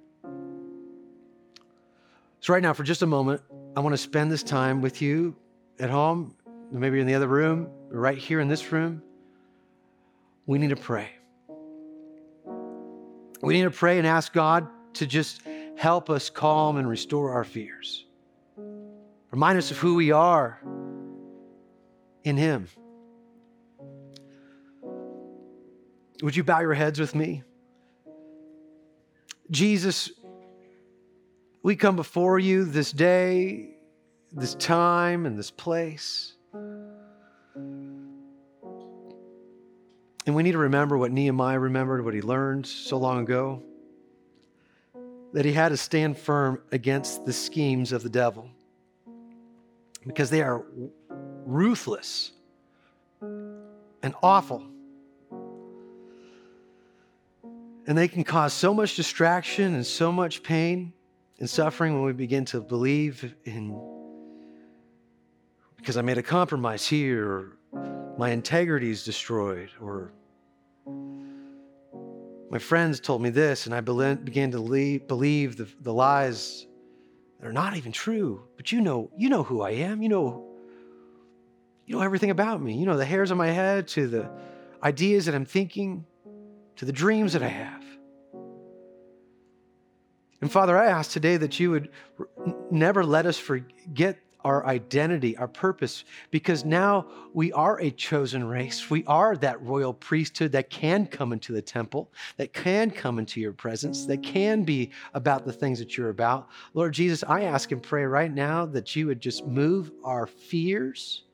So, 2.41 2.53
right 2.53 2.63
now, 2.63 2.73
for 2.73 2.83
just 2.83 3.03
a 3.03 3.07
moment, 3.07 3.41
I 3.77 3.81
want 3.81 3.93
to 3.93 3.99
spend 3.99 4.33
this 4.33 4.43
time 4.43 4.81
with 4.81 5.01
you 5.01 5.37
at 5.79 5.91
home 5.91 6.35
maybe 6.81 6.97
you're 6.97 7.03
in 7.03 7.07
the 7.07 7.15
other 7.15 7.29
room, 7.29 7.69
right 7.91 8.17
here 8.17 8.41
in 8.41 8.49
this 8.49 8.73
room, 8.73 9.03
we 10.47 10.59
need 10.59 10.71
to 10.71 10.77
pray. 10.77 11.11
We 13.43 13.55
need 13.55 13.65
to 13.65 13.71
pray 13.71 13.99
and 13.99 14.07
ask 14.07 14.33
God 14.33 14.67
to 14.95 15.07
just 15.07 15.43
help 15.77 16.11
us 16.11 16.31
calm 16.31 16.77
and 16.77 16.89
restore 16.89 17.33
our 17.33 17.45
fears. 17.45 18.07
Remind 19.31 19.59
us 19.59 19.71
of 19.71 19.79
who 19.79 19.97
we 19.97 20.13
are 20.13 20.61
in 22.25 22.37
Him. 22.37 22.69
Would 26.23 26.37
you 26.37 26.45
bow 26.45 26.61
your 26.61 26.75
heads 26.75 27.01
with 27.01 27.15
me? 27.15 27.43
Jesus, 29.51 30.11
we 31.63 31.77
come 31.77 31.97
before 31.97 32.39
you 32.39 32.65
this 32.65 32.93
day, 32.93 33.77
this 34.31 34.55
time, 34.55 35.27
and 35.27 35.39
this 35.39 35.51
place. 35.51 36.35
And 40.27 40.37
we 40.37 40.43
need 40.43 40.53
to 40.53 40.59
remember 40.59 40.97
what 40.97 41.11
Nehemiah 41.11 41.59
remembered, 41.59 42.05
what 42.05 42.15
he 42.15 42.23
learned 42.23 42.67
so 42.67 42.97
long 42.97 43.21
ago 43.21 43.63
that 45.33 45.45
he 45.45 45.53
had 45.53 45.71
to 45.71 45.77
stand 45.77 46.19
firm 46.19 46.61
against 46.73 47.25
the 47.25 47.33
schemes 47.33 47.91
of 47.93 48.03
the 48.03 48.11
devil 48.11 48.51
because 50.07 50.31
they 50.31 50.43
are 50.43 50.63
ruthless 51.47 52.33
and 53.21 54.15
awful. 54.23 54.63
And 57.87 57.99
they 57.99 58.09
can 58.09 58.23
cause 58.23 58.53
so 58.53 58.73
much 58.73 58.95
distraction 58.95 59.75
and 59.75 59.85
so 59.85 60.13
much 60.13 60.43
pain 60.43 60.93
and 61.41 61.51
suffering 61.51 61.95
when 61.95 62.05
we 62.05 62.13
begin 62.13 62.45
to 62.47 62.61
believe 62.61 63.35
in 63.45 63.77
because 65.77 65.97
I 65.97 66.03
made 66.03 66.17
a 66.17 66.23
compromise 66.23 66.87
here, 66.87 67.55
my 68.19 68.31
integrity 68.31 68.91
is 68.91 69.05
destroyed, 69.05 69.71
or 69.81 70.13
my 72.51 72.59
friends 72.59 73.01
told 73.01 73.23
me 73.23 73.31
this, 73.31 73.67
and 73.67 73.75
I 73.75 73.81
began 73.81 74.51
to 74.51 75.01
believe 75.07 75.57
the, 75.57 75.69
the 75.81 75.93
lies 75.93 76.67
that 77.41 77.47
are 77.47 77.53
not 77.53 77.77
even 77.77 77.93
true. 77.93 78.43
But 78.57 78.73
you 78.73 78.81
know, 78.81 79.11
you 79.17 79.29
know 79.29 79.43
who 79.43 79.63
I 79.63 79.71
am. 79.71 80.03
You 80.03 80.11
know, 80.11 80.47
you 81.87 81.97
know 81.97 82.03
everything 82.03 82.31
about 82.31 82.63
me. 82.63 82.77
You 82.77 82.87
know 82.87 82.97
the 82.97 83.05
hairs 83.05 83.31
on 83.31 83.39
my 83.39 83.49
head 83.49 83.89
to 83.89 84.07
the 84.07 84.31
ideas 84.83 85.27
that 85.27 85.35
I'm 85.35 85.47
thinking, 85.47 86.05
to 86.77 86.85
the 86.85 86.93
dreams 86.93 87.33
that 87.33 87.43
I 87.43 87.49
have. 87.49 87.83
And 90.43 90.51
Father, 90.51 90.77
I 90.77 90.87
ask 90.87 91.13
today 91.13 91.37
that 91.37 91.61
you 91.61 91.71
would 91.71 91.89
never 92.71 93.05
let 93.05 93.27
us 93.27 93.39
forget 93.39 94.19
our 94.45 94.67
identity, 94.67 95.37
our 95.37 95.49
purpose, 95.49 96.05
because 96.31 96.65
now 96.65 97.07
we 97.33 97.53
are 97.53 97.81
a 97.81 97.91
chosen 97.91 98.45
race. 98.45 98.91
We 98.91 99.05
are 99.07 99.37
that 99.37 99.61
royal 99.63 99.95
priesthood 99.95 100.53
that 100.53 100.71
can 100.71 101.07
come 101.07 101.33
into 101.33 101.53
the 101.53 101.63
temple, 101.63 102.13
that 102.37 102.53
can 102.53 102.91
come 102.91 103.19
into 103.19 103.41
your 103.41 103.53
presence, 103.53 104.07
that 104.07 104.23
can 104.23 104.65
be 104.65 104.91
about 105.15 105.45
the 105.45 105.53
things 105.53 105.79
that 105.79 105.97
you're 105.97 106.11
about. 106.11 106.49
Lord 106.75 106.93
Jesus, 106.93 107.25
I 107.27 107.43
ask 107.43 107.73
and 107.73 107.83
pray 107.83 108.05
right 108.05 108.33
now 108.33 108.67
that 108.67 108.95
you 108.97 109.07
would 109.07 109.21
just 109.21 109.47
move 109.47 109.93
our 110.05 110.27
fears, 110.27 111.25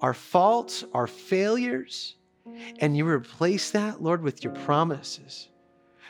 our 0.00 0.14
faults, 0.14 0.84
our 0.94 1.06
failures, 1.06 2.14
and 2.80 2.96
you 2.96 3.06
replace 3.06 3.70
that, 3.72 4.02
Lord, 4.02 4.22
with 4.22 4.42
your 4.42 4.54
promises. 4.54 5.48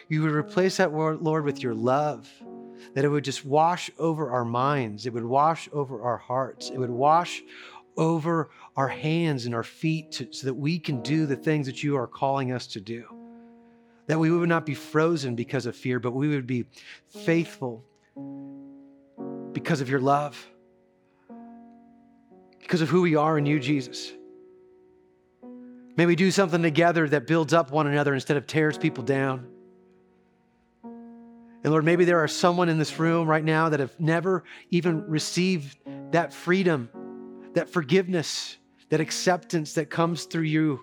You 0.09 0.23
would 0.23 0.33
replace 0.33 0.77
that, 0.79 0.93
Lord, 0.95 1.45
with 1.45 1.63
your 1.63 1.75
love 1.75 2.31
that 2.95 3.05
it 3.05 3.09
would 3.09 3.25
just 3.25 3.45
wash 3.45 3.91
over 3.99 4.31
our 4.31 4.45
minds, 4.45 5.07
it 5.07 5.13
would 5.13 5.25
wash 5.25 5.69
over 5.73 6.03
our 6.03 6.17
hearts, 6.17 6.71
it 6.71 6.79
would 6.79 6.91
wash 6.91 7.43
over 7.97 8.51
our 8.77 8.89
hands 8.89 9.47
and 9.47 9.55
our 9.55 9.65
feet 9.65 10.13
to, 10.13 10.33
so 10.33 10.47
that 10.47 10.55
we 10.55 10.79
can 10.79 11.03
do 11.03 11.27
the 11.27 11.37
things 11.37 11.67
that 11.67 11.83
you 11.83 11.97
are 11.97 12.07
calling 12.07 12.53
us 12.53 12.67
to 12.69 12.81
do. 12.81 13.05
That 14.07 14.19
we 14.19 14.31
would 14.31 14.49
not 14.49 14.65
be 14.65 14.75
frozen 14.75 15.35
because 15.35 15.67
of 15.67 15.77
fear, 15.77 15.99
but 15.99 16.13
we 16.13 16.29
would 16.29 16.47
be 16.47 16.65
faithful 17.09 17.85
because 19.53 19.81
of 19.81 19.91
your 19.91 20.01
love, 20.01 20.47
because 22.61 22.81
of 22.81 22.89
who 22.89 23.03
we 23.03 23.17
are 23.17 23.37
in 23.37 23.47
you, 23.47 23.59
Jesus. 23.59 24.13
May 25.97 26.07
we 26.07 26.15
do 26.15 26.31
something 26.31 26.63
together 26.63 27.09
that 27.09 27.27
builds 27.27 27.53
up 27.53 27.73
one 27.73 27.89
another 27.89 28.15
instead 28.15 28.37
of 28.37 28.47
tears 28.47 28.79
people 28.79 29.03
down. 29.03 29.49
And 31.65 31.73
Lord, 31.73 31.85
maybe 31.85 32.05
there 32.05 32.23
are 32.23 32.29
someone 32.29 32.69
in 32.69 32.79
this 32.79 32.99
room 32.99 33.27
right 33.27 33.43
now 33.43 33.69
that 33.69 33.81
have 33.81 33.99
never 33.99 34.45
even 34.71 35.05
received 35.09 35.77
that 36.13 36.33
freedom, 36.33 36.89
that 37.55 37.69
forgiveness, 37.69 38.59
that 38.91 39.01
acceptance 39.01 39.73
that 39.75 39.91
comes 39.91 40.25
through 40.25 40.43
you. 40.43 40.81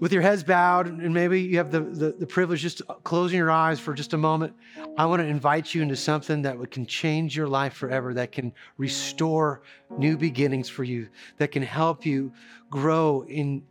With 0.00 0.12
your 0.12 0.22
heads 0.22 0.42
bowed, 0.42 0.88
and 0.88 1.14
maybe 1.14 1.42
you 1.42 1.58
have 1.58 1.70
the, 1.70 1.80
the, 1.80 2.10
the 2.18 2.26
privilege 2.26 2.60
just 2.60 2.82
closing 3.04 3.38
your 3.38 3.52
eyes 3.52 3.78
for 3.78 3.94
just 3.94 4.14
a 4.14 4.18
moment, 4.18 4.52
I 4.98 5.06
want 5.06 5.22
to 5.22 5.26
invite 5.28 5.72
you 5.72 5.80
into 5.80 5.94
something 5.94 6.42
that 6.42 6.72
can 6.72 6.86
change 6.86 7.36
your 7.36 7.46
life 7.46 7.74
forever, 7.74 8.12
that 8.14 8.32
can 8.32 8.52
restore 8.78 9.62
new 9.96 10.18
beginnings 10.18 10.68
for 10.68 10.82
you, 10.82 11.08
that 11.36 11.52
can 11.52 11.62
help 11.62 12.04
you 12.04 12.32
grow 12.68 13.24
in 13.28 13.62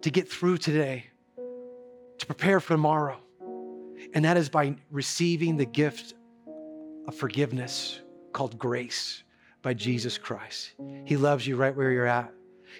to 0.00 0.10
get 0.10 0.28
through 0.28 0.58
today, 0.58 1.06
to 2.18 2.26
prepare 2.26 2.58
for 2.58 2.74
tomorrow. 2.74 3.20
And 4.14 4.24
that 4.24 4.36
is 4.36 4.48
by 4.48 4.76
receiving 4.90 5.56
the 5.56 5.66
gift 5.66 6.14
of 7.06 7.14
forgiveness 7.14 8.00
called 8.32 8.58
grace 8.58 9.22
by 9.62 9.74
Jesus 9.74 10.18
Christ. 10.18 10.74
He 11.04 11.16
loves 11.16 11.46
you 11.46 11.56
right 11.56 11.74
where 11.74 11.90
you're 11.90 12.06
at. 12.06 12.32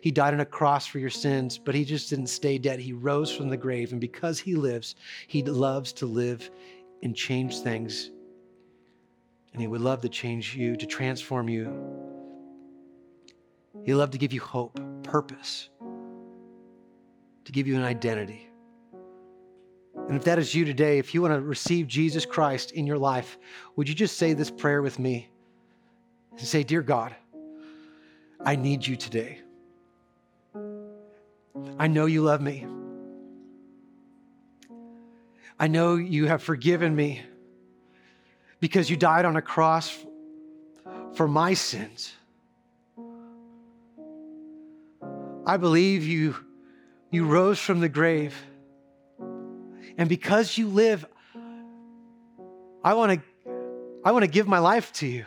He 0.03 0.11
died 0.11 0.35
on 0.35 0.41
a 0.41 0.47
cross 0.47 0.87
for 0.87 0.99
your 0.99 1.11
sins, 1.11 1.59
but 1.59 1.75
he 1.75 1.85
just 1.85 2.11
didn't 2.11 2.29
stay 2.29 2.59
dead. 2.59 2.79
He 2.79 2.93
rose 2.93 3.35
from 3.35 3.49
the 3.49 3.57
grave. 3.57 3.93
And 3.93 4.01
because 4.01 4.39
he 4.39 4.55
lives, 4.55 4.95
he 5.27 5.43
loves 5.43 5.93
to 5.95 6.07
live 6.07 6.51
and 7.03 7.17
change 7.17 7.61
things. 7.61 8.11
And 9.53 9.61
he 9.61 9.67
would 9.67 9.81
love 9.81 10.03
to 10.03 10.09
change 10.09 10.55
you, 10.55 10.77
to 10.77 10.87
transform 10.87 11.49
you. 11.49 11.75
He'd 13.85 13.95
love 13.95 14.11
to 14.11 14.19
give 14.19 14.33
you 14.33 14.41
hope, 14.41 14.79
purpose, 15.03 15.71
to 17.45 17.53
give 17.53 17.67
you 17.67 17.77
an 17.77 17.85
identity. 17.85 18.48
And 20.09 20.17
if 20.17 20.25
that 20.25 20.39
is 20.39 20.55
you 20.55 20.65
today, 20.65 20.99
if 20.99 21.13
you 21.13 21.21
want 21.21 21.35
to 21.35 21.41
receive 21.43 21.87
Jesus 21.87 22.25
Christ 22.25 22.73
in 22.73 22.87
your 22.87 22.97
life, 22.97 23.37
would 23.77 23.91
you 23.91 23.95
just 23.95 24.17
say 24.17 24.33
this 24.33 24.51
prayer 24.51 24.81
with 24.81 24.99
me? 24.99 25.29
And 26.31 26.41
say, 26.41 26.63
Dear 26.63 26.81
God, 26.81 27.15
I 28.43 28.57
need 28.57 28.87
you 28.87 28.97
today. 28.97 29.41
I 31.79 31.89
know 31.89 32.07
you 32.07 32.23
love 32.23 32.41
me. 32.41 32.67
I 35.61 35.67
know 35.67 35.97
you 35.97 36.27
have 36.27 36.43
forgiven 36.43 36.97
me 36.97 37.21
because 38.61 38.89
you 38.89 38.97
died 38.97 39.27
on 39.27 39.37
a 39.37 39.43
cross 39.43 39.95
for 41.13 41.29
my 41.29 41.53
sins. 41.53 42.15
I 45.45 45.59
believe 45.59 46.07
you, 46.07 46.35
you 47.11 47.27
rose 47.27 47.59
from 47.59 47.81
the 47.81 47.89
grave 47.91 48.35
and 49.99 50.09
because 50.09 50.57
you 50.57 50.69
live, 50.69 51.05
I 52.85 52.95
want 52.95 53.21
to 53.21 53.51
I 54.05 54.13
want 54.13 54.23
to 54.23 54.31
give 54.31 54.47
my 54.47 54.61
life 54.61 54.93
to 54.95 55.07
you. 55.07 55.27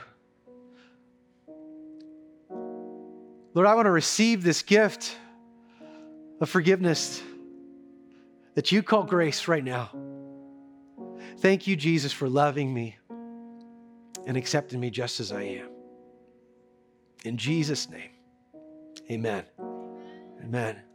Lord, 3.54 3.68
I 3.68 3.76
want 3.76 3.86
to 3.86 3.92
receive 3.92 4.44
this 4.44 4.62
gift 4.62 5.16
of 6.40 6.50
forgiveness 6.50 7.22
that 8.56 8.72
you 8.72 8.82
call 8.82 9.04
grace 9.04 9.50
right 9.50 9.64
now. 9.64 9.92
Thank 11.40 11.68
you, 11.68 11.76
Jesus, 11.76 12.14
for 12.14 12.30
loving 12.30 12.74
me 12.74 12.96
and 14.26 14.38
accepting 14.38 14.80
me 14.80 14.90
just 14.90 15.20
as 15.20 15.34
I 15.34 15.42
am. 15.44 15.70
In 17.26 17.38
Jesus' 17.38 17.90
name, 17.90 18.12
amen. 19.12 19.44
Amen. 20.44 20.91